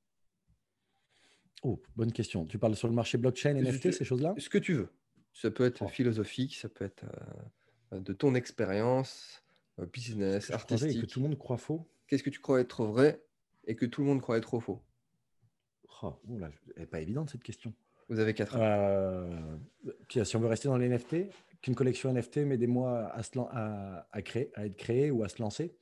Oh, 1.63 1.81
bonne 1.97 2.13
question. 2.13 2.45
Tu 2.45 2.59
parles 2.59 2.75
sur 2.75 2.89
le 2.89 2.95
marché 2.95 3.19
blockchain, 3.19 3.55
NFT, 3.55 3.93
ces 3.93 4.05
choses-là? 4.05 4.35
Ce 4.37 4.51
que 4.51 4.59
tu 4.59 4.75
veux. 4.75 4.89
Ça 5.33 5.51
peut 5.51 5.65
être 5.65 5.83
oh. 5.83 5.89
philosophique, 5.89 6.57
ça 6.57 6.69
peut 6.69 6.85
être 6.85 7.05
euh, 7.93 8.01
de 8.01 8.13
ton 8.13 8.35
expérience, 8.35 9.42
euh, 9.42 9.42
business, 9.93 10.51
artistique. 10.51 11.01
Que 11.01 11.07
tout 11.07 11.21
le 11.21 11.29
monde 11.29 11.39
croit 11.39 11.59
faux. 11.59 11.89
Qu'est-ce 12.07 12.23
que 12.23 12.31
tu 12.31 12.41
crois 12.41 12.61
être 12.61 12.85
vrai 12.85 13.23
et 13.67 13.75
que 13.77 13.87
tout 13.87 14.03
le 14.03 14.07
monde 14.09 14.21
croit 14.21 14.37
être 14.37 14.59
faux? 14.61 14.83
Oh, 16.03 16.15
Elle 16.29 16.51
n'est 16.77 16.87
pas 16.87 17.01
évidente 17.01 17.31
cette 17.31 17.43
question. 17.43 17.73
Vous 18.09 18.19
avez 18.19 18.35
4 18.35 18.57
ans. 18.57 18.61
Euh, 18.61 19.57
si 20.25 20.37
on 20.37 20.41
veut 20.41 20.49
rester 20.49 20.69
dans 20.69 20.77
les 20.77 20.89
NFT, 20.89 21.29
qu'une 21.63 21.75
collection 21.75 22.13
NFT 22.13 22.39
met 22.39 22.59
des 22.59 22.67
mois 22.67 23.07
à, 23.07 23.21
à, 23.21 24.07
à, 24.11 24.23
créer, 24.23 24.51
à 24.55 24.67
être 24.67 24.77
créée 24.77 25.11
ou 25.11 25.23
à 25.23 25.29
se 25.29 25.41
lancer. 25.41 25.75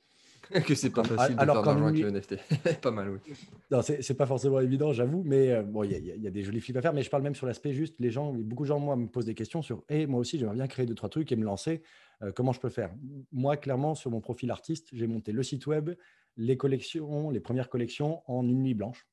que 0.67 0.75
c'est 0.75 0.89
pas 0.89 1.03
facile 1.03 1.35
de 1.35 1.41
alors, 1.41 1.57
faire 1.57 1.65
d'argent 1.65 1.87
avec 1.87 2.01
le 2.01 2.11
NFT. 2.11 2.35
pas 2.81 2.91
mal, 2.91 3.09
oui. 3.09 3.33
Non, 3.69 3.81
c'est 3.81 4.13
pas 4.15 4.25
forcément 4.25 4.59
évident, 4.59 4.91
j'avoue, 4.93 5.23
mais 5.25 5.51
euh, 5.51 5.63
bon, 5.63 5.83
il 5.83 5.91
y, 5.91 6.27
a 6.27 6.29
des 6.29 6.43
jolis 6.43 6.61
flips 6.61 6.77
à 6.77 6.81
faire. 6.81 6.93
Mais 6.93 7.03
je 7.03 7.09
parle 7.09 7.23
même 7.23 7.35
sur 7.35 7.47
l'aspect 7.47 7.73
juste, 7.73 7.95
les 7.99 8.11
gens, 8.11 8.33
beaucoup 8.33 8.63
de 8.63 8.67
gens, 8.67 8.79
moi, 8.79 8.95
me 8.95 9.07
posent 9.07 9.25
des 9.25 9.35
questions 9.35 9.61
sur, 9.61 9.83
et 9.89 10.07
moi 10.07 10.19
aussi, 10.19 10.37
j'aimerais 10.37 10.55
bien 10.55 10.67
créer 10.67 10.85
deux, 10.85 10.95
trois 10.95 11.09
trucs 11.09 11.31
et 11.31 11.35
me 11.35 11.45
lancer. 11.45 11.81
Euh, 12.21 12.31
comment 12.31 12.51
je 12.51 12.59
peux 12.59 12.69
faire? 12.69 12.91
Moi, 13.31 13.57
clairement, 13.57 13.95
sur 13.95 14.11
mon 14.11 14.21
profil 14.21 14.51
artiste, 14.51 14.89
j'ai 14.93 15.07
monté 15.07 15.31
le 15.31 15.43
site 15.43 15.67
web, 15.67 15.91
les 16.37 16.57
collections, 16.57 17.29
les 17.29 17.39
premières 17.39 17.69
collections 17.69 18.21
en 18.27 18.43
une 18.47 18.61
nuit 18.61 18.73
blanche. 18.73 19.07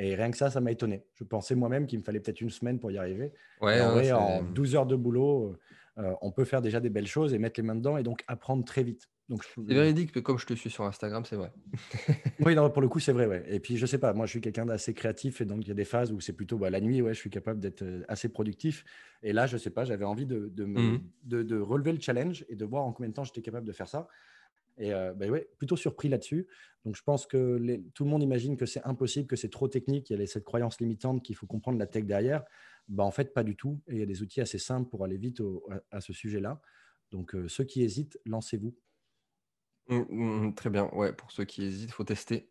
Et 0.00 0.14
rien 0.14 0.30
que 0.30 0.36
ça, 0.36 0.48
ça 0.48 0.60
m'a 0.60 0.70
étonné. 0.70 1.04
Je 1.14 1.24
pensais 1.24 1.56
moi-même 1.56 1.86
qu'il 1.86 1.98
me 1.98 2.04
fallait 2.04 2.20
peut-être 2.20 2.40
une 2.40 2.50
semaine 2.50 2.78
pour 2.78 2.92
y 2.92 2.98
arriver. 2.98 3.32
Ouais, 3.60 3.80
en, 3.80 3.92
vrai, 3.92 4.12
en 4.12 4.44
12 4.44 4.76
heures 4.76 4.86
de 4.86 4.94
boulot, 4.94 5.56
euh, 5.98 6.14
on 6.22 6.30
peut 6.30 6.44
faire 6.44 6.62
déjà 6.62 6.80
des 6.80 6.90
belles 6.90 7.06
choses 7.06 7.34
et 7.34 7.38
mettre 7.38 7.58
les 7.60 7.66
mains 7.66 7.74
dedans 7.74 7.96
et 7.96 8.02
donc 8.02 8.22
apprendre 8.28 8.64
très 8.64 8.82
vite. 8.82 9.08
C'est 9.36 9.74
véridique 9.74 10.12
que 10.12 10.20
comme 10.20 10.38
je 10.38 10.46
te 10.46 10.54
suis 10.54 10.70
sur 10.70 10.84
Instagram, 10.84 11.24
c'est 11.26 11.36
vrai. 11.36 11.52
oui, 12.40 12.54
non, 12.54 12.70
pour 12.70 12.80
le 12.80 12.88
coup, 12.88 12.98
c'est 12.98 13.12
vrai. 13.12 13.26
Ouais. 13.26 13.44
Et 13.48 13.60
puis, 13.60 13.76
je 13.76 13.84
sais 13.84 13.98
pas, 13.98 14.14
moi, 14.14 14.24
je 14.24 14.30
suis 14.30 14.40
quelqu'un 14.40 14.64
d'assez 14.64 14.94
créatif 14.94 15.42
et 15.42 15.44
donc 15.44 15.64
il 15.64 15.68
y 15.68 15.70
a 15.70 15.74
des 15.74 15.84
phases 15.84 16.12
où 16.12 16.20
c'est 16.20 16.32
plutôt 16.32 16.56
bah, 16.56 16.70
la 16.70 16.80
nuit, 16.80 17.02
ouais, 17.02 17.12
je 17.12 17.18
suis 17.18 17.28
capable 17.28 17.60
d'être 17.60 17.82
euh, 17.82 18.02
assez 18.08 18.30
productif. 18.30 18.84
Et 19.22 19.34
là, 19.34 19.46
je 19.46 19.58
sais 19.58 19.70
pas, 19.70 19.84
j'avais 19.84 20.06
envie 20.06 20.24
de, 20.24 20.48
de, 20.48 20.64
mmh 20.64 21.00
de, 21.24 21.60
relever 21.60 21.92
le 21.92 22.00
challenge 22.00 22.46
et 22.48 22.56
de 22.56 22.64
voir 22.64 22.84
en 22.84 22.92
combien 22.92 23.10
de 23.10 23.14
temps 23.14 23.24
j'étais 23.24 23.42
capable 23.42 23.66
de 23.66 23.72
faire 23.72 23.88
ça. 23.88 24.08
Et 24.78 24.94
euh, 24.94 25.12
bah, 25.12 25.26
ouais, 25.26 25.50
plutôt 25.58 25.76
surpris 25.76 26.08
là-dessus. 26.08 26.46
Donc, 26.86 26.96
je 26.96 27.02
pense 27.02 27.26
que 27.26 27.80
tout 27.92 28.04
le 28.04 28.10
monde 28.10 28.22
imagine 28.22 28.56
que 28.56 28.64
c'est 28.64 28.82
impossible, 28.84 29.26
que 29.26 29.36
c'est 29.36 29.50
trop 29.50 29.68
technique. 29.68 30.08
Il 30.08 30.18
y 30.18 30.22
a 30.22 30.26
cette 30.26 30.44
croyance 30.44 30.80
limitante 30.80 31.22
qu'il 31.22 31.36
faut 31.36 31.46
comprendre 31.46 31.78
la 31.78 31.86
tech 31.86 32.04
derrière. 32.04 32.44
Bah, 32.88 33.04
en 33.04 33.10
fait, 33.10 33.34
pas 33.34 33.44
du 33.44 33.56
tout. 33.56 33.80
Et 33.88 33.94
il 33.94 33.98
y 33.98 34.02
a 34.02 34.06
des 34.06 34.22
outils 34.22 34.40
assez 34.40 34.58
simples 34.58 34.88
pour 34.88 35.04
aller 35.04 35.18
vite 35.18 35.42
à, 35.90 36.00
ce 36.00 36.12
sujet-là. 36.12 36.60
Donc, 37.10 37.34
euh, 37.34 37.48
ceux 37.48 37.64
qui 37.64 37.82
hésitent, 37.82 38.18
lancez-vous. 38.24 38.74
Mmh, 39.88 39.96
mmh, 39.96 40.46
mmh, 40.46 40.54
très 40.54 40.70
bien. 40.70 40.88
Ouais, 40.92 41.12
pour 41.12 41.30
ceux 41.30 41.44
qui 41.44 41.64
hésitent, 41.64 41.90
il 41.90 41.92
faut 41.92 42.04
tester 42.04 42.50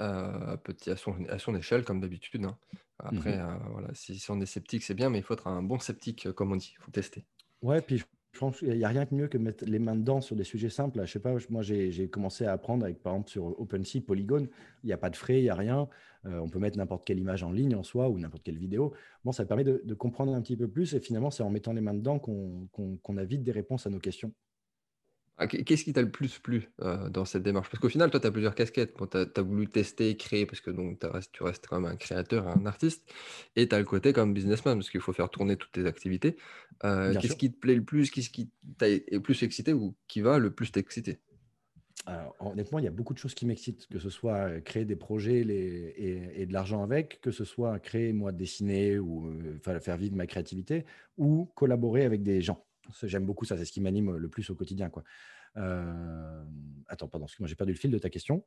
euh, 0.00 0.56
petit, 0.58 0.90
à, 0.90 0.96
son, 0.96 1.24
à 1.28 1.38
son 1.38 1.54
échelle, 1.56 1.84
comme 1.84 2.00
d'habitude. 2.00 2.44
Hein. 2.44 2.56
Après, 3.00 3.38
euh, 3.38 3.56
voilà, 3.70 3.88
si, 3.94 4.22
on 4.28 4.40
est 4.40 4.46
sceptique, 4.46 4.82
c'est 4.82 4.94
bien, 4.94 5.10
mais 5.10 5.18
il 5.18 5.24
faut 5.24 5.34
être 5.34 5.46
un 5.46 5.62
bon 5.62 5.78
sceptique, 5.78 6.26
euh, 6.26 6.32
comme 6.32 6.52
on 6.52 6.56
dit. 6.56 6.74
Il 6.78 6.82
faut 6.82 6.90
tester. 6.90 7.24
Ouais, 7.62 7.82
puis 7.82 8.02
qu'il 8.32 8.76
n'y 8.76 8.84
a 8.84 8.88
rien 8.88 9.04
de 9.04 9.14
mieux 9.14 9.28
que 9.28 9.38
mettre 9.38 9.64
les 9.64 9.78
mains 9.78 9.96
dedans 9.96 10.20
sur 10.20 10.36
des 10.36 10.44
sujets 10.44 10.68
simples. 10.70 11.00
Je 11.04 11.12
sais 11.12 11.18
pas, 11.18 11.34
moi 11.50 11.62
j'ai 11.62 12.08
commencé 12.08 12.44
à 12.44 12.52
apprendre 12.52 12.84
avec 12.84 13.02
par 13.02 13.14
exemple 13.14 13.30
sur 13.30 13.60
OpenSea, 13.60 14.00
Polygon, 14.06 14.48
il 14.84 14.86
n'y 14.86 14.92
a 14.92 14.96
pas 14.96 15.10
de 15.10 15.16
frais, 15.16 15.38
il 15.38 15.44
n'y 15.44 15.50
a 15.50 15.54
rien. 15.54 15.88
on 16.24 16.48
peut 16.48 16.58
mettre 16.58 16.78
n'importe 16.78 17.06
quelle 17.06 17.18
image 17.18 17.42
en 17.42 17.50
ligne 17.50 17.74
en 17.74 17.82
soi 17.82 18.08
ou 18.08 18.18
n'importe 18.18 18.44
quelle 18.44 18.58
vidéo. 18.58 18.92
Bon, 19.24 19.32
ça 19.32 19.44
permet 19.44 19.64
de, 19.64 19.94
comprendre 19.94 20.34
un 20.34 20.42
petit 20.42 20.56
peu 20.56 20.68
plus 20.68 20.94
et 20.94 21.00
finalement 21.00 21.30
c'est 21.30 21.42
en 21.42 21.50
mettant 21.50 21.72
les 21.72 21.80
mains 21.80 21.94
dedans 21.94 22.18
qu'on 22.18 23.16
a 23.16 23.24
vite 23.24 23.42
des 23.42 23.52
réponses 23.52 23.86
à 23.86 23.90
nos 23.90 23.98
questions. 23.98 24.32
Ah, 25.40 25.46
qu'est-ce 25.46 25.84
qui 25.84 25.92
t'a 25.92 26.02
le 26.02 26.10
plus 26.10 26.40
plu 26.40 26.68
euh, 26.82 27.08
dans 27.10 27.24
cette 27.24 27.44
démarche? 27.44 27.70
Parce 27.70 27.80
qu'au 27.80 27.88
final, 27.88 28.10
toi, 28.10 28.18
tu 28.18 28.26
as 28.26 28.32
plusieurs 28.32 28.56
casquettes. 28.56 28.92
tu 28.96 29.16
as, 29.16 29.42
voulu 29.42 29.68
tester, 29.68 30.16
créer, 30.16 30.46
parce 30.46 30.60
que 30.60 30.70
donc, 30.70 30.98
tu 31.32 31.42
restes 31.44 31.68
quand 31.68 31.80
même 31.80 31.92
un 31.92 31.96
créateur, 31.96 32.48
un 32.48 32.66
artiste, 32.66 33.08
et 33.54 33.68
tu 33.68 33.74
as 33.74 33.78
le 33.78 33.84
côté 33.84 34.12
comme 34.12 34.34
businessman, 34.34 34.76
parce 34.76 34.90
qu'il 34.90 35.00
faut 35.00 35.12
faire 35.12 35.30
tourner 35.30 35.56
toutes 35.56 35.70
tes 35.70 35.86
activités. 35.86 36.36
Euh, 36.84 37.14
qu'est-ce 37.20 37.36
qui 37.36 37.52
te 37.52 37.56
plaît 37.56 37.76
le 37.76 37.84
plus? 37.84 38.10
Qu'est-ce 38.10 38.30
qui 38.30 38.50
t'a 38.78 38.88
le 38.88 39.20
plus 39.20 39.40
excité 39.44 39.72
ou 39.72 39.94
qui 40.08 40.22
va 40.22 40.40
le 40.40 40.50
plus 40.50 40.72
t'exciter? 40.72 41.18
Honnêtement, 42.40 42.80
il 42.80 42.84
y 42.84 42.88
a 42.88 42.92
beaucoup 42.92 43.14
de 43.14 43.18
choses 43.18 43.34
qui 43.34 43.46
m'excitent, 43.46 43.86
que 43.86 43.98
ce 43.98 44.10
soit 44.10 44.60
créer 44.62 44.86
des 44.86 44.96
projets 44.96 45.40
et, 45.40 46.46
de 46.46 46.52
l'argent 46.52 46.82
avec, 46.82 47.20
que 47.20 47.30
ce 47.30 47.44
soit 47.44 47.78
créer, 47.78 48.12
moi, 48.12 48.32
dessiner 48.32 48.98
ou 48.98 49.32
faire 49.62 49.96
vivre 49.96 50.16
ma 50.16 50.26
créativité, 50.26 50.84
ou 51.16 51.48
collaborer 51.54 52.04
avec 52.04 52.24
des 52.24 52.40
gens. 52.40 52.64
J'aime 53.02 53.26
beaucoup 53.26 53.44
ça, 53.44 53.56
c'est 53.56 53.64
ce 53.64 53.72
qui 53.72 53.80
m'anime 53.80 54.16
le 54.16 54.28
plus 54.28 54.48
au 54.50 54.54
quotidien. 54.54 54.90
Quoi. 54.90 55.04
Euh... 55.56 56.44
Attends, 56.88 57.08
pardon, 57.08 57.26
moi 57.38 57.48
j'ai 57.48 57.54
perdu 57.54 57.72
le 57.72 57.78
fil 57.78 57.90
de 57.90 57.98
ta 57.98 58.10
question. 58.10 58.44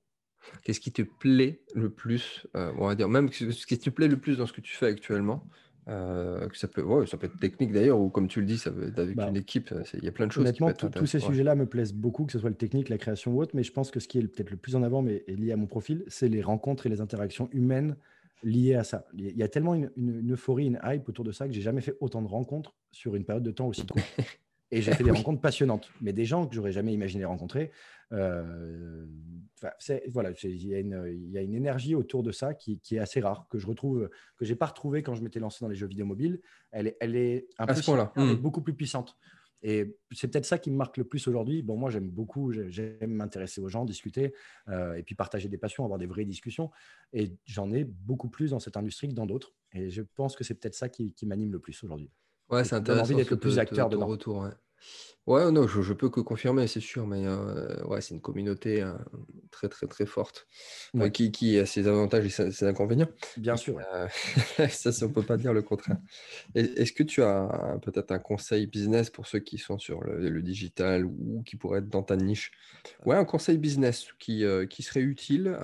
Qu'est-ce 0.64 0.80
qui 0.80 0.92
te 0.92 1.04
plaît 1.04 1.62
le 1.76 1.92
plus 1.92 2.48
euh, 2.56 2.74
On 2.78 2.88
va 2.88 2.96
dire 2.96 3.10
même 3.10 3.32
ce 3.32 3.66
qui 3.66 3.78
te 3.78 3.90
plaît 3.90 4.08
le 4.08 4.20
plus 4.20 4.38
dans 4.38 4.48
ce 4.48 4.54
que 4.54 4.62
tu 4.62 4.76
fais 4.76 4.88
actuellement. 4.88 5.48
Euh, 5.88 6.48
que 6.48 6.58
ça 6.58 6.68
peut, 6.68 6.84
ouais, 6.84 7.08
ça 7.08 7.18
peut 7.18 7.26
être 7.26 7.40
technique 7.40 7.72
d'ailleurs, 7.72 8.00
ou 8.00 8.10
comme 8.10 8.28
tu 8.28 8.40
le 8.40 8.46
dis, 8.46 8.60
ça 8.60 8.72
peut 8.72 8.88
être 8.88 9.00
avec 9.00 9.16
bah, 9.16 9.28
une 9.30 9.38
équipe. 9.38 9.74
Il 9.96 10.04
y 10.04 10.08
a 10.08 10.12
plein 10.12 10.28
de 10.28 10.32
choses. 10.32 10.44
Honnêtement, 10.44 10.72
tous 10.74 11.06
ces 11.08 11.20
sujets-là 11.20 11.56
me 11.56 11.66
plaisent 11.66 11.94
beaucoup, 11.94 12.26
que 12.26 12.32
ce 12.32 12.40
soit 12.40 12.50
le 12.50 12.56
technique, 12.56 12.90
la 12.90 12.98
création 12.98 13.34
ou 13.34 13.42
autre. 13.42 13.56
Mais 13.56 13.64
je 13.64 13.72
pense 13.72 13.90
que 13.90 14.00
ce 14.00 14.08
qui 14.08 14.20
est 14.20 14.28
peut-être 14.28 14.52
le 14.52 14.58
plus 14.58 14.76
en 14.76 14.84
avant, 14.84 15.02
mais 15.02 15.24
est 15.28 15.36
lié 15.36 15.52
à 15.52 15.58
mon 15.58 15.68
profil, 15.68 16.04
c'est 16.08 16.30
les 16.30 16.42
rencontres 16.42 16.86
et 16.86 16.90
les 16.90 17.02
interactions 17.02 17.50
humaines 17.52 17.98
liées 18.44 18.76
à 18.76 18.84
ça. 18.84 19.06
Il 19.14 19.38
y 19.38 19.44
a 19.44 19.48
tellement 19.48 19.76
une, 19.76 20.32
euphorie, 20.32 20.68
une 20.68 20.80
hype 20.84 21.08
autour 21.10 21.26
de 21.26 21.32
ça 21.32 21.48
que 21.48 21.54
j'ai 21.54 21.62
jamais 21.62 21.82
fait 21.82 21.96
autant 22.00 22.22
de 22.22 22.28
rencontres 22.28 22.76
sur 22.92 23.16
une 23.16 23.26
période 23.26 23.44
de 23.44 23.52
temps 23.52 23.68
aussi 23.68 23.86
courte. 23.86 24.06
Et 24.74 24.82
j'ai 24.82 24.94
fait 24.94 25.04
des 25.04 25.12
rencontres 25.12 25.42
passionnantes, 25.42 25.90
mais 26.00 26.14
des 26.14 26.24
gens 26.24 26.48
que 26.48 26.56
j'aurais 26.56 26.72
jamais 26.72 26.94
imaginé 26.94 27.26
rencontrer. 27.26 27.72
Euh, 28.14 29.06
voilà, 30.08 30.32
il 30.44 30.66
y, 30.66 30.74
a 30.74 31.42
une 31.42 31.54
énergie 31.54 31.94
autour 31.94 32.24
de 32.24 32.32
ça 32.32 32.54
qui, 32.54 32.80
est 32.92 33.00
assez 33.00 33.20
rare, 33.20 33.48
que 33.50 33.60
je 33.60 33.68
retrouve, 33.68 34.10
que 34.38 34.46
j'ai 34.46 34.56
pas 34.56 34.68
retrouvé 34.68 35.04
quand 35.04 35.14
je 35.14 35.24
m'étais 35.24 35.42
lancé 35.42 35.58
dans 35.60 35.68
les 35.68 35.76
jeux 35.76 35.88
vidéo 35.88 36.06
mobiles. 36.06 36.40
Elle 36.72 36.88
est, 36.88 36.98
elle 37.02 37.18
est 37.18 37.48
un 37.58 37.68
peu 37.68 37.74
mmh. 38.16 38.36
beaucoup 38.36 38.62
plus 38.62 38.74
puissante. 38.74 39.18
Et 39.64 39.96
c'est 40.12 40.28
peut-être 40.28 40.46
ça 40.46 40.58
qui 40.58 40.72
me 40.72 40.76
marque 40.76 40.98
le 40.98 41.04
plus 41.04 41.28
aujourd'hui. 41.28 41.62
Bon, 41.62 41.78
moi, 41.78 41.90
j'aime 41.90 42.10
beaucoup, 42.10 42.52
j'aime 42.52 43.12
m'intéresser 43.12 43.62
aux 43.62 43.70
gens, 43.70 43.86
discuter 43.86 44.34
euh, 44.70 44.96
et 44.96 45.04
puis 45.04 45.16
partager 45.16 45.50
des 45.50 45.58
passions, 45.58 45.84
avoir 45.84 46.00
des 46.00 46.08
vraies 46.08 46.26
discussions. 46.26 46.72
Et 47.14 47.36
j'en 47.46 47.72
ai 47.72 47.84
beaucoup 47.84 48.30
plus 48.30 48.52
dans 48.52 48.60
cette 48.60 48.78
industrie 48.78 49.08
que 49.10 49.14
dans 49.14 49.26
d'autres. 49.26 49.54
Et 49.74 49.90
je 49.90 50.02
pense 50.16 50.36
que 50.36 50.44
c'est 50.44 50.56
peut-être 50.56 50.76
ça 50.76 50.90
qui, 50.90 51.14
m'anime 51.24 51.52
le 51.52 51.60
plus 51.60 51.84
aujourd'hui. 51.84 52.10
Ouais, 52.50 52.64
c'est 52.64 52.76
intéressant. 52.76 53.06
envie 53.06 53.16
d'être 53.16 53.30
le 53.30 53.40
plus 53.40 53.60
acteur 53.60 53.90
de, 53.90 53.98
retour. 53.98 54.40
Ouais, 54.40 54.50
non, 55.28 55.68
je, 55.68 55.82
je 55.82 55.94
peux 55.94 56.10
que 56.10 56.20
confirmer, 56.20 56.68
c'est 56.68 56.80
sûr, 56.80 57.08
mais 57.08 57.26
euh, 57.26 57.84
ouais, 57.86 58.02
c'est 58.02 58.14
une 58.14 58.22
communauté 58.22 58.82
euh, 58.82 58.94
très, 59.52 59.70
très, 59.70 59.88
très 59.88 60.06
forte 60.06 60.48
euh, 60.96 61.10
qui, 61.10 61.32
qui, 61.32 61.58
a 61.60 61.66
ses 61.66 61.88
avantages 61.88 62.26
et 62.26 62.52
ses, 62.52 62.66
inconvénients. 62.66 63.10
Bien 63.38 63.56
sûr. 63.56 63.80
ça, 64.70 64.92
ça, 64.92 65.06
on 65.06 65.10
peut 65.10 65.24
pas 65.24 65.38
dire 65.38 65.54
le 65.54 65.62
contraire. 65.62 65.98
Est-ce 66.56 66.92
que 66.92 67.04
tu 67.04 67.22
as 67.22 67.80
peut-être 67.82 68.12
un 68.12 68.20
conseil 68.20 68.68
business 68.68 69.10
pour 69.10 69.28
ceux 69.28 69.40
qui 69.40 69.58
sont 69.58 69.78
sur 69.78 70.02
le, 70.04 70.42
digital 70.42 71.06
ou 71.06 71.44
qui 71.46 71.56
pourraient 71.56 71.80
être 71.80 71.90
dans 71.90 72.04
ta 72.04 72.18
niche? 72.18 72.52
Ouais, 73.06 73.16
un 73.16 73.26
conseil 73.26 73.58
business 73.58 74.08
qui, 74.20 74.44
qui 74.70 74.84
serait 74.84 75.02
utile 75.02 75.56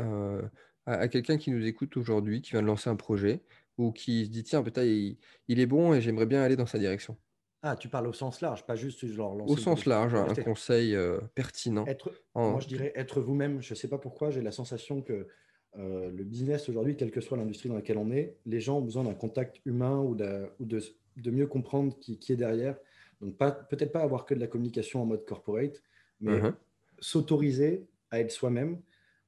à, 0.85 1.07
quelqu'un 1.07 1.37
qui 1.37 1.51
nous 1.51 1.65
écoute 1.65 1.97
aujourd'hui, 1.97 2.41
qui 2.41 2.51
vient 2.51 2.61
de 2.61 2.67
lancer 2.67 2.89
un 2.89 2.95
projet 2.95 3.41
ou 3.77 3.91
qui 3.91 4.25
se 4.25 4.29
dit 4.29 4.43
tiens, 4.43 4.63
peut-être 4.63 4.85
il 4.85 5.59
est 5.59 5.65
bon 5.65 5.93
et 5.93 6.01
j'aimerais 6.01 6.25
bien 6.25 6.41
aller 6.41 6.55
dans 6.55 6.65
sa 6.65 6.79
direction. 6.79 7.17
Ah, 7.69 7.75
tu 7.75 7.89
parles 7.89 8.07
au 8.07 8.13
sens 8.13 8.39
large, 8.39 8.65
pas 8.65 8.75
juste 8.75 9.05
genre 9.07 9.37
Au 9.45 9.57
sens 9.57 9.85
large, 9.85 10.15
un 10.15 10.33
conseil 10.35 10.95
euh, 10.95 11.19
pertinent. 11.35 11.85
Être, 11.85 12.13
Moi, 12.33 12.59
je 12.61 12.67
dirais 12.67 12.93
être 12.95 13.19
vous-même. 13.19 13.61
Je 13.61 13.73
ne 13.73 13.75
sais 13.75 13.89
pas 13.89 13.97
pourquoi, 13.97 14.29
j'ai 14.29 14.41
la 14.41 14.53
sensation 14.53 15.01
que 15.01 15.27
euh, 15.77 16.09
le 16.09 16.23
business 16.23 16.69
aujourd'hui, 16.69 16.95
quelle 16.95 17.11
que 17.11 17.19
soit 17.19 17.35
l'industrie 17.35 17.67
dans 17.67 17.75
laquelle 17.75 17.97
on 17.97 18.09
est, 18.09 18.37
les 18.45 18.61
gens 18.61 18.77
ont 18.77 18.81
besoin 18.81 19.03
d'un 19.03 19.13
contact 19.13 19.59
humain 19.65 19.99
ou, 19.99 20.15
de, 20.15 20.47
ou 20.61 20.65
de, 20.65 20.81
de, 21.17 21.31
mieux 21.31 21.45
comprendre 21.45 21.97
qui, 21.99 22.17
qui 22.17 22.31
est 22.31 22.37
derrière. 22.37 22.77
Donc, 23.19 23.35
peut-être 23.37 23.91
pas 23.91 24.01
avoir 24.01 24.25
que 24.25 24.33
de 24.33 24.39
la 24.39 24.47
communication 24.47 25.01
en 25.01 25.05
mode 25.05 25.25
corporate, 25.25 25.83
mais 26.21 26.39
uh-huh. 26.39 26.53
s'autoriser 26.99 27.85
à 28.11 28.21
être 28.21 28.31
soi-même 28.31 28.79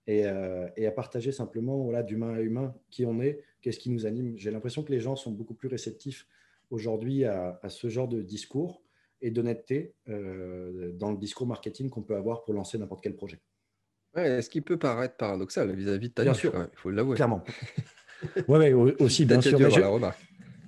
et, 0.07 0.25
euh, 0.25 0.69
et, 0.77 0.87
à 0.87 0.91
partager 0.91 1.33
simplement 1.33 1.77
voilà, 1.83 2.03
d'humain 2.03 2.35
à 2.35 2.39
humain 2.39 2.73
qui 2.89 3.05
on 3.05 3.19
est, 3.19 3.43
qu'est-ce 3.61 3.79
qui 3.79 3.89
nous 3.89 4.05
anime. 4.05 4.37
J'ai 4.37 4.49
l'impression 4.49 4.81
que 4.81 4.93
les 4.93 5.01
gens 5.01 5.17
sont 5.17 5.31
beaucoup 5.31 5.53
plus 5.53 5.67
réceptifs 5.67 6.25
aujourd'hui 6.69 7.25
à, 7.25 7.59
ce 7.67 7.89
genre 7.89 8.07
de 8.07 8.21
discours 8.21 8.83
et 9.21 9.31
d'honnêteté 9.31 9.95
euh, 10.07 10.91
dans 10.93 11.11
le 11.11 11.17
discours 11.17 11.47
marketing 11.47 11.89
qu'on 11.89 12.03
peut 12.03 12.15
avoir 12.15 12.43
pour 12.43 12.53
lancer 12.53 12.77
n'importe 12.77 13.01
quel 13.03 13.15
projet. 13.15 13.39
Ouais, 14.15 14.41
ce 14.41 14.49
qui 14.49 14.61
peut 14.61 14.77
paraître 14.77 15.17
paradoxal 15.17 15.75
vis-à-vis 15.75 16.09
de 16.09 16.13
ta 16.13 16.23
bien 16.23 16.33
sûr, 16.33 16.53
il 16.55 16.77
faut 16.77 16.89
l'avouer. 16.89 17.15
Clairement. 17.15 17.43
Oui, 18.47 18.57
ouais, 18.73 18.95
aussi, 18.99 19.25
bien 19.25 19.41
sûr. 19.41 19.59
la 19.59 19.87
remarque. 19.87 20.19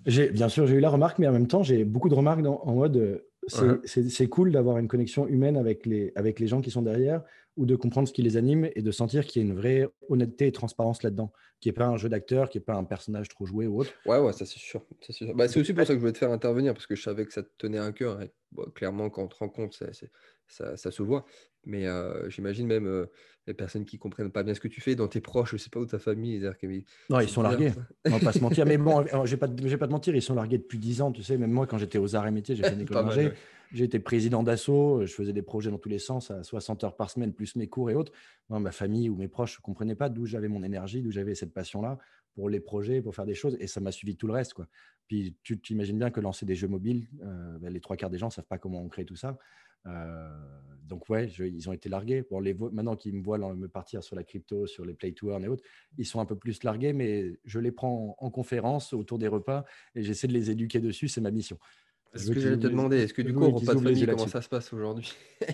Bien 0.06 0.50
sûr, 0.50 0.68
j'ai 0.68 0.76
eu 0.76 0.80
la 0.80 0.90
remarque, 0.90 1.20
mais 1.20 1.28
en 1.28 1.32
même 1.32 1.48
temps, 1.48 1.64
j'ai 1.64 1.86
beaucoup 1.86 2.10
de 2.10 2.16
remarques 2.16 2.46
en 2.46 2.74
mode 2.74 3.24
euh, 3.54 3.82
c'est 3.86 4.28
cool 4.28 4.52
d'avoir 4.52 4.78
une 4.78 4.88
connexion 4.88 5.28
humaine 5.28 5.58
avec 5.58 5.86
les, 5.86 6.12
avec 6.16 6.40
les 6.40 6.48
gens 6.48 6.62
qui 6.62 6.72
sont 6.72 6.82
derrière. 6.82 7.24
Ou 7.58 7.66
de 7.66 7.76
comprendre 7.76 8.08
ce 8.08 8.14
qui 8.14 8.22
les 8.22 8.38
anime 8.38 8.70
et 8.76 8.82
de 8.82 8.92
sentir 8.92 9.26
qu'il 9.26 9.42
y 9.42 9.46
a 9.46 9.48
une 9.48 9.56
vraie 9.56 9.88
honnêteté 10.10 10.48
et 10.48 10.52
transparence 10.52 11.04
là-dedans, 11.04 11.32
qui 11.60 11.70
n'est 11.70 11.74
pas 11.74 11.86
un 11.86 11.98
jeu 11.98 12.10
d'acteur, 12.10 12.50
qui 12.50 12.58
n'est 12.58 12.64
pas 12.64 12.76
un 12.76 12.84
personnage 12.84 13.30
trop 13.30 13.46
joué 13.46 13.68
ou 13.68 13.82
autre. 13.82 13.92
Ouais, 14.06 14.20
ouais, 14.20 14.34
ça 14.34 14.46
c'est 14.46 14.60
sûr. 14.60 14.86
Bah, 15.36 15.48
c'est 15.48 15.60
aussi 15.60 15.74
pour 15.74 15.86
ça 15.86 15.94
que 15.94 15.96
je 15.96 16.00
voulais 16.00 16.14
te 16.14 16.18
faire 16.18 16.32
intervenir, 16.32 16.74
parce 16.74 16.88
que 16.88 16.96
je 16.96 17.04
savais 17.04 17.26
que 17.26 17.34
ça 17.34 17.44
te 17.44 17.50
tenait 17.58 17.80
à 17.80 17.92
cœur. 17.92 18.20
Clairement, 18.76 19.10
quand 19.10 19.24
on 19.24 19.28
te 19.28 19.36
rend 19.36 19.50
compte, 19.50 19.74
ça, 19.74 20.76
ça, 20.76 20.92
se 20.92 21.04
voit. 21.04 21.26
Mais 21.66 21.88
euh, 21.88 22.30
j'imagine 22.30 22.68
même 22.68 22.88
euh, 22.88 23.06
les 23.52 23.56
personnes 23.56 23.86
qui 23.86 23.98
ne 23.98 24.02
comprennent 24.02 24.32
pas 24.32 24.44
bien 24.44 24.54
ce 24.54 24.62
que 24.62 24.70
tu 24.70 24.80
fais, 24.80 24.96
dans 24.96 25.08
tes 25.08 25.20
proches, 25.20 25.52
je 25.52 25.56
ne 25.56 25.60
sais 25.60 25.70
pas 25.70 25.80
où 25.80 25.86
ta 25.86 26.00
famille. 26.00 26.42
non, 27.10 27.20
ils 27.20 27.30
sont 27.30 27.42
largués. 27.42 27.74
On 28.06 28.12
va 28.12 28.20
pas 28.20 28.32
se 28.32 28.40
mentir. 28.40 28.66
Mais 28.66 28.78
bon, 28.78 29.06
je 29.06 29.18
ne 29.18 29.26
vais, 29.26 29.78
pas 29.78 29.88
te 29.88 29.92
mentir, 29.92 30.16
ils 30.16 30.22
sont 30.22 30.36
largués 30.36 30.58
depuis 30.58 30.80
10 30.80 31.02
ans. 31.02 31.12
Tu 31.12 31.22
sais, 31.22 31.38
même 31.38 31.52
moi, 31.52 31.68
quand 31.68 31.78
j'étais 31.78 31.98
aux 31.98 32.16
arts 32.16 32.28
et 32.28 32.32
métiers, 32.32 32.56
j'ai 32.56 32.64
fait 32.64 32.74
une 32.74 32.82
école. 32.82 33.34
J'ai 33.74 33.86
été 33.86 34.00
président 34.00 34.44
d'assaut, 34.44 35.06
je 35.06 35.14
faisais 35.14 35.32
des 35.32 35.42
projets 35.42 35.72
dans 35.72 35.78
tous 35.78 35.88
les 35.88 36.00
sens 36.00 36.30
à 36.30 36.44
60 36.44 36.84
heures 36.84 36.96
par 36.98 37.10
semaine, 37.10 37.32
plus 37.32 37.56
mes 37.56 37.68
cours 37.68 37.90
et 37.90 37.96
autres. 37.96 38.12
ma 38.50 38.72
famille 38.72 39.10
ou 39.10 39.16
mes 39.16 39.30
proches 39.30 39.60
ne 39.60 39.64
comprenaient 39.64 39.96
pas 39.96 40.10
d'où 40.10 40.26
j'avais 40.26 40.50
mon 40.50 40.64
énergie, 40.64 41.02
d'où 41.02 41.12
j'avais 41.12 41.36
cette 41.36 41.54
passion-là 41.54 41.98
pour 42.36 42.50
les 42.50 42.60
projets, 42.60 43.02
pour 43.02 43.16
faire 43.16 43.26
des 43.26 43.36
choses. 43.36 43.58
Et 43.60 43.68
ça 43.68 43.80
m'a 43.80 43.92
suivi 43.92 44.16
tout 44.16 44.28
le 44.28 44.34
reste. 44.34 44.54
Quoi. 44.54 44.68
Puis 45.08 45.36
tu 45.44 45.60
t'imagines 45.60 45.98
bien 45.98 46.12
que 46.12 46.20
lancer 46.20 46.46
des 46.46 46.56
jeux 46.56 46.68
mobiles, 46.68 47.08
euh, 47.22 47.58
ben, 47.60 47.72
les 47.72 47.82
trois 47.82 47.98
quarts 47.98 48.10
des 48.10 48.18
gens 48.18 48.28
ne 48.28 48.32
savent 48.32 48.46
pas 48.46 48.58
comment 48.58 48.82
on 48.82 48.88
crée 48.88 49.06
tout 49.06 49.16
ça. 49.16 49.38
Euh, 49.88 50.30
donc 50.88 51.10
ouais, 51.10 51.28
ils 51.28 51.70
ont 51.70 51.74
été 51.74 51.90
largués. 51.90 52.24
Bon, 52.30 52.40
les 52.40 52.54
maintenant 52.54 52.96
qu'ils 52.96 53.16
me 53.16 53.24
voient 53.24 53.38
me 53.38 53.68
partir 53.68 54.04
sur 54.04 54.16
la 54.16 54.24
crypto, 54.24 54.68
sur 54.68 54.86
les 54.86 54.94
play 54.94 55.12
to 55.12 55.30
earn 55.32 55.44
et 55.44 55.48
autres, 55.48 55.64
ils 55.98 56.06
sont 56.06 56.20
un 56.20 56.26
peu 56.26 56.36
plus 56.36 56.64
largués, 56.64 56.94
mais 56.94 57.40
je 57.46 57.60
les 57.60 57.72
prends 57.72 58.16
en 58.18 58.30
conférence 58.30 58.94
autour 58.94 59.18
des 59.18 59.28
repas 59.28 59.66
et 59.96 60.04
j'essaie 60.04 60.28
de 60.28 60.34
les 60.34 60.52
éduquer 60.52 60.80
dessus. 60.80 61.08
C'est 61.08 61.22
ma 61.22 61.32
mission. 61.32 61.58
Ce 62.14 62.30
que 62.30 62.40
j'allais 62.40 62.58
te 62.58 62.68
demander. 62.68 62.98
Est-ce 62.98 63.14
que 63.14 63.22
du 63.22 63.34
coup, 63.34 63.44
au 63.44 63.52
repas 63.52 63.74
de 63.74 63.80
famille, 63.80 64.06
comment 64.06 64.28
ça 64.28 64.42
se 64.42 64.50
passe 64.50 64.72
aujourd'hui? 64.74 65.14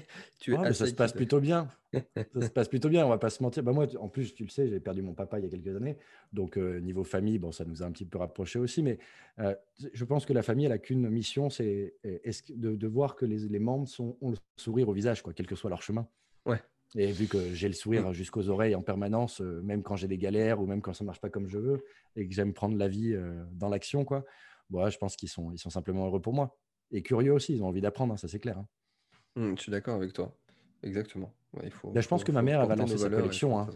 Ah, 0.56 0.72
Ça 0.72 0.86
se 0.86 0.94
passe 0.94 1.12
plutôt 1.12 1.42
bien. 1.42 1.68
ça 1.94 2.42
se 2.42 2.50
passe 2.50 2.70
plutôt 2.70 2.88
bien, 2.88 3.06
on 3.06 3.10
va 3.10 3.18
pas 3.18 3.30
se 3.30 3.44
mentir. 3.44 3.64
Bah, 3.64 3.74
moi, 3.74 3.86
en 4.00 4.08
plus, 4.08 4.34
tu 4.34 4.44
le 4.44 4.50
sais, 4.50 4.70
j'ai 4.70 4.80
perdu 4.80 5.02
mon 5.02 5.14
papa 5.14 5.40
il 5.40 5.44
y 5.44 5.48
a 5.48 5.50
quelques 5.50 5.76
années. 5.76 5.98
Donc, 6.32 6.58
euh, 6.58 6.80
niveau 6.80 7.04
famille, 7.04 7.38
bon, 7.38 7.52
ça 7.52 7.66
nous 7.66 7.84
a 7.84 7.86
un 7.86 7.92
petit 7.92 8.06
peu 8.06 8.18
rapprochés 8.18 8.60
aussi. 8.60 8.82
Mais 8.82 8.98
euh, 9.40 9.54
je 9.94 10.06
pense 10.06 10.26
que 10.26 10.32
la 10.32 10.44
famille, 10.44 10.66
elle 10.66 10.72
n'a 10.72 10.78
qu'une 10.78 11.10
mission, 11.10 11.50
c'est 11.50 11.96
de, 12.04 12.76
de, 12.76 12.88
voir 12.88 13.16
que 13.16 13.26
les, 13.26 13.40
les 13.50 13.60
membres 13.60 13.88
sont, 13.88 14.18
ont 14.22 14.32
le 14.32 14.38
sourire 14.56 14.88
au 14.88 14.94
visage, 14.94 15.22
quoi, 15.22 15.34
quel 15.34 15.48
que 15.48 15.56
soit 15.56 15.70
leur 15.70 15.82
chemin. 15.82 16.08
Ouais. 16.46 16.62
Et 16.96 17.12
vu 17.12 17.28
que 17.28 17.54
j'ai 17.54 17.68
le 17.68 17.74
sourire 17.74 18.10
mm. 18.10 18.14
jusqu'aux 18.14 18.48
oreilles 18.48 18.76
en 18.76 18.82
permanence, 18.82 19.42
euh, 19.42 19.62
même 19.64 19.84
quand 19.84 19.98
j'ai 19.98 20.08
des 20.08 20.18
galères 20.18 20.62
ou 20.62 20.66
même 20.66 20.82
quand 20.82 20.94
ça 20.94 21.04
ne 21.04 21.08
marche 21.08 21.20
pas 21.20 21.30
comme 21.30 21.48
je 21.48 21.58
veux, 21.58 21.84
et 22.16 22.26
que 22.28 22.34
j'aime 22.34 22.54
prendre 22.54 22.78
la 22.78 22.88
vie 22.88 23.16
dans 23.52 23.68
l'action, 23.70 24.06
quoi 24.06 24.24
je 24.72 24.98
pense 24.98 25.16
qu'ils 25.16 25.30
sont, 25.30 25.52
ils 25.52 25.60
sont 25.60 25.70
simplement 25.70 26.06
heureux 26.06 26.22
pour 26.22 26.34
moi. 26.34 26.58
Et 26.92 27.04
curieux 27.04 27.34
aussi, 27.34 27.54
ils 27.54 27.64
ont 27.64 27.68
envie 27.68 27.82
d'apprendre, 27.82 28.14
hein, 28.14 28.18
ça 28.18 28.28
c'est 28.28 28.40
clair. 28.40 28.58
Hein. 28.58 28.68
Mmh, 29.36 29.56
je 29.58 29.62
suis 29.62 29.72
d'accord 29.72 29.96
avec 29.96 30.14
toi. 30.14 30.36
Exactement. 30.84 31.34
il 31.64 31.72
faut, 31.72 31.92
je 31.96 32.08
pense 32.08 32.24
que 32.24 32.32
ma 32.32 32.42
mère 32.42 32.66
va 32.66 32.76
lancer 32.76 32.98
sa 32.98 33.10
collection. 33.10 33.60
Hein. 33.60 33.68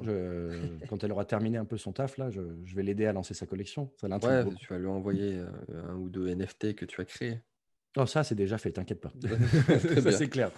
quand 0.87 1.03
elle 1.03 1.11
aura 1.11 1.25
terminé 1.25 1.57
un 1.57 1.65
peu 1.65 1.77
son 1.77 1.93
taf, 1.93 2.17
là, 2.17 2.29
je, 2.29 2.41
vais 2.75 2.83
l'aider 2.83 3.05
à 3.05 3.13
lancer 3.13 3.33
sa 3.33 3.45
collection. 3.45 3.91
Ça 3.99 4.07
tu 4.59 4.67
vas 4.67 4.77
lui 4.77 4.87
envoyer 4.87 5.39
euh, 5.39 5.89
un 5.89 5.95
ou 5.95 6.09
deux 6.09 6.33
NFT 6.33 6.75
que 6.75 6.85
tu 6.85 7.01
as 7.01 7.05
créés. 7.05 7.39
Oh, 7.97 8.05
ça, 8.05 8.23
c'est 8.23 8.35
déjà 8.35 8.57
fait, 8.57 8.71
t'inquiète 8.71 9.01
pas. 9.01 9.11
ça, 10.01 10.11
c'est 10.13 10.29
clair. 10.29 10.49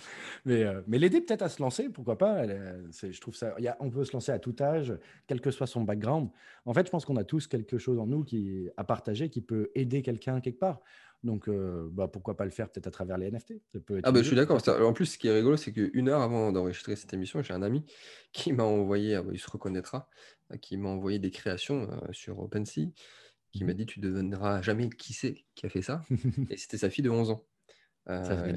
Mais, 0.45 0.63
euh, 0.63 0.81
mais 0.87 0.99
l'aider 0.99 1.19
peut-être 1.19 1.41
à 1.41 1.49
se 1.49 1.61
lancer, 1.61 1.89
pourquoi 1.89 2.17
pas 2.17 2.45
Je 2.45 3.19
trouve 3.19 3.35
ça. 3.35 3.55
Y 3.59 3.67
a, 3.67 3.77
on 3.79 3.89
peut 3.89 4.05
se 4.05 4.13
lancer 4.13 4.31
à 4.31 4.37
tout 4.37 4.55
âge, 4.59 4.93
quel 5.25 5.41
que 5.41 5.49
soit 5.49 5.65
son 5.65 5.81
background. 5.81 6.29
En 6.65 6.73
fait, 6.73 6.85
je 6.85 6.91
pense 6.91 7.05
qu'on 7.05 7.17
a 7.17 7.23
tous 7.23 7.47
quelque 7.47 7.79
chose 7.79 7.97
en 7.97 8.05
nous 8.05 8.23
qui, 8.23 8.69
à 8.77 8.83
partager 8.83 9.29
qui 9.29 9.41
peut 9.41 9.71
aider 9.73 10.03
quelqu'un 10.03 10.41
quelque 10.41 10.59
part. 10.59 10.81
Donc, 11.23 11.47
euh, 11.47 11.87
bah, 11.91 12.07
pourquoi 12.07 12.35
pas 12.35 12.43
le 12.43 12.51
faire 12.51 12.69
peut-être 12.69 12.87
à 12.87 12.91
travers 12.91 13.17
les 13.17 13.31
NFT 13.31 13.53
Ah, 14.03 14.11
bah, 14.11 14.19
je 14.21 14.27
suis 14.27 14.35
d'accord. 14.35 14.61
En 14.67 14.93
plus, 14.93 15.05
ce 15.05 15.17
qui 15.17 15.27
est 15.27 15.33
rigolo, 15.33 15.57
c'est 15.57 15.71
qu'une 15.71 16.09
heure 16.09 16.21
avant 16.21 16.51
d'enregistrer 16.51 16.95
cette 16.95 17.13
émission, 17.13 17.41
j'ai 17.41 17.53
un 17.53 17.63
ami 17.63 17.85
qui 18.33 18.51
m'a 18.51 18.63
envoyé, 18.63 19.15
ah, 19.15 19.23
bah, 19.23 19.31
il 19.33 19.39
se 19.39 19.49
reconnaîtra, 19.49 20.09
qui 20.61 20.77
m'a 20.77 20.89
envoyé 20.89 21.19
des 21.19 21.31
créations 21.31 21.89
euh, 21.89 22.11
sur 22.11 22.39
OpenSea 22.39 22.91
qui 23.53 23.63
m'a 23.63 23.73
mmh. 23.73 23.77
dit 23.77 23.85
Tu 23.85 23.99
ne 23.99 24.09
devineras 24.09 24.61
jamais 24.61 24.89
qui 24.89 25.13
c'est 25.13 25.45
qui 25.55 25.65
a 25.65 25.69
fait 25.69 25.81
ça. 25.81 26.03
et 26.49 26.57
c'était 26.57 26.77
sa 26.77 26.89
fille 26.89 27.03
de 27.03 27.09
11 27.09 27.29
ans. 27.29 27.45
Euh, 28.09 28.53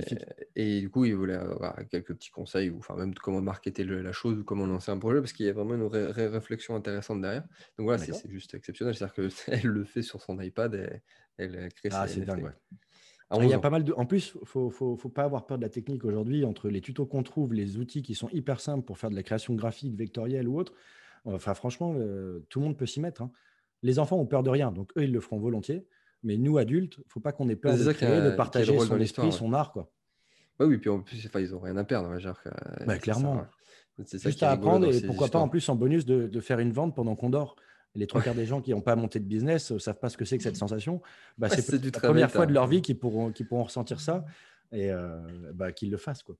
et 0.57 0.81
du 0.81 0.91
coup, 0.91 1.05
il 1.05 1.15
voulait 1.15 1.35
avoir 1.35 1.77
quelques 1.89 2.15
petits 2.15 2.31
conseils, 2.31 2.71
ou 2.71 2.79
enfin 2.79 2.97
même 2.97 3.15
comment 3.15 3.41
marketer 3.41 3.85
la 3.85 4.11
chose, 4.11 4.41
ou 4.41 4.45
comment 4.45 4.67
lancer 4.67 4.91
un 4.91 4.99
projet, 4.99 5.21
parce 5.21 5.33
qu'il 5.33 5.47
y 5.47 5.49
a 5.49 5.53
vraiment 5.53 5.75
une 5.75 5.85
réflexion 5.85 6.75
intéressante 6.75 7.21
derrière. 7.21 7.45
Donc 7.79 7.85
voilà, 7.85 7.99
c'est 7.99 8.29
juste 8.29 8.55
exceptionnel. 8.55 8.95
C'est-à-dire 8.95 9.31
qu'elle 9.45 9.63
le 9.71 9.85
fait 9.85 10.03
sur 10.03 10.21
son 10.21 10.41
iPad, 10.41 10.75
et 10.75 11.03
elle 11.39 11.73
crée 11.75 11.91
Ah, 11.93 12.09
c'est 12.09 12.23
dingue, 12.23 12.45
ouais. 12.45 12.51
Ah, 13.29 13.39
il 13.41 13.49
y 13.49 13.55
a 13.55 13.59
pas 13.59 13.71
mal 13.71 13.85
de. 13.85 13.93
En 13.93 14.07
plus, 14.07 14.35
il 14.41 14.47
faut, 14.47 14.71
faut, 14.71 14.97
faut, 14.97 15.09
pas 15.09 15.25
avoir 15.25 15.47
peur 15.47 15.59
de 15.59 15.63
la 15.63 15.69
technique 15.69 16.05
aujourd'hui. 16.05 16.45
Entre 16.45 16.69
les 16.69 16.81
tutos 16.81 17.07
qu'on 17.07 17.25
trouve, 17.25 17.55
les 17.55 17.77
outils 17.77 18.03
qui 18.03 18.15
sont 18.15 18.29
hyper 18.31 18.61
simples 18.61 18.85
pour 18.85 18.99
faire 18.99 19.11
de 19.11 19.17
la 19.17 19.25
création 19.25 19.55
graphique, 19.55 19.97
vectorielle 19.97 20.49
ou 20.49 20.59
autre, 20.59 20.73
enfin, 21.25 21.55
franchement, 21.55 21.95
tout 22.49 22.61
le 22.61 22.65
monde 22.65 22.77
peut 22.77 22.87
s'y 22.87 23.01
mettre. 23.01 23.23
Hein. 23.23 23.33
Les 23.83 23.99
enfants 23.99 24.19
ont 24.19 24.27
peur 24.27 24.43
de 24.43 24.51
rien, 24.51 24.73
donc 24.73 24.91
eux, 24.97 25.05
ils 25.05 25.13
le 25.13 25.21
feront 25.21 25.39
volontiers. 25.39 25.87
Mais 26.23 26.37
nous, 26.37 26.59
adultes, 26.59 26.97
il 26.97 27.05
ne 27.07 27.11
faut 27.11 27.21
pas 27.21 27.33
qu'on 27.33 27.49
ait 27.49 27.57
peur 27.57 27.77
de, 27.77 27.93
créer, 27.93 28.21
de 28.21 28.31
partager 28.31 28.77
son 28.79 28.99
esprit, 28.99 29.33
son 29.33 29.53
art. 29.53 29.73
Quoi. 29.73 29.91
oui, 30.61 30.79
puis 30.79 30.91
en 30.91 31.01
plus, 31.01 31.23
ils 31.23 31.51
n'ont 31.51 31.61
rien 31.61 31.77
à 31.77 31.85
perdre. 31.85 32.19
Genre, 32.19 32.39
bah, 32.87 32.99
clairement. 32.99 33.47
C'est 34.05 34.23
Juste 34.23 34.43
à 34.43 34.51
apprendre 34.51 34.93
et 34.93 35.01
pourquoi 35.01 35.29
pas 35.29 35.39
en 35.39 35.49
plus 35.49 35.67
en 35.69 35.75
bonus 35.75 36.05
de, 36.05 36.41
faire 36.41 36.59
une 36.59 36.73
vente 36.73 36.95
pendant 36.95 37.17
qu'on 37.17 37.31
dort. 37.31 37.57
les 37.95 38.07
trois 38.07 38.21
quarts 38.23 38.35
des 38.35 38.47
gens 38.47 38.61
qui 38.61 38.73
n'ont 38.73 38.83
pas 38.83 38.97
monté 38.97 39.21
de 39.21 39.25
business 39.25 39.71
ne 39.71 39.79
savent 39.79 39.99
pas 39.99 40.09
ce 40.09 40.17
que 40.17 40.25
c'est 40.25 40.37
que 40.37 40.43
cette 40.43 40.57
sensation. 40.57 41.01
Bah, 41.39 41.49
c'est 41.49 41.69
la 41.71 42.01
première 42.01 42.31
fois 42.31 42.47
de 42.47 42.53
leur 42.53 42.67
vie 42.67 42.83
qu'ils 42.83 42.99
pourront, 42.99 43.33
pourront 43.49 43.65
ressentir 43.65 44.01
ça 44.01 44.25
et 44.73 44.91
euh, 44.91 45.19
bah, 45.55 45.73
qu'ils 45.73 45.91
le 45.91 45.97
fassent. 45.97 46.23
Quoi. 46.23 46.37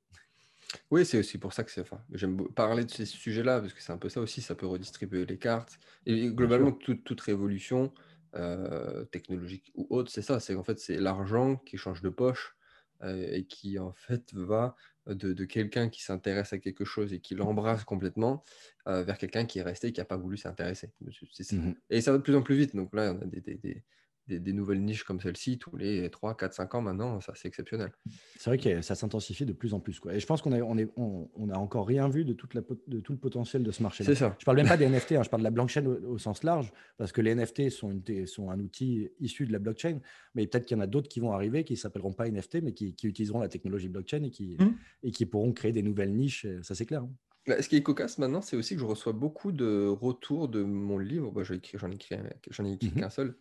Oui, 0.91 1.05
c'est 1.05 1.19
aussi 1.19 1.39
pour 1.39 1.53
ça 1.53 1.65
que 1.65 1.71
c'est. 1.71 1.81
Enfin, 1.81 2.01
j'aime 2.13 2.49
parler 2.53 2.85
de 2.85 2.91
ces 2.91 3.07
sujets-là 3.07 3.61
parce 3.61 3.73
que 3.73 3.83
c'est 3.83 3.93
un 3.93 3.99
peu 3.99 4.09
ça 4.09 4.21
aussi. 4.21 4.43
Ça 4.43 4.55
peut 4.55 4.67
redistribuer 4.67 5.27
les 5.27 5.39
cartes. 5.39 5.79
Et 6.07 6.29
globalement, 6.29 6.73
toute, 6.73 7.21
révolution 7.21 7.93
euh, 8.35 9.05
technologique 9.07 9.71
ou 9.75 9.87
autre, 9.91 10.11
c'est 10.11 10.23
ça. 10.23 10.41
C'est 10.41 10.55
en 10.55 10.65
fait 10.65 10.79
c'est 10.79 10.99
l'argent 10.99 11.57
qui 11.57 11.77
change 11.77 12.03
de 12.03 12.09
poche 12.09 12.57
euh, 13.03 13.29
et 13.31 13.45
qui 13.45 13.79
en 13.79 13.93
fait 13.93 14.33
va 14.35 14.77
de, 15.07 15.45
quelqu'un 15.45 15.89
qui 15.89 16.03
s'intéresse 16.03 16.53
à 16.53 16.59
quelque 16.59 16.85
chose 16.85 17.13
et 17.13 17.21
qui 17.21 17.35
l'embrasse 17.35 17.85
complètement 17.85 18.43
euh, 18.89 19.05
vers 19.05 19.19
quelqu'un 19.19 19.45
qui 19.45 19.61
est 19.61 19.63
resté 19.63 19.89
et 19.89 19.93
qui 19.93 20.01
n'a 20.01 20.05
pas 20.05 20.17
voulu 20.17 20.37
s'intéresser. 20.37 20.93
Mmh 21.01 21.73
et 21.91 22.01
ça 22.01 22.13
va 22.13 22.19
de 22.19 22.23
plus 22.23 22.35
en 22.35 22.43
plus 22.43 22.57
vite. 22.57 22.75
Donc 22.75 22.95
là, 22.95 23.15
on 23.15 23.23
a 23.23 23.27
des, 23.27 23.41
des, 23.41 23.85
nouvelles 24.29 24.83
niches 24.83 25.05
comme 25.05 25.21
celle-ci 25.21 25.59
tous 25.59 25.77
les 25.77 26.09
3, 26.11 26.37
4, 26.37 26.53
5 26.53 26.75
ans 26.75 26.83
maintenant, 26.83 27.21
ça 27.21 27.33
c'est 27.35 27.49
exceptionnel. 27.49 27.91
C'est 28.39 28.51
vrai 28.51 28.59
que 28.59 28.83
ça 28.83 28.95
s'intensifie 28.95 29.45
de 29.45 29.53
plus 29.53 29.75
en 29.75 29.81
plus. 29.81 30.01
Quoi. 30.01 30.15
Et 30.15 30.21
je 30.21 30.27
pense 30.27 30.43
qu'on 30.43 30.51
n'a 30.51 30.59
on 30.59 30.77
on, 30.97 31.31
on 31.35 31.49
a 31.51 31.57
encore 31.57 31.87
rien 31.87 32.09
vu 32.09 32.25
de, 32.25 32.33
toute 32.33 32.55
la, 32.55 32.63
de 32.87 33.01
tout 33.01 33.13
le 33.13 33.19
potentiel 33.19 33.63
de 33.63 33.71
ce 33.71 33.83
marché-là. 33.83 34.09
C'est 34.09 34.19
ça. 34.19 34.37
Je 34.39 34.45
parle 34.45 34.57
même 34.57 34.69
pas 34.69 34.77
des 34.77 34.89
NFT, 34.89 35.13
hein, 35.13 35.23
je 35.23 35.31
parle 35.31 35.43
de 35.43 35.45
la 35.45 35.51
blockchain 35.51 35.85
au, 35.87 36.19
sens 36.19 36.43
large, 36.43 36.73
parce 36.97 37.13
que 37.13 37.21
les 37.21 37.35
NFT 37.35 37.71
sont, 37.71 37.91
une, 37.91 38.27
sont 38.27 38.51
un 38.51 38.59
outil 38.61 39.09
issu 39.21 39.47
de 39.47 39.53
la 39.53 39.59
blockchain, 39.59 40.01
mais 40.35 40.47
peut-être 40.47 40.67
qu'il 40.67 40.77
y 40.77 40.81
en 40.81 40.83
a 40.83 40.87
d'autres 40.87 41.09
qui 41.09 41.21
vont 41.21 41.33
arriver 41.33 41.65
qui 41.65 41.75
ne 41.75 41.79
s'appelleront 41.79 42.13
pas 42.13 42.29
NFT, 42.29 42.63
mais 42.63 42.73
qui, 42.73 42.95
qui, 42.95 43.07
utiliseront 43.07 43.41
la 43.41 43.49
technologie 43.49 43.89
blockchain 43.89 44.23
et 44.25 44.31
qui, 44.31 44.57
mmh. 44.59 44.75
et 45.05 45.11
qui 45.11 45.27
pourront 45.27 45.53
créer 45.53 45.73
des 45.73 45.83
nouvelles 45.83 46.15
niches, 46.15 46.47
ça 46.63 46.75
c'est 46.75 46.87
clair. 46.87 47.03
Hein. 47.03 47.11
Bah, 47.47 47.63
ce 47.63 47.69
qui 47.69 47.77
est 47.77 47.83
cocasse 47.83 48.19
maintenant, 48.19 48.43
c'est 48.43 48.57
aussi 48.57 48.75
que 48.75 48.81
je 48.81 48.87
reçois 48.87 49.13
beaucoup 49.13 49.53
de 49.53 49.87
retours 49.87 50.49
de 50.49 50.65
mon 50.65 50.99
livre. 50.99 51.31
Bah, 51.31 51.43
j'en 51.45 51.55
ai 51.55 51.95
écrit, 51.95 52.17
ai 52.17 52.73
écrit 52.73 52.89
mmh 52.89 53.01
qu'un 53.01 53.11
seul. 53.11 53.37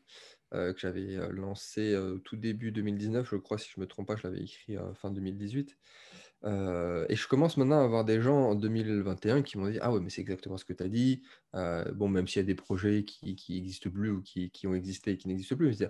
Euh, 0.54 0.74
que 0.74 0.80
j'avais 0.80 1.18
euh, 1.18 1.32
lancé 1.32 1.94
euh, 1.94 2.20
tout 2.20 2.36
début 2.36 2.72
2019, 2.72 3.28
je 3.30 3.36
crois, 3.36 3.58
si 3.58 3.70
je 3.72 3.80
ne 3.80 3.82
me 3.82 3.88
trompe 3.88 4.08
pas, 4.08 4.16
je 4.16 4.28
l'avais 4.28 4.42
écrit 4.42 4.78
fin 4.94 5.10
2018. 5.10 5.76
et 6.44 7.16
je 7.16 7.28
commence 7.28 7.58
maintenant 7.58 7.80
à 7.82 7.84
avoir 7.84 8.06
des 8.06 8.22
gens 8.22 8.50
en 8.52 8.56
2021 8.56 9.42
qui 9.42 9.58
m'ont 9.58 9.70
dit 9.70 9.80
Ah 9.82 9.92
ouais, 9.92 10.00
mais 10.00 10.10
c'est 10.10 10.22
exactement 10.22 10.58
ce 10.58 10.66
que 10.66 10.74
tu 10.74 10.84
as 10.84 10.88
dit. 10.88 11.24
bon, 11.94 12.10
même 12.10 12.28
s'il 12.28 12.42
y 12.42 12.44
a 12.44 12.46
des 12.46 12.56
projets 12.56 13.06
qui 13.06 13.36
n'existent 13.50 13.90
plus 13.90 14.12
ou 14.12 14.22
qui, 14.22 14.52
qui, 14.52 14.68
ont 14.68 14.76
existé 14.76 15.12
et 15.12 15.18
qui 15.18 15.28
n'existent 15.28 15.56
plus, 15.56 15.84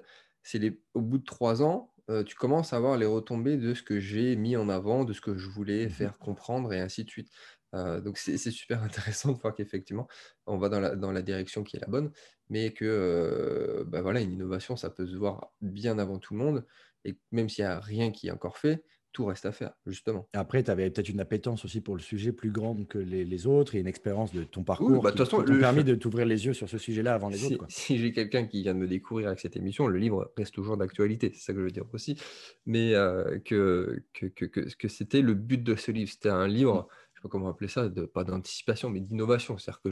c'est 0.44 0.60
les, 0.60 0.80
au 0.94 1.02
bout 1.02 1.18
de 1.18 1.26
trois 1.26 1.62
ans, 1.62 1.94
tu 2.26 2.36
commences 2.36 2.74
à 2.74 2.78
avoir 2.78 2.98
les 2.98 3.06
retombées 3.06 3.58
de 3.58 3.74
ce 3.74 3.82
que 3.82 4.00
j'ai 4.00 4.36
mis 4.36 4.56
en 4.56 4.70
avant, 4.70 5.06
de 5.06 5.14
ce 5.14 5.22
que 5.22 5.38
je 5.38 5.50
voulais 5.50 5.88
mmh 5.88 5.90
faire 5.90 6.18
comprendre 6.20 6.72
et 6.74 6.80
ainsi 6.80 7.04
de 7.04 7.10
suite. 7.10 7.32
Euh, 7.76 8.00
donc 8.00 8.18
c'est 8.18 8.38
super 8.38 8.82
intéressant 8.84 9.34
de 9.34 9.38
voir 9.40 9.54
qu'effectivement, 9.54 10.08
on 10.46 10.58
va 10.58 10.70
dans 10.70 10.80
la, 10.80 10.96
dans 10.96 11.12
la, 11.12 11.22
direction 11.22 11.64
qui 11.64 11.78
est 11.78 11.80
la 11.82 11.88
bonne, 11.88 12.12
mais 12.50 12.74
que 12.74 12.86
euh, 12.86 13.84
bah 13.86 14.02
voilà, 14.02 14.22
une 14.22 14.32
innovation, 14.32 14.78
ça 14.78 14.90
peut 14.90 15.06
se 15.06 15.16
voir 15.16 15.52
bien 15.62 16.00
avant 16.00 16.20
tout 16.20 16.34
le 16.34 16.40
monde. 16.40 16.66
Et 17.04 17.18
même 17.32 17.50
s'il 17.50 17.66
n'y 17.66 17.70
a 17.70 17.80
rien 17.80 18.12
qui 18.12 18.28
est 18.28 18.32
encore 18.32 18.58
fait, 18.58 18.84
tout 19.16 19.24
reste 19.24 19.46
à 19.46 19.54
faire, 19.54 19.72
justement. 19.88 20.28
Après, 20.34 20.62
tu 20.62 20.70
avais 20.70 20.90
peut-être 20.90 21.08
une 21.08 21.22
appétence 21.22 21.64
aussi 21.64 21.80
pour 21.80 21.96
le 21.96 22.02
sujet 22.02 22.34
plus 22.34 22.52
grande 22.52 22.86
que 22.86 22.98
les, 22.98 23.48
autres 23.48 23.76
et 23.76 23.80
une 23.80 23.88
expérience 23.88 24.34
de 24.34 24.44
ton 24.44 24.64
parcours 24.64 25.02
bah, 25.02 25.14
qui 25.14 25.24
t'a 25.24 25.44
permis 25.58 25.86
de 25.86 25.96
t'ouvrir 25.96 26.26
les 26.26 26.46
yeux 26.46 26.54
sur 26.54 26.68
ce 26.68 26.78
sujet-là 26.78 27.14
avant 27.14 27.30
les 27.30 27.46
autres. 27.46 27.66
Si 27.70 27.98
j'ai 27.98 28.12
quelqu'un 28.12 28.46
qui 28.46 28.64
vient 28.64 28.74
de 28.74 28.80
me 28.80 28.88
découvrir 28.88 29.28
avec 29.28 29.40
cette 29.40 29.56
émission, 29.56 29.88
le 29.88 29.98
livre 29.98 30.34
reste 30.36 30.54
toujours 30.54 30.76
d'actualité, 30.76 31.32
c'est 31.34 31.46
ça 31.46 31.54
que 31.54 31.60
je 31.60 31.64
veux 31.64 31.72
dire 31.72 31.86
aussi. 31.94 32.18
Mais 32.66 32.94
euh, 32.94 33.40
que, 33.40 34.04
que, 34.14 34.26
que, 34.26 34.46
que 34.46 34.88
c'était 34.90 35.22
le 35.22 35.34
but 35.34 35.64
de 35.64 35.76
ce 35.76 35.92
livre. 35.92 36.12
C'était 36.12 36.30
un 36.30 36.48
livre 36.48 36.90
comment 37.28 37.50
appeler 37.50 37.68
ça, 37.68 37.90
de, 37.90 38.06
pas 38.06 38.24
d'anticipation, 38.24 38.90
mais 38.90 39.00
d'innovation. 39.00 39.58
C'est-à-dire 39.58 39.82
que 39.82 39.90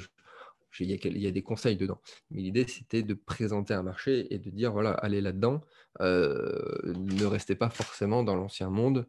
il 0.79 0.91
y, 0.91 1.27
a 1.27 1.31
des 1.31 1.43
conseils 1.43 1.77
dedans. 1.77 2.01
Mais 2.31 2.41
l'idée, 2.41 2.65
c'était 2.67 3.03
de 3.03 3.13
présenter 3.13 3.73
un 3.73 3.83
marché 3.83 4.33
et 4.33 4.39
de 4.39 4.49
dire, 4.49 4.71
voilà, 4.71 4.91
allez 4.91 5.21
là-dedans, 5.21 5.61
euh, 6.01 6.93
ne 6.95 7.25
restez 7.25 7.55
pas 7.55 7.69
forcément 7.69 8.23
dans 8.23 8.35
l'ancien 8.35 8.69
monde, 8.69 9.07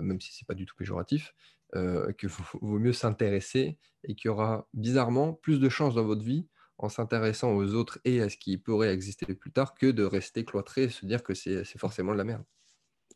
même 0.00 0.20
si 0.20 0.32
ce 0.32 0.42
n'est 0.42 0.46
pas 0.46 0.54
du 0.54 0.64
tout 0.64 0.76
péjoratif, 0.76 1.34
qu'il 1.74 2.28
vaut 2.28 2.78
mieux 2.78 2.92
s'intéresser 2.92 3.78
et 4.04 4.14
qu'il 4.14 4.28
y 4.28 4.30
aura 4.30 4.68
bizarrement 4.72 5.34
plus 5.34 5.60
de 5.60 5.68
chances 5.68 5.94
dans 5.94 6.04
votre 6.04 6.22
vie 6.22 6.46
en 6.82 6.88
s'intéressant 6.88 7.54
aux 7.54 7.74
autres 7.74 8.00
et 8.04 8.20
à 8.20 8.28
ce 8.28 8.36
qui 8.36 8.58
pourrait 8.58 8.92
exister 8.92 9.34
plus 9.34 9.52
tard 9.52 9.74
que 9.74 9.86
de 9.86 10.02
rester 10.02 10.44
cloîtré 10.44 10.84
et 10.84 10.88
se 10.88 11.06
dire 11.06 11.22
que 11.22 11.34
c'est 11.34 11.78
forcément 11.78 12.12
de 12.12 12.18
la 12.18 12.24
merde. 12.24 12.44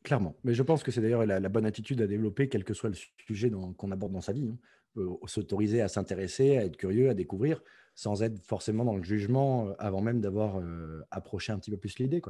Clairement. 0.04 0.36
Mais 0.44 0.54
je 0.54 0.62
pense 0.62 0.84
que 0.84 0.92
c'est 0.92 1.00
d'ailleurs 1.00 1.26
la, 1.26 1.48
bonne 1.48 1.66
attitude 1.66 2.00
à 2.00 2.06
développer, 2.06 2.48
quel 2.48 2.62
que 2.62 2.74
soit 2.74 2.90
le 2.90 2.96
sujet 3.26 3.50
qu'on 3.50 3.90
aborde 3.90 4.12
dans 4.12 4.20
sa 4.20 4.32
vie. 4.32 4.48
Hein. 4.48 5.18
S'autoriser 5.26 5.82
à 5.82 5.88
s'intéresser, 5.88 6.56
à 6.56 6.64
être 6.64 6.76
curieux, 6.76 7.10
à 7.10 7.14
découvrir, 7.14 7.62
sans 7.96 8.22
être 8.22 8.38
forcément 8.44 8.84
dans 8.84 8.94
le 8.94 9.02
jugement 9.02 9.74
avant 9.78 10.00
même 10.00 10.20
d'avoir 10.20 10.62
approché 11.10 11.52
un 11.52 11.58
petit 11.58 11.72
peu 11.72 11.76
plus 11.76 11.98
l'idée. 11.98 12.22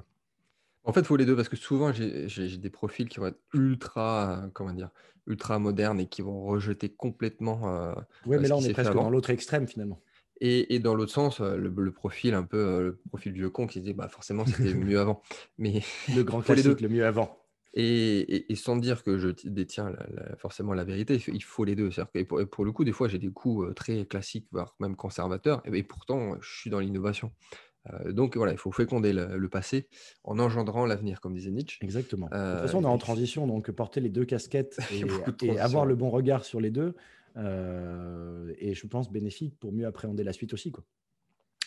En 0.85 0.93
fait, 0.93 1.01
il 1.01 1.07
faut 1.07 1.17
les 1.17 1.27
deux 1.27 1.37
parce 1.37 1.49
que 1.49 1.57
souvent, 1.57 1.93
j'ai 1.93 2.57
des 2.57 2.71
profils 2.71 3.09
qui 3.09 3.19
vont 3.19 3.27
être 3.27 3.41
ultra, 3.53 4.49
comment 4.55 4.73
dire, 4.73 4.91
ultra 5.27 5.59
modernes 5.59 6.01
et 6.01 6.07
qui 6.07 6.23
vont 6.23 6.45
rejeter 6.45 6.89
complètement. 6.89 7.95
oui, 8.25 8.37
mais 8.41 8.49
là, 8.49 8.57
on 8.57 8.63
est 8.63 8.73
presque 8.73 8.95
dans 8.95 9.11
l'autre 9.11 9.31
extrême 9.31 9.67
finalement. 9.67 10.01
Et, 10.41 10.79
dans 10.79 10.95
l'autre 10.95 11.13
sens, 11.13 11.41
le, 11.41 11.91
profil 11.91 12.35
un 12.35 12.45
peu, 12.45 12.83
le 12.83 13.01
profil 13.09 13.33
vieux 13.33 13.51
con 13.51 13.67
qui 13.67 13.81
dit 13.81 13.95
bah 13.95 14.09
forcément 14.09 14.45
c'était 14.47 14.75
mieux 14.75 15.01
avant. 15.01 15.23
Mais 15.59 15.83
le 16.15 16.23
grand 16.25 16.43
classique, 16.43 16.81
le 16.81 16.89
mieux 16.89 17.07
avant. 17.07 17.39
Et, 17.79 18.47
sans 18.55 18.77
dire 18.77 19.03
que 19.03 19.19
je 19.19 19.29
détiens 19.45 19.95
forcément 20.39 20.73
la 20.73 20.85
vérité, 20.85 21.21
il 21.29 21.43
faut 21.43 21.65
les 21.65 21.75
deux. 21.75 21.91
Et 22.15 22.25
pour, 22.25 22.41
pour, 22.49 22.65
le 22.65 22.73
coup, 22.73 22.85
des 22.85 22.93
fois, 22.93 23.07
j'ai 23.07 23.19
des 23.19 23.29
coups 23.29 23.75
très 23.75 24.07
classiques, 24.07 24.47
voire 24.51 24.75
même 24.81 24.97
conservateurs, 24.97 25.63
et, 25.67 25.83
pourtant, 25.83 26.37
je 26.41 26.59
suis 26.59 26.71
dans 26.71 26.81
l'innovation. 26.81 27.33
donc 28.09 28.37
voilà, 28.37 28.53
il 28.53 28.59
faut 28.59 28.73
féconder 28.73 29.13
le, 29.13 29.49
passé 29.49 29.89
en 30.25 30.39
engendrant 30.39 30.87
l'avenir, 30.87 31.21
comme 31.21 31.35
disait 31.35 31.51
Nietzsche. 31.51 31.79
Exactement. 31.83 32.29
de 32.29 32.53
toute 32.53 32.63
façon, 32.63 32.79
on 32.79 32.85
est 32.85 32.93
en 32.93 32.99
transition, 32.99 33.47
donc 33.47 33.71
porter 33.71 34.01
les 34.01 34.11
deux 34.11 34.25
casquettes 34.25 34.79
et 35.43 35.59
avoir 35.59 35.85
le 35.85 35.97
bon 35.97 36.09
regard 36.09 36.47
sur 36.47 36.61
les 36.61 36.71
deux, 36.71 36.95
euh, 37.37 38.55
et 38.59 38.75
je 38.75 38.87
pense 38.87 39.11
bénéfique 39.11 39.59
pour 39.59 39.73
mieux 39.73 39.87
appréhender 39.87 40.25
la 40.25 40.33
suite 40.33 40.55
aussi. 40.55 40.73
Quoi. 40.73 40.85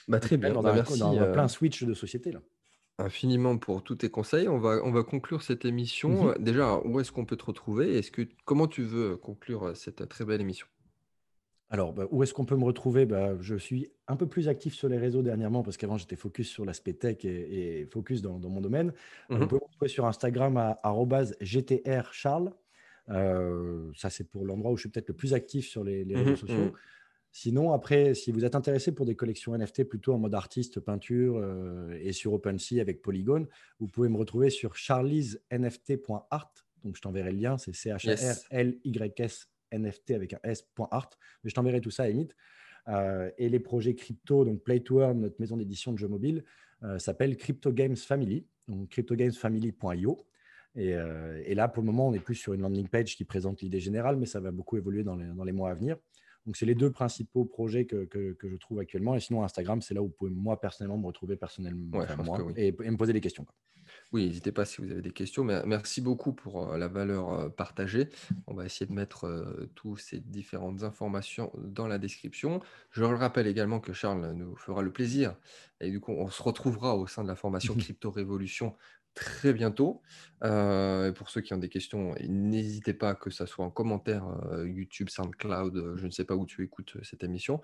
Bah, 0.08 0.20
très 0.20 0.38
bien, 0.38 0.52
dans, 0.52 0.64
bah, 0.64 0.72
un, 0.72 0.76
merci. 0.76 1.00
Dans 1.00 1.32
plein 1.32 1.48
switch 1.48 1.84
de 1.84 1.94
société. 1.94 2.32
Là. 2.32 2.42
Infiniment 3.00 3.58
pour 3.58 3.82
tous 3.82 3.96
tes 3.96 4.10
conseils. 4.10 4.48
On 4.50 4.60
va, 4.60 4.82
on 4.84 4.92
va 4.92 5.04
conclure 5.04 5.42
cette 5.42 5.64
émission. 5.64 6.28
Mhm. 6.28 6.36
Déjà, 6.40 6.80
où 6.84 7.00
est-ce 7.00 7.12
qu'on 7.12 7.26
peut 7.26 7.38
te 7.38 7.46
retrouver? 7.46 7.98
Est-ce 7.98 8.12
que, 8.12 8.28
Comment 8.46 8.68
tu 8.68 8.84
veux 8.84 9.16
conclure 9.16 9.76
cette 9.76 10.08
très 10.10 10.26
belle 10.26 10.42
émission? 10.42 10.68
Alors, 11.72 11.94
bah, 11.94 12.08
où 12.12 12.24
est-ce 12.24 12.34
qu'on 12.34 12.46
peut 12.46 12.58
me 12.58 12.66
retrouver? 12.66 13.06
Bah, 13.06 13.36
Je 13.40 13.56
suis 13.56 13.90
un 14.08 14.16
peu 14.16 14.28
plus 14.28 14.50
actif 14.50 14.74
sur 14.74 14.90
les 14.90 14.98
réseaux 14.98 15.22
dernièrement 15.22 15.64
parce 15.64 15.78
qu'avant, 15.78 15.98
j'étais 15.98 16.16
focus 16.16 16.50
sur 16.50 16.66
l'aspect 16.66 16.94
tech 16.94 17.24
et, 17.24 17.88
focus 17.92 18.22
dans, 18.22 18.38
mon 18.38 18.60
domaine. 18.60 18.92
On 19.30 19.38
mhm. 19.38 19.48
peut 19.48 19.56
me 19.56 19.62
retrouver 19.64 19.88
sur 19.88 20.06
Instagram 20.06 20.58
à 20.58 20.82
gtrcharles. 21.42 22.52
Euh, 23.12 23.92
ça, 23.96 24.10
c'est 24.10 24.30
pour 24.30 24.46
l'endroit 24.46 24.72
où 24.72 24.78
je 24.78 24.82
suis 24.82 24.90
peut-être 24.90 25.08
le 25.08 25.16
plus 25.16 25.34
actif 25.34 25.68
sur 25.68 25.84
les, 25.84 26.06
mmh 26.06 26.16
réseaux 26.16 26.36
sociaux. 26.36 26.66
Mmh. 26.66 26.74
Sinon, 27.32 27.74
après, 27.74 28.16
si 28.16 28.32
vous 28.32 28.44
êtes 28.44 28.56
intéressé 28.56 28.94
pour 28.94 29.06
des 29.06 29.16
collections 29.16 29.56
NFT 29.56 29.84
plutôt 29.84 30.14
en 30.14 30.18
mode 30.18 30.34
artiste, 30.34 30.80
peinture 30.80 31.38
euh, 31.38 31.98
et 32.02 32.12
sur 32.12 32.34
OpenSea 32.34 32.82
avec 32.82 33.02
Polygon, 33.02 33.48
vous 33.80 33.88
pouvez 33.88 34.10
me 34.10 34.18
retrouver 34.18 34.50
sur 34.50 34.76
charliesnft.art. 34.76 36.54
Donc, 36.84 36.96
je 36.96 37.02
t'enverrai 37.02 37.32
le 37.32 37.40
lien, 37.40 37.58
c'est 37.58 37.74
C-H-R-L-Y-S 37.76 39.50
NFT 39.72 40.12
avec 40.12 40.34
un 40.34 40.40
S.art. 40.44 41.10
Mais 41.44 41.50
je 41.50 41.56
t'enverrai 41.56 41.82
tout 41.82 41.92
ça 41.92 42.04
à 42.04 42.10
Emit. 42.10 42.30
Euh, 42.88 43.30
et 43.38 43.50
les 43.50 43.60
projets 43.60 43.94
crypto, 43.94 44.46
donc 44.46 44.64
Play 44.64 44.80
to 44.80 45.02
Earn, 45.02 45.20
notre 45.20 45.40
maison 45.40 45.58
d'édition 45.58 45.94
de 45.94 45.98
jeux 45.98 46.08
mobiles, 46.08 46.44
s'appelle 46.98 47.36
Crypto 47.36 47.74
Games 47.74 47.98
Family, 47.98 48.48
donc 48.70 48.88
cryptogamesfamily.io. 48.88 50.26
Euh, 50.78 51.42
et, 51.46 51.56
là, 51.56 51.68
pour 51.68 51.84
le 51.84 51.88
moment, 51.88 52.08
on 52.08 52.14
est 52.14 52.20
plus 52.20 52.36
sur 52.36 52.54
une 52.54 52.62
landing 52.62 52.88
page 52.88 53.16
qui 53.16 53.26
présente 53.26 53.62
l'idée 53.62 53.80
générale, 53.80 54.18
mais 54.18 54.26
ça 54.26 54.40
va 54.40 54.52
beaucoup 54.52 54.78
évoluer 54.78 55.04
dans 55.04 55.16
les, 55.16 55.52
mois 55.52 55.72
à 55.72 55.74
venir. 55.74 55.98
Donc, 56.50 56.58
c'est 56.58 56.66
les 56.66 56.74
deux 56.74 56.90
principaux 56.90 57.46
projets 57.46 57.86
que, 57.86 58.08
je 58.12 58.56
trouve 58.56 58.80
actuellement. 58.80 59.14
Et 59.14 59.20
sinon, 59.20 59.44
Instagram, 59.44 59.84
c'est 59.84 59.94
là 59.94 60.02
où 60.02 60.06
vous 60.06 60.16
pouvez, 60.18 60.32
moi, 60.32 60.60
personnellement, 60.60 60.98
me 60.98 61.06
retrouver 61.06 61.36
personnellement 61.36 62.04
et, 62.56 62.72
me 62.72 62.98
poser 62.98 63.14
des 63.14 63.22
questions. 63.22 63.46
Oui, 64.12 64.26
n'hésitez 64.26 64.52
pas 64.52 64.66
si 64.66 64.82
vous 64.82 64.90
avez 64.90 65.04
des 65.04 65.12
questions. 65.12 65.44
Mais 65.44 65.62
merci 65.68 66.02
beaucoup 66.02 66.34
pour 66.34 66.72
euh, 66.72 66.78
la 66.80 66.88
valeur 66.88 67.34
euh, 67.34 67.50
partagée. 67.50 68.10
On 68.48 68.56
va 68.56 68.66
essayer 68.66 68.88
de 68.88 68.94
mettre 68.94 69.68
toutes 69.76 70.00
ces 70.00 70.22
différentes 70.22 70.82
informations 70.82 71.52
dans 71.56 71.86
la 71.86 72.00
description. 72.00 72.62
Je 72.90 73.02
le 73.02 73.16
rappelle 73.16 73.46
également 73.46 73.80
que 73.80 73.94
Charles 73.94 74.32
nous 74.32 74.56
fera 74.56 74.82
le 74.82 74.92
plaisir. 74.92 75.36
Et 75.82 75.92
du 75.92 76.00
coup, 76.00 76.14
on 76.14 76.32
se 76.32 76.42
retrouvera 76.42 76.98
au 76.98 77.06
sein 77.06 77.22
de 77.22 77.28
la 77.28 77.36
formation 77.36 77.76
Crypto 77.78 78.10
Révolution 78.10 78.76
très 79.14 79.54
bientôt. 79.54 80.02
Euh, 80.44 81.12
pour 81.12 81.30
ceux 81.30 81.42
qui 81.42 81.54
ont 81.54 81.58
des 81.58 81.70
questions, 81.70 82.16
n'hésitez 82.28 82.94
pas 82.94 83.16
que 83.16 83.30
ça 83.30 83.46
soit 83.46 83.66
en 83.66 83.72
commentaire 83.72 84.26
euh, 84.52 84.68
YouTube, 84.68 85.10
SoundCloud, 85.10 85.76
euh, 85.76 85.98
je 85.98 86.06
ne 86.06 86.12
sais 86.12 86.26
pas 86.26 86.36
où 86.36 86.46
tu 86.46 86.64
écoutes 86.64 86.98
cette 87.04 87.24
émission. 87.24 87.62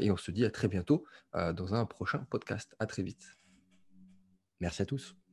et 0.00 0.10
on 0.10 0.16
se 0.16 0.30
dit 0.30 0.44
à 0.44 0.50
très 0.50 0.68
bientôt 0.68 1.04
dans 1.34 1.74
un 1.74 1.84
prochain 1.86 2.26
podcast. 2.30 2.74
À 2.78 2.86
très 2.86 3.02
vite. 3.02 3.36
Merci 4.60 4.82
à 4.82 4.86
tous. 4.86 5.27